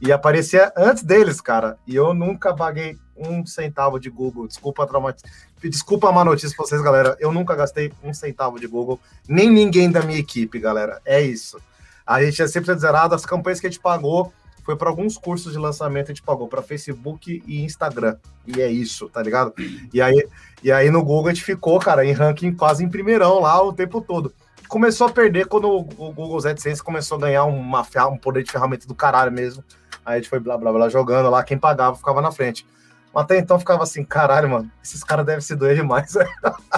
[0.00, 1.78] E aparecia antes deles, cara.
[1.86, 4.46] E eu nunca paguei um centavo de Google.
[4.46, 5.30] Desculpa traumatizar.
[5.62, 7.16] Desculpa a má notícia pra vocês, galera.
[7.18, 9.00] Eu nunca gastei um centavo de Google.
[9.26, 11.00] Nem ninguém da minha equipe, galera.
[11.04, 11.58] É isso.
[12.06, 13.14] A gente é sempre zerado.
[13.14, 14.32] As campanhas que a gente pagou
[14.64, 18.16] foi para alguns cursos de lançamento, a gente pagou para Facebook e Instagram.
[18.46, 19.52] E é isso, tá ligado?
[19.92, 20.26] E aí,
[20.62, 23.72] e aí no Google a gente ficou, cara, em ranking quase em primeirão lá o
[23.72, 24.32] tempo todo.
[24.72, 28.86] Começou a perder quando o, Google AdSense começou a ganhar uma, um poder de ferramenta
[28.86, 29.62] do caralho mesmo.
[30.02, 32.66] Aí a gente foi blá blá blá jogando lá, quem pagava ficava na frente.
[33.12, 36.14] Mas até então ficava assim, caralho, mano, esses caras devem se doer demais.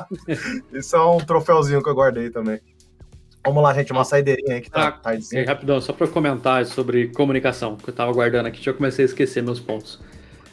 [0.74, 2.60] Isso é um troféuzinho que eu guardei também.
[3.46, 5.12] Vamos lá, gente, uma ah, saideirinha aí que tá, ah, tá
[5.46, 9.40] Rapidão, só para comentar sobre comunicação, que eu tava guardando aqui, já comecei a esquecer
[9.40, 10.02] meus pontos.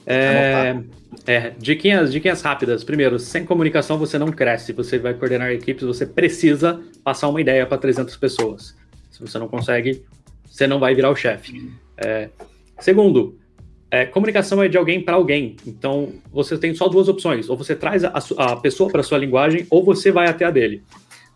[0.06, 0.78] É,
[1.26, 2.84] é, diquinhas, diquinhas rápidas.
[2.84, 4.74] Primeiro, sem comunicação você não cresce.
[4.74, 8.76] Você vai coordenar equipes, você precisa passar uma ideia para 300 pessoas.
[9.10, 10.04] Se você não consegue,
[10.50, 11.72] você não vai virar o chefe.
[11.98, 12.30] É,
[12.80, 13.38] segundo,
[13.90, 15.56] é, comunicação é de alguém para alguém.
[15.66, 17.50] Então, você tem só duas opções.
[17.50, 20.82] Ou você traz a, a pessoa para sua linguagem, ou você vai até a dele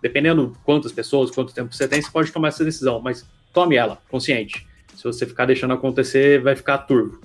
[0.05, 3.97] dependendo quantas pessoas, quanto tempo você tem, você pode tomar essa decisão, mas tome ela,
[4.07, 4.67] consciente.
[4.93, 7.19] Se você ficar deixando acontecer, vai ficar turvo.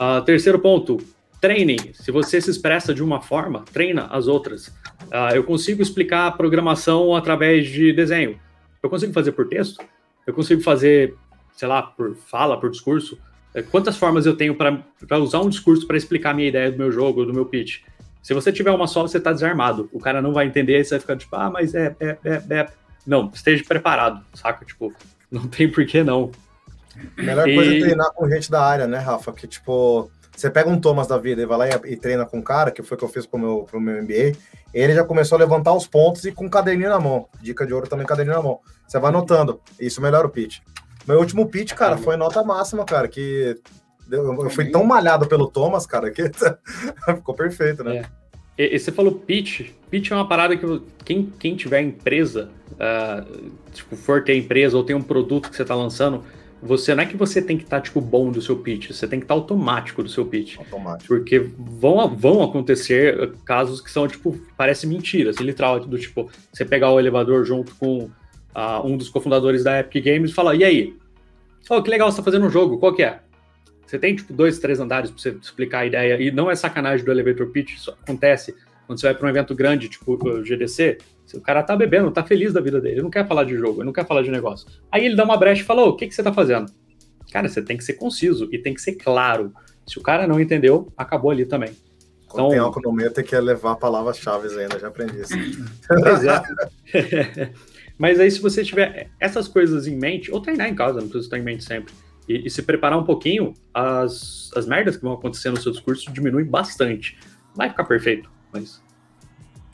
[0.00, 0.98] Uh, terceiro ponto,
[1.40, 1.92] treine.
[1.94, 4.68] Se você se expressa de uma forma, treina as outras.
[4.68, 8.38] Uh, eu consigo explicar programação através de desenho.
[8.82, 9.82] Eu consigo fazer por texto?
[10.26, 11.14] Eu consigo fazer,
[11.54, 13.18] sei lá, por fala, por discurso?
[13.54, 16.78] Eh, quantas formas eu tenho para usar um discurso para explicar a minha ideia do
[16.78, 17.80] meu jogo, do meu pitch?
[18.22, 19.88] Se você tiver uma só, você está desarmado.
[19.92, 22.42] O cara não vai entender, aí você vai ficar tipo, ah, mas é, é, é,
[22.50, 22.66] é.
[23.06, 24.64] Não, esteja preparado, saca?
[24.64, 24.92] Tipo,
[25.30, 26.30] não tem porquê não.
[27.18, 27.54] A melhor e...
[27.54, 29.32] coisa é treinar com gente da área, né, Rafa?
[29.32, 32.38] Que tipo, você pega um Thomas da vida e vai lá e, e treina com
[32.38, 34.36] um cara, que foi o que eu fiz pro meu, pro meu MBA,
[34.74, 37.26] ele já começou a levantar os pontos e com caderninho na mão.
[37.40, 38.60] Dica de ouro também, caderninho na mão.
[38.86, 39.60] Você vai anotando.
[39.80, 40.58] Isso melhora o pitch.
[41.08, 43.56] Meu último pitch, cara, foi nota máxima, cara, que
[44.10, 46.30] Eu fui tão malhado pelo Thomas, cara, que
[47.16, 48.04] ficou perfeito, né?
[48.58, 48.74] É.
[48.74, 49.70] E, você falou pitch.
[49.90, 54.84] Pitch é uma parada que quem, quem tiver empresa, uh, tipo, for ter empresa ou
[54.84, 56.24] tem um produto que você está lançando,
[56.66, 59.06] você não é que você tem que estar tá, tipo bom do seu pitch, você
[59.06, 60.58] tem que estar tá automático do seu pitch.
[60.58, 61.06] Automático.
[61.06, 66.64] Porque vão, vão acontecer casos que são tipo parece mentira, assim, literal do tipo você
[66.64, 67.98] pegar o elevador junto com
[68.56, 70.96] uh, um dos cofundadores da Epic Games e falar e aí,
[71.70, 73.20] oh que legal você tá fazendo um jogo, qual que é?
[73.86, 76.20] Você tem, tipo, dois, três andares para você explicar a ideia.
[76.20, 78.52] E não é sacanagem do elevator pitch, isso acontece
[78.86, 80.98] quando você vai para um evento grande, tipo o GDC.
[81.34, 83.80] O cara tá bebendo, tá feliz da vida dele, ele não quer falar de jogo,
[83.80, 84.68] ele não quer falar de negócio.
[84.90, 86.70] Aí ele dá uma brecha e fala: o que, que você tá fazendo?
[87.32, 89.52] Cara, você tem que ser conciso e tem que ser claro.
[89.86, 91.70] Se o cara não entendeu, acabou ali também.
[92.24, 95.34] Então, tem álcool no meio, tem que levar palavras-chave ainda, já aprendi isso.
[96.94, 97.50] É.
[97.98, 101.26] Mas aí, se você tiver essas coisas em mente, ou treinar em casa, não precisa
[101.26, 101.94] estar em mente sempre
[102.28, 106.12] e, e, se preparar um pouquinho, as, as merdas que vão acontecer no seu discurso
[106.12, 107.16] diminuem bastante.
[107.54, 108.80] Vai ficar perfeito, mas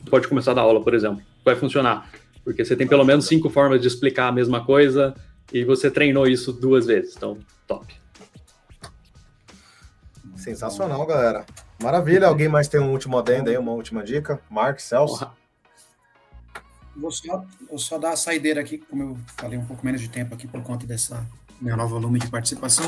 [0.09, 1.23] pode começar a dar aula, por exemplo.
[1.43, 2.09] Vai funcionar,
[2.43, 5.13] porque você tem pelo menos cinco formas de explicar a mesma coisa
[5.51, 7.37] e você treinou isso duas vezes, então
[7.67, 7.95] top.
[10.35, 11.45] Sensacional, galera.
[11.81, 12.27] Maravilha.
[12.27, 14.39] Alguém mais tem um último adendo aí, uma última dica?
[14.49, 15.29] Mark, Celso?
[16.95, 20.09] Vou só, vou só dar a saideira aqui, como eu falei um pouco menos de
[20.09, 21.25] tempo aqui por conta dessa
[21.61, 22.85] meu novo volume de participação.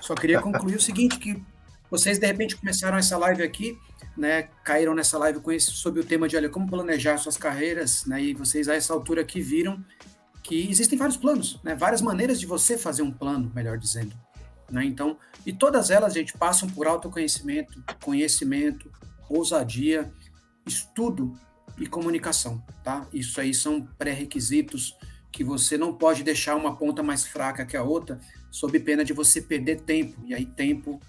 [0.00, 1.42] Só queria concluir o seguinte, que
[1.90, 3.78] vocês de repente começaram essa live aqui,
[4.16, 8.04] né, caíram nessa live com esse, sobre o tema de olha, como planejar suas carreiras,
[8.06, 9.84] né, e vocês a essa altura aqui viram
[10.42, 14.14] que existem vários planos, né, várias maneiras de você fazer um plano, melhor dizendo.
[14.70, 18.90] Né, então, e todas elas, gente, passam por autoconhecimento, conhecimento,
[19.28, 20.10] ousadia,
[20.66, 21.38] estudo
[21.78, 23.06] e comunicação, tá?
[23.12, 24.96] Isso aí são pré-requisitos
[25.30, 28.18] que você não pode deixar uma ponta mais fraca que a outra,
[28.50, 30.18] sob pena de você perder tempo.
[30.24, 31.00] E aí, tempo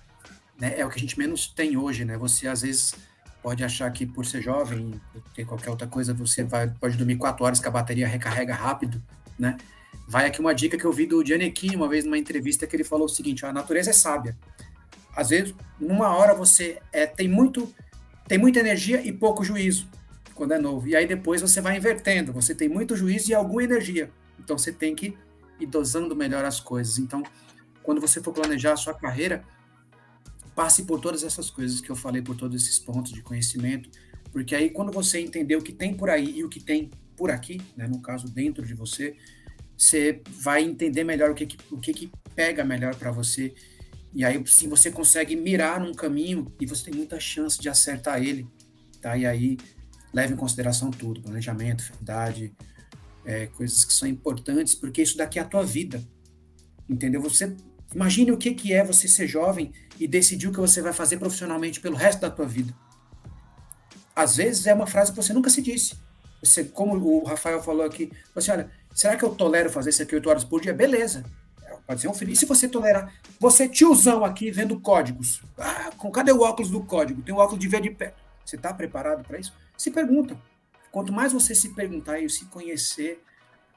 [0.59, 2.17] né, é o que a gente menos tem hoje, né?
[2.17, 2.95] Você às vezes
[3.41, 4.99] pode achar que por ser jovem,
[5.33, 9.01] ter qualquer outra coisa, você vai, pode dormir quatro horas que a bateria recarrega rápido,
[9.37, 9.57] né?
[10.07, 12.83] Vai aqui uma dica que eu vi do Giannettini uma vez numa entrevista que ele
[12.83, 14.37] falou o seguinte: a natureza é sábia.
[15.15, 17.73] Às vezes, numa hora você é, tem muito
[18.27, 19.87] tem muita energia e pouco juízo
[20.35, 20.87] quando é novo.
[20.87, 24.11] E aí depois você vai invertendo, você tem muito juízo e alguma energia.
[24.39, 25.17] Então você tem que
[25.59, 26.99] ir dosando melhor as coisas.
[26.99, 27.23] Então,
[27.81, 29.43] quando você for planejar a sua carreira,
[30.57, 33.91] passe por todas essas coisas que eu falei, por todos esses pontos de conhecimento,
[34.31, 37.29] porque aí quando você entender o que tem por aí e o que tem por
[37.29, 39.15] aqui, né, no caso dentro de você,
[39.77, 43.53] você vai entender melhor o que, que o que, que pega melhor para você.
[44.11, 48.19] E aí sim você consegue mirar num caminho e você tem muita chance de acertar
[48.19, 48.47] ele,
[48.99, 49.15] tá?
[49.15, 49.57] E aí
[50.11, 52.51] leve em consideração tudo, planejamento, verdade,
[53.23, 56.03] é, coisas que são importantes, porque isso daqui é a tua vida,
[56.89, 57.21] entendeu?
[57.21, 57.55] Você
[57.93, 61.17] imagine o que, que é você ser jovem e decidir o que você vai fazer
[61.17, 62.73] profissionalmente pelo resto da tua vida.
[64.15, 65.95] Às vezes é uma frase que você nunca se disse.
[66.43, 70.15] Você, como o Rafael falou aqui, você olha, será que eu tolero fazer isso aqui
[70.15, 70.73] 8 horas por dia?
[70.73, 71.23] Beleza.
[71.87, 72.37] Pode ser um feliz.
[72.37, 75.41] Se você tolerar, você tiozão aqui vendo códigos.
[75.57, 77.21] Ah, com, cadê o óculos do código?
[77.21, 78.13] Tem o óculos de ver de pé.
[78.43, 79.53] Você está preparado para isso?
[79.77, 80.37] Se pergunta.
[80.91, 83.23] Quanto mais você se perguntar e se conhecer,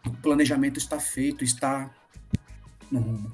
[0.04, 1.88] o planejamento está feito, está
[2.90, 3.32] no rumo.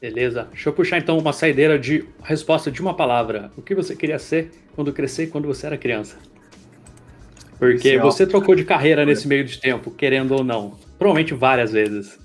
[0.00, 0.46] Beleza.
[0.52, 3.50] Deixa eu puxar então uma saideira de resposta de uma palavra.
[3.56, 6.16] O que você queria ser quando crescer e quando você era criança?
[7.58, 10.78] Porque Esse você trocou de carreira nesse meio de tempo, querendo ou não.
[10.96, 12.18] Provavelmente várias vezes.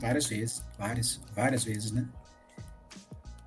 [0.00, 2.06] Várias vezes, várias, várias vezes, né?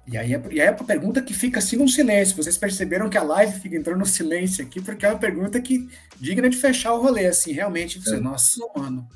[0.07, 2.35] E aí, é, e aí é uma pergunta que fica assim no silêncio.
[2.35, 5.89] Vocês perceberam que a live fica entrando no silêncio aqui, porque é uma pergunta que
[6.17, 7.99] digna de fechar o rolê, assim, realmente.
[7.99, 8.19] Você, é.
[8.19, 9.07] Nossa, mano.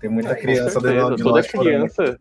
[0.00, 2.18] Tem muita criança dentro de Toda criança,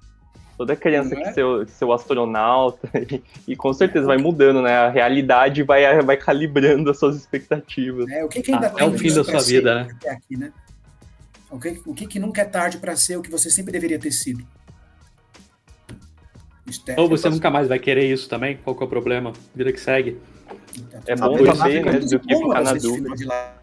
[0.58, 1.34] toda criança que, é?
[1.34, 4.76] seu, que seu astronauta, e, e, com certeza vai mudando, né?
[4.76, 8.10] A realidade vai, vai calibrando as suas expectativas.
[8.10, 9.96] É, o que, que ainda ah, tem é o fim da sua vida, né?
[10.08, 10.52] Aqui, né?
[11.50, 14.00] O que, o que, que nunca é tarde para ser o que você sempre deveria
[14.00, 14.44] ter sido?
[16.98, 18.58] Ou você nunca mais vai querer isso também?
[18.58, 19.32] Qual que é o problema?
[19.56, 20.20] Vida que segue.
[21.06, 22.00] É bom ver, né?
[22.00, 23.54] Do que ficar na dúvida.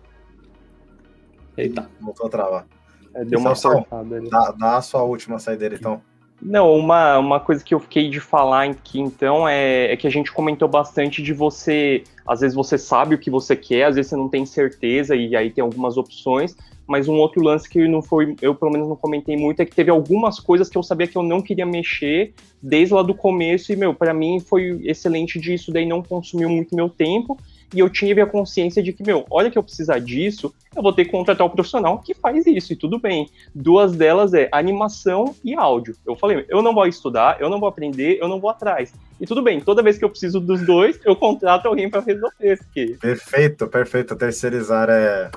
[1.56, 1.90] Eita.
[2.00, 2.66] Voltou a travar.
[3.14, 4.30] É, deu uma sortada ali.
[4.30, 6.02] Dá, dá a sua última saideira, então.
[6.42, 10.10] Não, uma, uma coisa que eu fiquei de falar aqui, então, é, é que a
[10.10, 12.04] gente comentou bastante de você.
[12.26, 15.34] Às vezes você sabe o que você quer, às vezes você não tem certeza, e
[15.34, 16.54] aí tem algumas opções,
[16.86, 19.74] mas um outro lance que não foi, eu pelo menos não comentei muito, é que
[19.74, 23.72] teve algumas coisas que eu sabia que eu não queria mexer desde lá do começo,
[23.72, 27.38] e, meu, para mim foi excelente disso, daí não consumiu muito meu tempo,
[27.72, 30.92] e eu tive a consciência de que, meu, olha que eu precisar disso, eu vou
[30.92, 33.28] ter que contratar o um profissional que faz isso, e tudo bem.
[33.54, 35.96] Duas delas é animação e áudio.
[36.06, 38.92] Eu falei, eu não vou estudar, eu não vou aprender, eu não vou atrás.
[39.20, 42.58] E tudo bem, toda vez que eu preciso dos dois, eu contrato alguém para resolver.
[42.58, 42.96] Porque...
[43.00, 44.16] Perfeito, perfeito.
[44.16, 45.30] Terceirizar é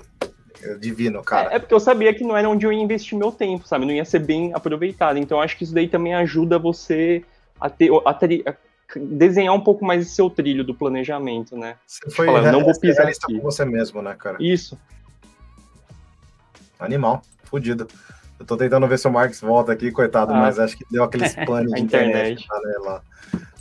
[0.79, 1.51] divino, cara.
[1.51, 3.85] É, é, porque eu sabia que não era onde eu ia investir meu tempo, sabe?
[3.85, 5.17] Não ia ser bem aproveitado.
[5.17, 7.23] Então acho que isso daí também ajuda você
[7.59, 8.57] a ter, a ter
[8.95, 11.75] desenhar um pouco mais o seu trilho do planejamento, né?
[11.85, 13.35] Você foi Fala, não vou pisar aqui.
[13.35, 14.37] com você mesmo, né, cara?
[14.39, 14.77] Isso.
[16.79, 17.87] Animal, fudido.
[18.39, 20.37] Eu tô tentando ver se o Marcos volta aqui, coitado, ah.
[20.37, 22.43] mas acho que deu aquele spam de internet.
[22.43, 22.47] internet.
[22.49, 23.01] Né, lá.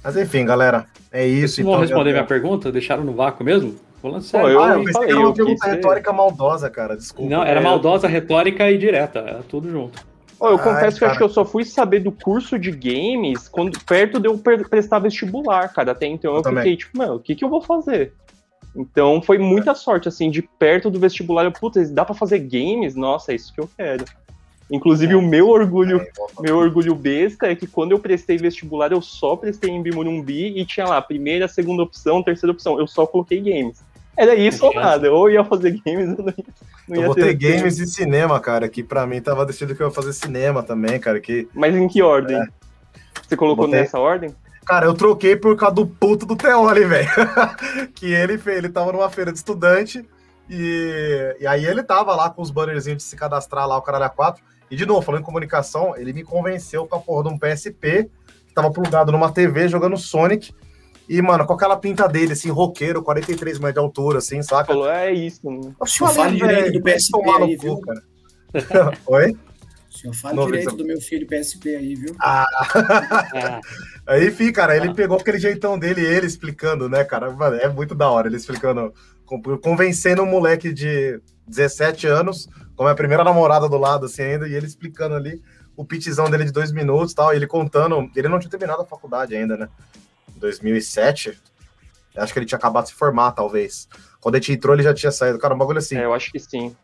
[0.04, 1.56] Mas enfim, galera, é isso.
[1.56, 2.70] Vocês então, responder minha pergunta?
[2.70, 3.74] Deixaram no vácuo mesmo?
[4.00, 4.46] Falando sério.
[4.46, 6.96] Pô, eu, ah, eu pensei que era uma pergunta retórica maldosa, cara.
[6.96, 7.30] Desculpa.
[7.30, 9.20] Não, era maldosa, retórica e direta.
[9.20, 10.06] Era tudo junto.
[10.38, 13.48] Oh, eu Ai, confesso que acho que eu só fui saber do curso de games
[13.48, 15.92] quando perto de eu prestar vestibular, cara.
[15.92, 16.76] Até então eu, eu fiquei também.
[16.76, 18.12] tipo, mano, o que, que eu vou fazer?
[18.74, 19.74] Então foi muita é.
[19.74, 21.44] sorte, assim, de perto do vestibular.
[21.44, 22.94] Eu, putz, dá para fazer games?
[22.94, 24.04] Nossa, é isso que eu quero.
[24.70, 25.16] Inclusive, é.
[25.16, 26.10] o meu orgulho, é,
[26.40, 30.66] meu orgulho besta é que quando eu prestei vestibular, eu só prestei em Bimurumbi e
[30.66, 32.78] tinha lá primeira, segunda opção, terceira opção.
[32.78, 33.82] Eu só coloquei games.
[34.16, 35.12] Era isso ou nada.
[35.12, 36.44] Ou ia fazer games ou não ia,
[36.88, 39.88] não ia Eu botei games e cinema, cara, que pra mim tava decidido que eu
[39.88, 41.20] ia fazer cinema também, cara.
[41.20, 41.48] Que...
[41.54, 42.36] Mas em que ordem?
[42.36, 42.46] É.
[43.26, 43.80] Você colocou botei...
[43.80, 44.34] nessa ordem?
[44.64, 47.08] Cara, eu troquei por causa do puto do Teoli, velho.
[47.94, 50.04] que ele, ele tava numa feira de estudante
[50.48, 54.10] e, e aí ele tava lá com os bannerzinhos de se cadastrar lá, o Caralho
[54.10, 57.38] 4 e de novo, falando em comunicação, ele me convenceu com a porra de um
[57.38, 58.10] PSP,
[58.46, 60.52] que tava plugado numa TV jogando Sonic.
[61.08, 64.66] E, mano, com aquela pinta dele, assim, roqueiro, 43 metros de altura, assim, saca?
[64.66, 65.74] Falou, é isso, mano.
[65.78, 67.80] O senhor fala direito do PSP aí, viu?
[67.80, 68.02] Cara.
[69.06, 69.36] Oi?
[69.96, 72.14] O senhor fala direito do meu filho PSP aí, viu?
[72.20, 72.46] Ah.
[74.06, 74.94] aí, enfim, cara, ele ah.
[74.94, 77.30] pegou aquele jeitão dele, ele explicando, né, cara?
[77.30, 78.92] Mano, é muito da hora, ele explicando,
[79.62, 81.18] convencendo um moleque de
[81.48, 82.46] 17 anos
[82.76, 85.40] com a minha primeira namorada do lado, assim, ainda, e ele explicando ali
[85.74, 89.34] o pitzão dele de dois minutos tal, ele contando, ele não tinha terminado a faculdade
[89.34, 89.68] ainda, né?
[90.36, 91.38] 2007,
[92.16, 93.88] acho que ele tinha acabado de se formar, talvez.
[94.20, 95.38] Quando a gente entrou, ele já tinha saído.
[95.38, 95.96] Cara, um bagulho assim.
[95.96, 96.74] É, eu acho que sim.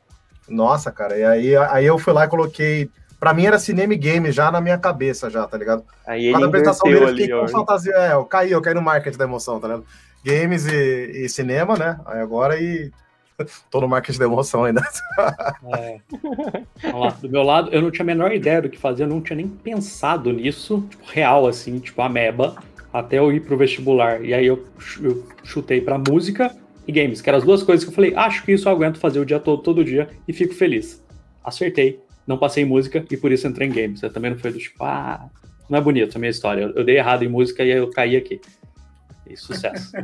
[0.49, 2.91] Nossa, cara, e aí, aí eu fui lá e coloquei.
[3.19, 5.85] Pra mim era cinema e game já na minha cabeça, já, tá ligado?
[6.07, 7.95] Aí ele Cada apresentação dele, eu fiquei ali, com fantasia.
[7.95, 9.87] É, eu caí, eu caí no marketing da emoção, tá ligado?
[10.24, 12.01] Games e, e cinema, né?
[12.07, 12.91] Aí agora e
[13.70, 14.83] Tô no marketing da emoção ainda.
[15.77, 16.01] É.
[16.83, 17.11] Vamos lá.
[17.11, 19.37] Do meu lado, eu não tinha a menor ideia do que fazer, eu não tinha
[19.37, 22.57] nem pensado nisso, tipo, real, assim, tipo, ameba,
[22.93, 24.24] até eu ir pro vestibular.
[24.24, 24.64] E aí eu,
[25.01, 26.55] eu chutei pra música
[26.86, 28.98] e games, que eram as duas coisas que eu falei, acho que isso eu aguento
[28.98, 31.02] fazer o dia todo, todo dia, e fico feliz.
[31.43, 34.02] Acertei, não passei em música e por isso entrei em games.
[34.02, 35.31] Eu também não foi do tipo, ah,
[35.70, 36.62] não é bonito a minha história.
[36.62, 38.40] Eu, eu dei errado em música e aí eu caí aqui.
[39.27, 39.93] E sucesso.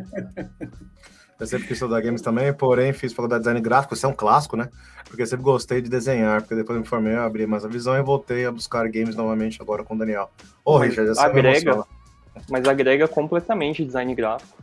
[1.39, 4.13] Eu sempre quis estudar games também, porém fiz faculdade de design gráfico, isso é um
[4.13, 4.69] clássico, né?
[5.05, 7.97] Porque eu sempre gostei de desenhar, porque depois me formei, eu abri mais a visão
[7.97, 10.33] e voltei a buscar games novamente agora com o Daniel.
[10.65, 11.85] Ô, oh, Richard, essa agrega,
[12.51, 14.59] Mas agrega completamente design gráfico.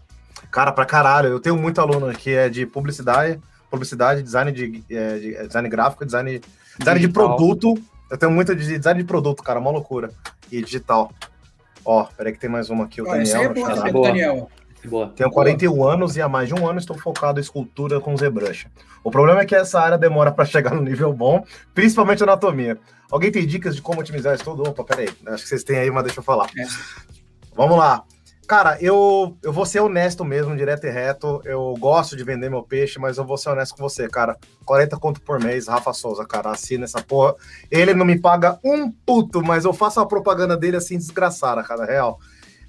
[0.52, 3.40] Cara, pra caralho, eu tenho muito aluno que é de publicidade,
[3.70, 6.42] publicidade, design de, é, de é, design gráfico, design,
[6.80, 7.74] design de produto.
[8.10, 10.12] Eu tenho muito de design de produto, cara, uma loucura.
[10.52, 11.12] E digital.
[11.84, 13.52] Ó, peraí que tem mais uma aqui, o Olha, Daniel.
[13.86, 14.50] É boa, Daniel.
[14.86, 15.12] Boa.
[15.16, 15.94] Tenho 41 Boa.
[15.94, 18.68] anos e há mais de um ano estou focado em escultura com ZBrush.
[19.04, 21.44] O problema é que essa área demora para chegar no nível bom,
[21.74, 22.78] principalmente anatomia.
[23.12, 24.64] Alguém tem dicas de como otimizar isso tudo?
[24.68, 25.10] Opa, peraí.
[25.28, 26.50] Acho que vocês têm aí, mas deixa eu falar.
[26.58, 26.66] É.
[27.56, 28.04] Vamos lá.
[28.48, 31.42] Cara, eu, eu vou ser honesto mesmo, direto e reto.
[31.46, 34.38] Eu gosto de vender meu peixe, mas eu vou ser honesto com você, cara.
[34.66, 36.52] 40 conto por mês, Rafa Souza, cara.
[36.52, 37.36] Assina essa porra.
[37.72, 41.86] Ele não me paga um puto, mas eu faço a propaganda dele assim, desgraçada, cara,
[41.86, 42.20] real.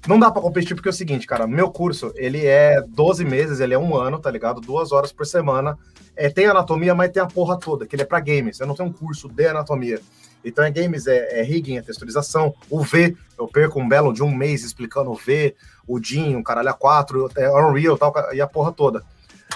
[0.07, 3.59] Não dá para competir porque é o seguinte, cara, meu curso, ele é 12 meses,
[3.59, 4.61] ele é um ano, tá ligado?
[4.61, 5.77] Duas horas por semana.
[6.15, 8.59] É, tem anatomia, mas tem a porra toda, que ele é para games.
[8.59, 9.99] Eu não tenho um curso de anatomia.
[10.43, 12.53] Então é games, é, é rigging, é texturização.
[12.69, 15.55] O V, eu perco um belo de um mês explicando o V,
[15.87, 19.03] o DIN, o caralho a 4, é Unreal tal, e a porra toda.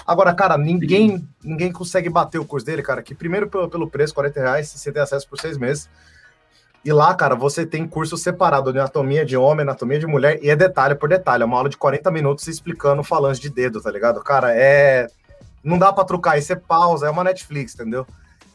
[0.06, 4.14] Agora, cara, ninguém ninguém consegue bater o curso dele, cara, que primeiro pelo, pelo preço,
[4.14, 5.88] 40 reais, você tem acesso por seis meses.
[6.84, 10.50] E lá, cara, você tem curso separado de anatomia de homem, anatomia de mulher, e
[10.50, 11.44] é detalhe por detalhe.
[11.44, 14.20] É uma aula de 40 minutos explicando falange de dedo, tá ligado?
[14.20, 15.06] Cara, é.
[15.62, 18.04] Não dá pra trocar, isso é pausa, é uma Netflix, entendeu?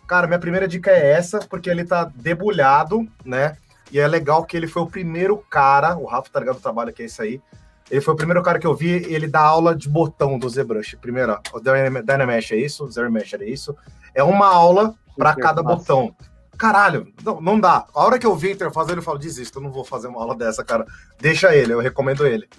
[0.08, 3.58] Cara, minha primeira dica é essa, porque ele tá debulhado, né?
[3.92, 6.94] E é legal que ele foi o primeiro cara, o Rafa tá ligado o trabalho
[6.94, 7.42] que é isso aí.
[7.90, 10.98] Ele foi o primeiro cara que eu vi, ele dá aula de botão do ZBrush.
[10.98, 13.76] Primeiro, o Dynamesh é isso, o ZBrush é isso.
[14.14, 16.14] É uma aula para cada botão
[16.58, 17.86] caralho, não, não dá.
[17.94, 20.20] A hora que eu vi a interface, ele falo, desisto, eu não vou fazer uma
[20.20, 20.86] aula dessa, cara.
[21.20, 22.50] Deixa ele, eu recomendo ele.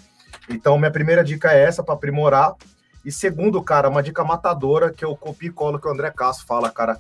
[0.49, 2.55] Então, minha primeira dica é essa, para aprimorar.
[3.05, 6.47] E segundo, cara, uma dica matadora que eu copio e colo que o André Castro
[6.47, 6.99] fala, cara,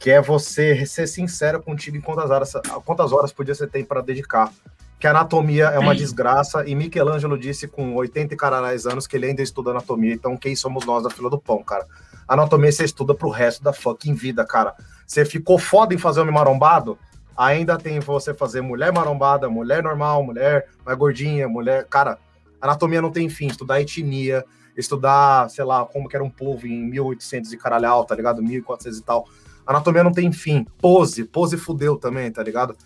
[0.00, 2.52] que é você ser sincero contigo em quantas horas,
[2.86, 4.50] quantas horas por dia você tem para dedicar.
[4.98, 9.26] Que anatomia é uma desgraça, e Michelangelo disse com 80 e caralhos anos que ele
[9.26, 11.86] ainda estuda anatomia, então quem somos nós da fila do pão, cara?
[12.26, 14.74] Anatomia você estuda pro resto da fucking vida, cara.
[15.06, 16.98] Você ficou foda em fazer homem marombado?
[17.36, 21.86] Ainda tem você fazer mulher marombada, mulher normal, mulher mais gordinha, mulher.
[21.88, 22.18] Cara,
[22.60, 23.48] anatomia não tem fim.
[23.48, 24.44] Estudar etnia,
[24.76, 28.42] estudar, sei lá, como que era um povo em 1800 e caralhau, tá ligado?
[28.42, 29.26] 1400 e tal.
[29.70, 30.66] Anatomia não tem fim.
[30.78, 32.76] Pose, pose fudeu também, tá ligado?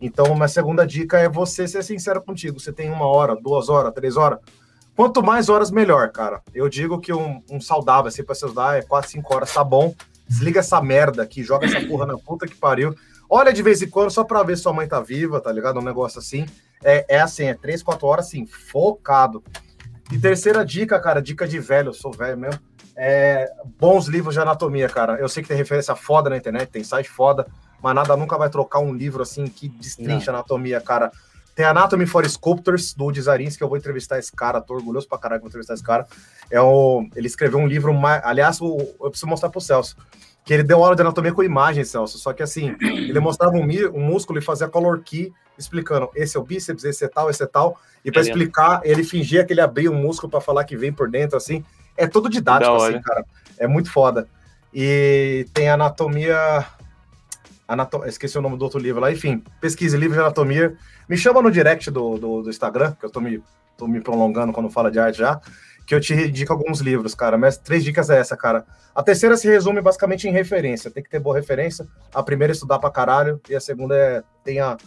[0.00, 2.60] Então, uma segunda dica é você ser sincero contigo.
[2.60, 4.38] Você tem uma hora, duas horas, três horas.
[4.94, 6.40] Quanto mais horas, melhor, cara.
[6.54, 9.64] Eu digo que um, um saudável, assim, pra se usar, é quatro, cinco horas, tá
[9.64, 9.92] bom.
[10.28, 12.94] Desliga essa merda aqui, joga essa porra na puta que pariu.
[13.28, 15.80] Olha de vez em quando só pra ver se sua mãe tá viva, tá ligado?
[15.80, 16.46] Um negócio assim.
[16.84, 19.42] É, é assim, é três, quatro horas, assim, focado.
[20.12, 22.60] E terceira dica, cara, dica de velho, eu sou velho mesmo.
[23.00, 23.48] É,
[23.78, 25.14] bons livros de anatomia, cara.
[25.20, 27.46] Eu sei que tem referência foda na internet, tem site foda,
[27.80, 30.40] mas nada nunca vai trocar um livro assim que destrincha Não.
[30.40, 31.12] anatomia, cara.
[31.54, 35.16] Tem Anatomy for Sculptors, do Dizarins, que eu vou entrevistar esse cara, tô orgulhoso pra
[35.16, 36.06] caralho que vou entrevistar esse cara.
[36.50, 37.92] É o, ele escreveu um livro,
[38.24, 39.96] aliás, o, eu preciso mostrar pro Celso,
[40.44, 43.64] que ele deu aula de anatomia com imagem, Celso, só que assim, ele mostrava um,
[43.64, 47.42] um músculo e fazia color key, explicando, esse é o bíceps, esse é tal, esse
[47.42, 50.76] é tal, e para explicar, ele fingia que ele abria um músculo para falar que
[50.76, 51.64] vem por dentro, assim,
[51.98, 53.24] é todo didático, assim, cara,
[53.58, 54.26] é muito foda.
[54.72, 56.66] E tem anatomia
[57.68, 58.02] Anatom...
[58.06, 59.12] Esqueci o nome do outro livro lá.
[59.12, 60.74] Enfim, pesquise livro de anatomia.
[61.06, 63.42] Me chama no direct do, do, do, Instagram, que eu tô me,
[63.76, 65.38] tô me prolongando quando fala de arte já,
[65.86, 67.36] que eu te indico alguns livros, cara.
[67.36, 68.64] Mas três dicas é essa, cara.
[68.94, 70.90] A terceira se resume basicamente em referência.
[70.90, 71.86] Tem que ter boa referência.
[72.14, 73.38] A primeira é estudar pra caralho.
[73.50, 74.78] E a segunda é tenha,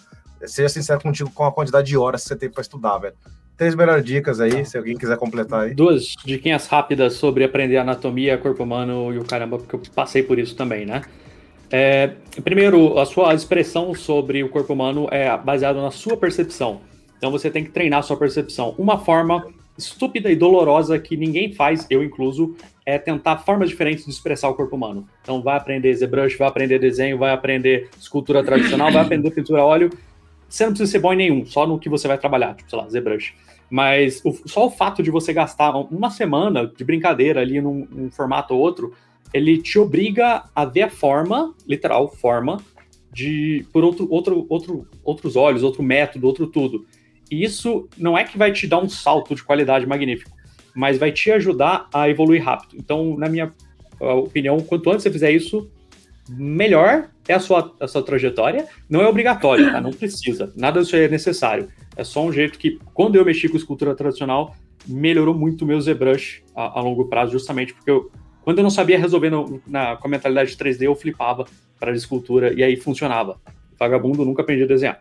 [0.46, 3.16] seja sincero contigo com a quantidade de horas que você tem pra estudar, velho.
[3.62, 5.76] Três melhores dicas aí, se alguém quiser completar aí.
[5.76, 10.40] Duas diquinhas rápidas sobre aprender anatomia, corpo humano e o caramba, porque eu passei por
[10.40, 11.04] isso também, né?
[11.70, 12.10] É,
[12.44, 16.82] primeiro, a sua expressão sobre o corpo humano é baseada na sua percepção.
[17.20, 18.74] Então você tem que treinar sua percepção.
[18.80, 19.46] Uma forma
[19.78, 24.56] estúpida e dolorosa que ninguém faz, eu incluso, é tentar formas diferentes de expressar o
[24.56, 25.08] corpo humano.
[25.22, 29.66] Então vai aprender ZBrush, vai aprender desenho, vai aprender escultura tradicional, vai aprender pintura a
[29.66, 29.92] óleo.
[30.52, 32.78] Você não precisa ser bom em nenhum, só no que você vai trabalhar, tipo, sei
[32.78, 33.34] lá, ZBrush.
[33.70, 38.12] Mas o, só o fato de você gastar uma semana de brincadeira ali num, num
[38.12, 38.94] formato ou outro
[39.34, 42.62] ele te obriga a ver a forma, literal, forma,
[43.14, 46.86] de por outro, outro, outro, outros olhos, outro método, outro tudo.
[47.30, 50.32] E isso não é que vai te dar um salto de qualidade magnífico,
[50.76, 52.76] mas vai te ajudar a evoluir rápido.
[52.78, 53.54] Então, na minha
[54.02, 55.70] opinião, quanto antes você fizer isso,
[56.30, 58.68] melhor é a sua, a sua trajetória.
[58.90, 59.82] Não é obrigatório, tá?
[59.82, 60.52] Não precisa.
[60.56, 61.68] Nada disso é necessário.
[61.96, 64.56] É só um jeito que, quando eu mexi com escultura tradicional,
[64.88, 68.12] melhorou muito o meu ZBrush a, a longo prazo, justamente porque eu
[68.44, 71.46] quando eu não sabia resolver no, na, com a mentalidade de 3D, eu flipava
[71.80, 73.40] para a escultura e aí funcionava.
[73.78, 75.00] Vagabundo nunca aprendi a desenhar.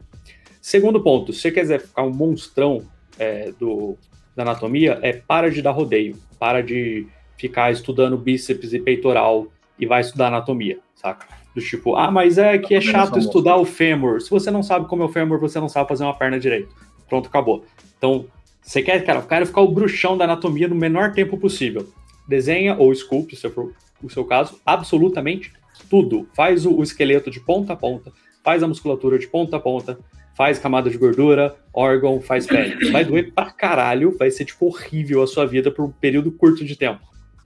[0.61, 2.83] Segundo ponto, se você quiser ficar um monstrão
[3.19, 3.97] é, do,
[4.37, 7.07] da anatomia, é para de dar rodeio, para de
[7.37, 9.47] ficar estudando bíceps e peitoral
[9.79, 11.27] e vai estudar anatomia, saca?
[11.55, 14.21] Do tipo, ah, mas é que é chato estudar o fêmur.
[14.21, 16.75] Se você não sabe como é o fêmur, você não sabe fazer uma perna direito.
[17.09, 17.65] Pronto, acabou.
[17.99, 18.27] Então,
[18.63, 21.87] você quer, cara, eu quero ficar o bruxão da anatomia no menor tempo possível
[22.31, 25.53] desenha ou esculpe, se for o seu caso, absolutamente
[25.91, 26.29] tudo.
[26.33, 28.13] Faz o, o esqueleto de ponta a ponta,
[28.43, 29.99] faz a musculatura de ponta a ponta,
[30.37, 32.89] faz camada de gordura, órgão, faz pele.
[32.93, 36.65] Vai doer pra caralho, vai ser tipo horrível a sua vida por um período curto
[36.65, 37.01] de tempo.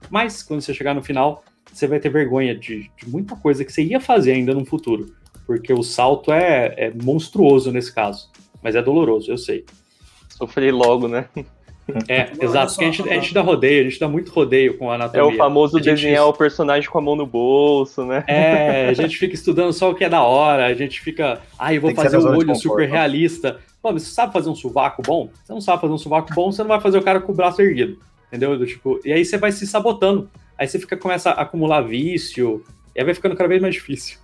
[0.09, 1.43] Mas quando você chegar no final,
[1.77, 5.13] você vai ter vergonha de, de muita coisa que você ia fazer ainda no futuro.
[5.45, 8.29] Porque o salto é, é monstruoso nesse caso.
[8.63, 9.65] Mas é doloroso, eu sei.
[10.29, 11.27] Sofri logo, né?
[12.07, 14.89] É, exato, porque a gente, a gente dá rodeio, a gente dá muito rodeio com
[14.89, 15.21] a anatomia.
[15.21, 18.23] É o famoso desenhar o personagem com a mão no bolso, né?
[18.27, 21.73] É, a gente fica estudando só o que é da hora, a gente fica, ah,
[21.73, 23.59] eu vou fazer um olho super super-realista.
[23.83, 25.29] Pô, mas você sabe fazer um sovaco bom?
[25.43, 27.35] Você não sabe fazer um sovaco bom, você não vai fazer o cara com o
[27.35, 28.57] braço erguido, entendeu?
[28.57, 30.27] Do, tipo, e aí você vai se sabotando,
[30.57, 32.63] aí você fica, começa a acumular vício,
[32.95, 34.19] e aí vai ficando cada vez mais difícil.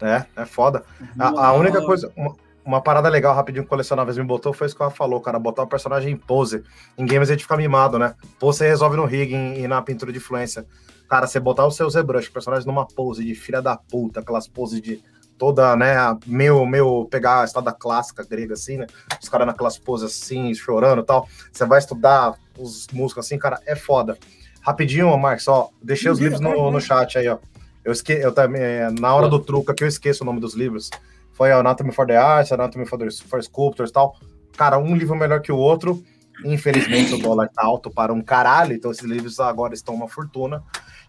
[0.00, 0.84] É, é foda.
[1.18, 2.34] A, a única coisa, uma,
[2.64, 5.38] uma parada legal, rapidinho, que o colecionáveis me botou, foi isso que ela falou, cara.
[5.38, 6.62] Botar o personagem em pose.
[6.98, 8.14] Em games a gente fica mimado, né?
[8.38, 10.66] Pose você resolve no rig e na pintura de influência.
[11.08, 14.48] Cara, você botar o seu ZBrush, o personagem numa pose de filha da puta, aquelas
[14.48, 15.00] poses de
[15.38, 15.94] toda, né,
[16.26, 18.86] meio, meio pegar a estada clássica grega, assim, né?
[19.22, 21.28] Os caras naquelas poses assim, chorando e tal.
[21.52, 24.18] Você vai estudar os músicos assim, cara, é foda.
[24.66, 27.38] Rapidinho, Marcos, ó, deixei os livros no, no chat aí, ó.
[27.84, 28.12] Eu esque...
[28.12, 28.62] eu também,
[28.98, 30.90] na hora do truque aqui, eu esqueço o nome dos livros
[31.36, 34.16] foi Anatomy for the Arts, Anatomy for, the, for Sculptors e tal.
[34.56, 36.02] Cara, um livro melhor que o outro.
[36.44, 40.62] Infelizmente o dólar tá alto para um caralho, então esses livros agora estão uma fortuna.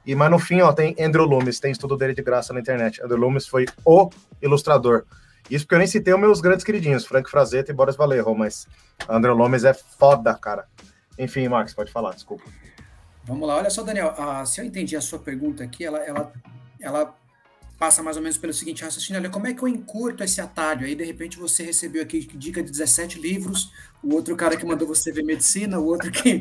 [0.05, 3.01] E mas no fim, ó, tem Andrew Loomis, tem estudo dele de graça na internet.
[3.01, 4.09] Andrew Loomis foi o
[4.41, 5.05] ilustrador.
[5.49, 8.67] Isso porque eu nem citei os meus grandes queridinhos, Frank Frazetta e Boris Vallejo, mas
[9.07, 10.65] Andrew Loomis é foda, cara.
[11.17, 12.43] Enfim, Marcos, pode falar, desculpa.
[13.27, 16.33] Vamos lá, olha só, Daniel, ah, se eu entendi a sua pergunta aqui, ela, ela,
[16.79, 17.15] ela
[17.77, 20.85] passa mais ou menos pelo seguinte raciocínio, olha, como é que eu encurto esse atalho?
[20.85, 23.71] Aí, de repente, você recebeu aqui dica de 17 livros,
[24.01, 26.39] o outro cara que mandou você ver medicina, o outro que...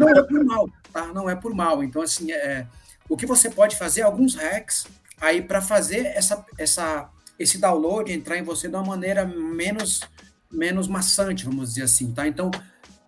[0.00, 1.06] Não é por mal, tá?
[1.12, 1.84] Não é por mal.
[1.84, 2.66] Então, assim, é,
[3.08, 4.86] o que você pode fazer, alguns hacks,
[5.20, 10.00] aí para fazer essa, essa, esse download entrar em você de uma maneira menos,
[10.50, 12.26] menos maçante, vamos dizer assim, tá?
[12.26, 12.50] Então,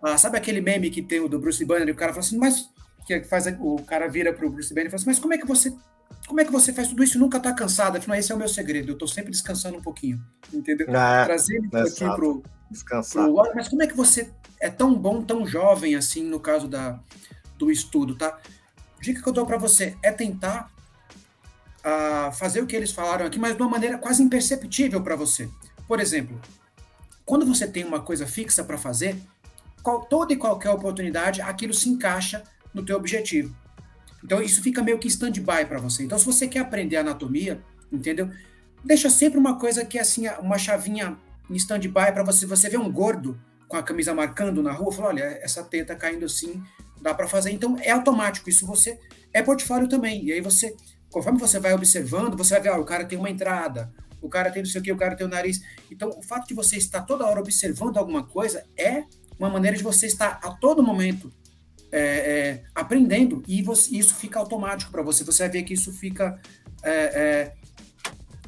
[0.01, 2.37] ah, sabe aquele meme que tem o do Bruce Banner, e o cara fala assim,
[2.37, 2.71] mas...
[3.05, 5.45] Que faz, o cara vira pro Bruce Banner e fala assim, mas como é que
[5.45, 5.73] você
[6.27, 7.97] como é que você faz tudo isso e nunca está cansado?
[7.97, 8.89] Afinal, esse é o meu segredo.
[8.89, 10.23] Eu estou sempre descansando um pouquinho,
[10.53, 10.87] entendeu?
[10.89, 13.25] É, Trazendo é aqui pro, descansar.
[13.25, 13.51] pro...
[13.53, 16.99] Mas como é que você é tão bom, tão jovem assim, no caso da,
[17.57, 18.39] do estudo, tá?
[19.01, 20.71] Dica que eu dou para você é tentar
[21.79, 25.49] uh, fazer o que eles falaram aqui, mas de uma maneira quase imperceptível para você.
[25.87, 26.39] Por exemplo,
[27.25, 29.17] quando você tem uma coisa fixa para fazer,
[29.81, 32.43] qual, toda e qualquer oportunidade, aquilo se encaixa
[32.73, 33.55] no teu objetivo.
[34.23, 36.03] Então isso fica meio que stand-by para você.
[36.03, 38.29] Então se você quer aprender anatomia, entendeu?
[38.83, 41.17] Deixa sempre uma coisa que é assim, uma chavinha
[41.49, 42.45] em stand-by para você.
[42.45, 46.25] Você ver um gordo com a camisa marcando na rua, fala, olha, essa teta caindo
[46.25, 46.61] assim,
[47.01, 47.51] dá para fazer.
[47.51, 48.49] Então é automático.
[48.49, 48.99] Isso você
[49.33, 50.25] é portfólio também.
[50.25, 50.75] E aí você,
[51.09, 53.91] conforme você vai observando, você vai ver, ó, o cara tem uma entrada,
[54.21, 55.61] o cara tem não sei o que, o cara tem o nariz.
[55.91, 59.03] Então o fato de você estar toda hora observando alguma coisa é
[59.37, 61.31] uma maneira de você estar a todo momento
[61.93, 65.23] é, é, aprendendo e você, isso fica automático para você.
[65.23, 66.41] Você vai ver que isso fica
[66.81, 67.53] é, é,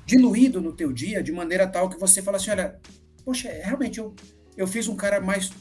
[0.03, 2.79] diluído no teu dia de maneira tal que você fala assim, olha,
[3.23, 4.15] poxa, realmente eu,
[4.57, 5.51] eu fiz um cara mais...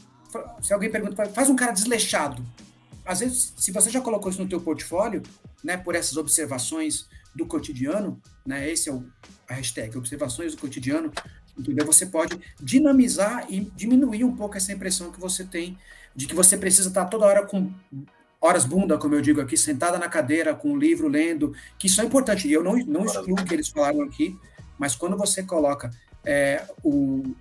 [0.63, 2.43] Se alguém pergunta, faz um cara desleixado.
[3.05, 5.21] Às vezes, se você já colocou isso no teu portfólio,
[5.63, 9.05] né, por essas observações do cotidiano, né, esse é o,
[9.47, 11.11] a hashtag, observações do cotidiano,
[11.57, 11.85] entendeu?
[11.85, 15.77] Você pode dinamizar e diminuir um pouco essa impressão que você tem
[16.15, 17.71] de que você precisa estar toda hora com
[18.39, 21.99] horas bunda, como eu digo aqui, sentada na cadeira com um livro lendo, que isso
[22.01, 22.47] é importante.
[22.47, 24.37] E eu não, não excluo o que eles falaram aqui,
[24.77, 25.91] mas quando você coloca
[26.23, 27.35] é, o,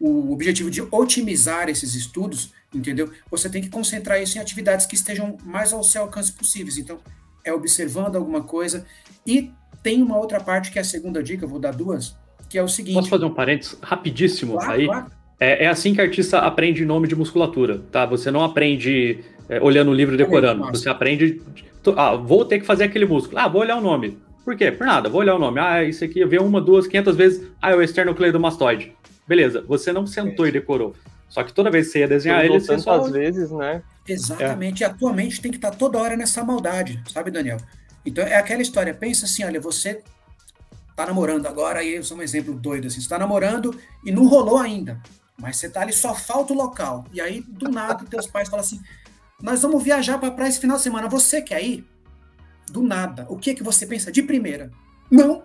[0.00, 3.10] o objetivo de otimizar esses estudos, entendeu?
[3.30, 6.76] Você tem que concentrar isso em atividades que estejam mais ao seu alcance possíveis.
[6.76, 6.98] Então,
[7.44, 8.84] é observando alguma coisa.
[9.24, 9.52] E
[9.82, 12.16] tem uma outra parte que é a segunda dica, vou dar duas,
[12.48, 12.94] que é o seguinte.
[12.94, 14.86] Posso fazer um parênteses rapidíssimo claro, aí?
[14.86, 15.06] Claro.
[15.38, 18.06] É, é, assim que artista aprende nome de musculatura, tá?
[18.06, 19.18] Você não aprende
[19.48, 20.68] é, olhando o livro e decorando.
[20.68, 21.40] É você aprende.
[21.96, 23.38] Ah, vou ter que fazer aquele músculo.
[23.38, 24.18] Ah, vou olhar o nome.
[24.44, 24.70] Por quê?
[24.70, 25.60] Por nada, vou olhar o nome.
[25.60, 27.46] Ah, isso aqui eu vi uma, duas, quinhentas vezes.
[27.60, 28.92] Ah, é o esternocleidomastoide.
[29.26, 30.94] Beleza, você não sentou e decorou.
[31.28, 33.00] Só que toda vez que você ia desenhar ele, você só...
[33.00, 33.82] às vezes, né?
[34.08, 34.84] Exatamente.
[34.84, 34.86] É.
[34.86, 37.58] E a tua mente tem que estar toda hora nessa maldade, sabe, Daniel?
[38.04, 38.94] Então é aquela história.
[38.94, 40.00] Pensa assim, olha, você
[40.96, 43.00] tá namorando agora, aí eu sou um exemplo doido assim.
[43.00, 45.00] Você tá namorando e não rolou ainda.
[45.38, 47.04] Mas você tá ali, só falta o local.
[47.12, 48.80] E aí, do nada, teus pais falam assim:
[49.40, 51.08] nós vamos viajar para praia esse final de semana.
[51.08, 51.86] Você quer ir?
[52.70, 53.26] Do nada.
[53.28, 54.70] O que é que você pensa de primeira?
[55.10, 55.44] Não.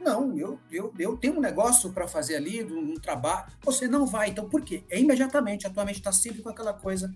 [0.00, 3.46] Não, eu, eu, eu tenho um negócio para fazer ali, um, um, trabalho.
[3.64, 4.30] Você não vai.
[4.30, 4.84] Então, por quê?
[4.88, 5.66] É imediatamente.
[5.66, 7.12] Atualmente está sempre com aquela coisa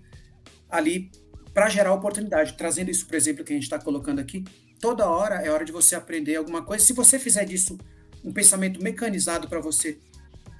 [0.68, 1.08] ali
[1.54, 2.54] para gerar oportunidade.
[2.54, 4.44] Trazendo isso, por exemplo, que a gente está colocando aqui.
[4.80, 6.84] Toda hora é hora de você aprender alguma coisa.
[6.84, 7.78] Se você fizer disso
[8.24, 9.98] um pensamento mecanizado para você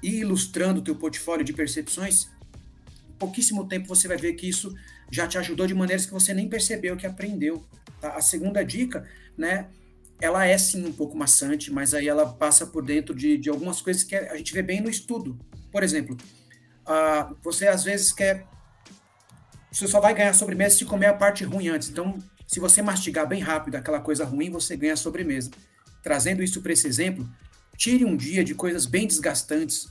[0.01, 2.27] e ilustrando o teu portfólio de percepções,
[3.09, 4.73] em pouquíssimo tempo você vai ver que isso
[5.11, 7.65] já te ajudou de maneiras que você nem percebeu que aprendeu.
[7.99, 8.15] Tá?
[8.15, 9.07] A segunda dica,
[9.37, 9.67] né,
[10.21, 13.81] ela é sim um pouco maçante, mas aí ela passa por dentro de, de algumas
[13.81, 15.37] coisas que a gente vê bem no estudo.
[15.71, 16.15] Por exemplo,
[16.85, 18.45] uh, você às vezes quer.
[19.71, 21.89] Você só vai ganhar sobremesa se comer a parte ruim antes.
[21.89, 22.17] Então,
[22.51, 25.51] se você mastigar bem rápido aquela coisa ruim, você ganha sobremesa.
[26.03, 27.29] Trazendo isso para esse exemplo,
[27.81, 29.87] Tire um dia de coisas bem desgastantes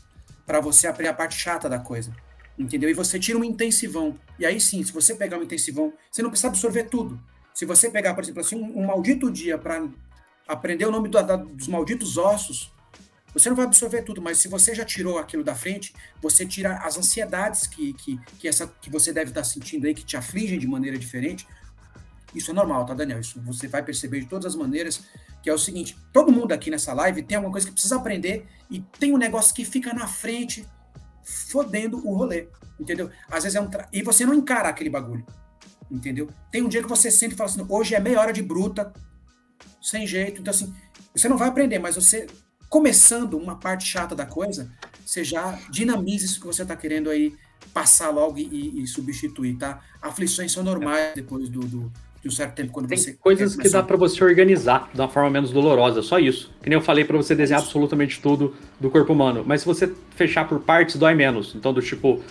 [0.47, 2.15] para você aprender a parte chata da coisa.
[2.57, 2.89] Entendeu?
[2.89, 4.16] E você tira um intensivão.
[4.39, 7.20] E aí sim, se você pegar um intensivão, você não precisa absorver tudo.
[7.53, 9.89] Se você pegar, por exemplo, assim, um, um maldito dia para
[10.47, 12.73] aprender o nome do, da, dos malditos ossos,
[13.35, 15.93] você não vai absorver tudo, mas se você já tirou aquilo da frente,
[16.23, 20.05] você tira as ansiedades que, que, que, essa, que você deve estar sentindo aí, que
[20.05, 21.45] te afligem de maneira diferente.
[22.35, 23.20] Isso é normal, tá, Daniel?
[23.20, 25.02] Isso você vai perceber de todas as maneiras
[25.43, 28.47] que é o seguinte: todo mundo aqui nessa live tem alguma coisa que precisa aprender
[28.70, 30.66] e tem um negócio que fica na frente,
[31.24, 32.48] fodendo o rolê,
[32.78, 33.11] entendeu?
[33.28, 33.69] Às vezes é um.
[33.69, 33.89] Tra...
[33.93, 35.24] E você não encara aquele bagulho,
[35.90, 36.28] entendeu?
[36.51, 38.93] Tem um dia que você sente e fala assim: hoje é meia hora de bruta,
[39.81, 40.40] sem jeito.
[40.40, 40.74] Então, assim,
[41.15, 42.27] você não vai aprender, mas você,
[42.69, 44.70] começando uma parte chata da coisa,
[45.05, 47.35] você já dinamiza isso que você está querendo aí
[47.74, 49.81] passar logo e, e substituir, tá?
[50.01, 53.14] Aflições são normais depois do, do de um certo tempo quando Tem você.
[53.14, 56.52] coisas que dá para você organizar de uma forma menos dolorosa, só isso.
[56.62, 59.42] Que nem eu falei para você desenhar absolutamente tudo do corpo humano.
[59.47, 61.55] Mas se você fechar por partes, dói menos.
[61.55, 62.22] Então, do tipo,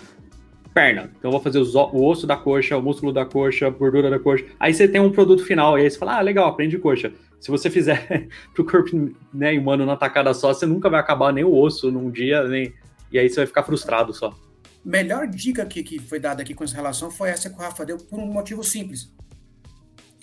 [0.72, 1.10] perna.
[1.18, 4.18] Então, eu vou fazer o osso da coxa, o músculo da coxa, a gordura da
[4.20, 4.44] coxa.
[4.60, 7.12] Aí você tem um produto final, e aí você fala, ah, legal, aprende coxa.
[7.40, 11.42] Se você fizer pro corpo né, humano na tacada só, você nunca vai acabar nem
[11.42, 12.72] o osso num dia, nem.
[13.10, 14.32] E aí você vai ficar frustrado só.
[14.84, 17.84] Melhor dica que, que foi dada aqui com essa relação foi essa que o Rafa
[17.84, 19.12] deu por um motivo simples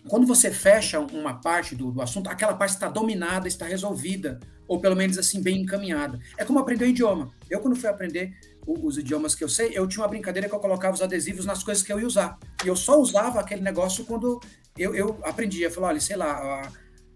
[0.08, 4.80] quando você fecha uma parte do, do assunto, aquela parte está dominada, está resolvida, ou
[4.80, 6.20] pelo menos assim, bem encaminhada.
[6.38, 7.32] É como aprender um idioma.
[7.50, 8.34] Eu, quando fui aprender
[8.66, 11.64] os idiomas que eu sei, eu tinha uma brincadeira que eu colocava os adesivos nas
[11.64, 12.38] coisas que eu ia usar.
[12.64, 14.42] E eu só usava aquele negócio quando
[14.78, 15.68] eu, eu aprendia.
[15.68, 16.70] Eu falava, olha, sei lá,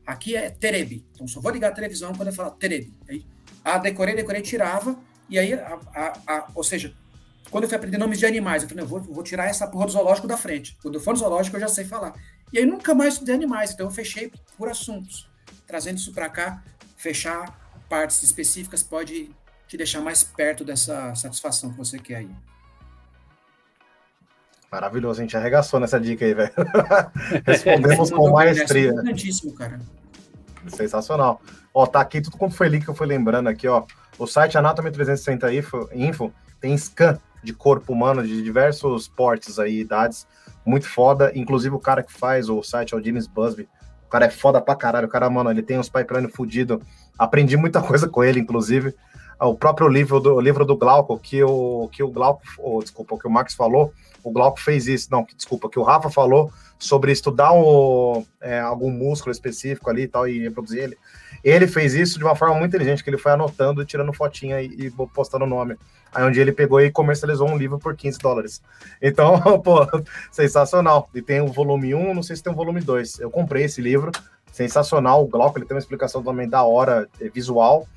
[0.05, 1.05] aqui é Terebe.
[1.11, 2.93] Então só vou ligar a televisão quando eu falar Terebe.
[3.09, 3.25] Aí,
[3.63, 4.97] ah, decorei, decorei, tirava.
[5.29, 6.93] E aí, a, a, a, ou seja,
[7.49, 9.85] quando eu fui aprender nomes de animais, eu falei, eu vou, vou tirar essa porra
[9.85, 10.77] do zoológico da frente.
[10.81, 12.13] Quando eu for no zoológico, eu já sei falar.
[12.51, 15.29] E aí nunca mais estudei animais, então eu fechei por assuntos.
[15.65, 16.63] Trazendo isso para cá,
[16.97, 17.59] fechar
[17.89, 19.31] partes específicas pode
[19.67, 22.29] te deixar mais perto dessa satisfação que você quer aí.
[24.71, 26.53] Maravilhoso, a gente arregaçou nessa dica aí, velho.
[27.45, 28.89] Respondemos com maestria.
[28.89, 29.79] É importantíssimo, cara.
[30.67, 31.41] Sensacional.
[31.73, 33.85] Ó, tá aqui tudo quanto foi link que eu fui lembrando aqui, ó.
[34.17, 39.79] O site Anatomy 360 Info, Info tem scan de corpo humano de diversos portes aí,
[39.79, 40.27] idades
[40.65, 41.31] muito foda.
[41.35, 43.67] Inclusive, o cara que faz o site é o James Busby.
[44.05, 45.07] O cara é foda pra caralho.
[45.07, 46.81] O cara, mano, ele tem uns pipeline fudido.
[47.17, 48.95] Aprendi muita coisa com ele, inclusive.
[49.39, 53.17] O próprio livro do, o livro do Glauco, que o, que o Glauco, oh, desculpa,
[53.17, 53.91] que o Max falou,
[54.23, 55.07] o Glauco fez isso.
[55.11, 57.51] Não, desculpa, que o Rafa falou sobre estudar
[58.41, 60.97] é, algum músculo específico ali e tal, e reproduzir ele.
[61.43, 64.87] Ele fez isso de uma forma muito inteligente, que ele foi anotando, tirando fotinha e,
[64.87, 65.75] e postando o nome.
[66.13, 68.61] Aí um dia ele pegou e comercializou um livro por 15 dólares.
[69.01, 69.87] Então, pô,
[70.31, 71.09] sensacional.
[71.15, 73.19] E tem o volume 1, não sei se tem o volume 2.
[73.19, 74.11] Eu comprei esse livro,
[74.51, 75.23] sensacional.
[75.23, 77.87] O Glauco, ele tem uma explicação também da hora é, visual.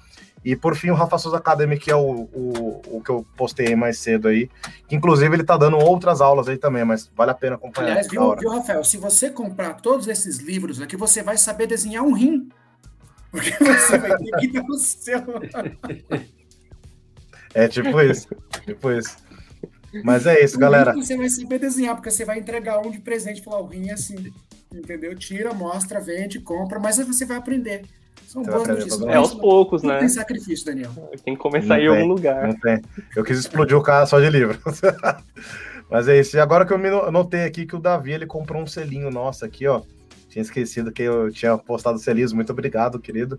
[0.44, 3.74] E por fim, o Rafa Souza Academy, que é o, o, o que eu postei
[3.74, 4.50] mais cedo aí.
[4.86, 7.92] Que inclusive ele tá dando outras aulas aí também, mas vale a pena acompanhar.
[7.92, 8.84] Aliás, viu, viu, Rafael?
[8.84, 12.48] Se você comprar todos esses livros aqui, você vai saber desenhar um rim.
[13.30, 15.22] Porque você vai ter que dar o seu.
[17.54, 18.28] É tipo isso.
[18.66, 19.16] tipo isso.
[20.04, 20.92] Mas é isso, galera.
[20.92, 24.30] Você vai saber desenhar, porque você vai entregar um de presente falar o rim assim.
[24.72, 25.14] Entendeu?
[25.14, 27.84] Tira, mostra, vende, compra, mas você vai aprender.
[28.26, 29.02] São você boas notícias.
[29.02, 29.92] É aos poucos, né?
[29.92, 30.90] Não tem sacrifício, Daniel.
[31.24, 32.48] Tem que começar em algum lugar.
[32.48, 32.80] Não tem.
[33.14, 34.58] Eu quis explodir o cara só de livro.
[35.90, 36.36] mas é isso.
[36.36, 39.44] E agora que eu me notei aqui que o Davi ele comprou um selinho nosso
[39.44, 39.82] aqui, ó.
[40.28, 42.32] Tinha esquecido que eu tinha postado selinhos.
[42.32, 43.38] Muito obrigado, querido.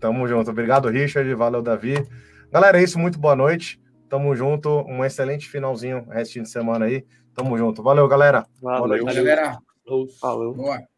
[0.00, 0.50] Tamo junto.
[0.50, 1.32] Obrigado, Richard.
[1.34, 1.94] Valeu, Davi.
[2.50, 2.98] Galera, é isso.
[2.98, 3.80] Muito boa noite.
[4.08, 4.68] Tamo junto.
[4.88, 7.04] Um excelente finalzinho, restinho de semana aí.
[7.34, 7.82] Tamo junto.
[7.82, 8.46] Valeu, galera.
[8.60, 9.58] Valeu, Valeu galera.
[10.20, 10.54] Falou.
[10.54, 10.93] Boa.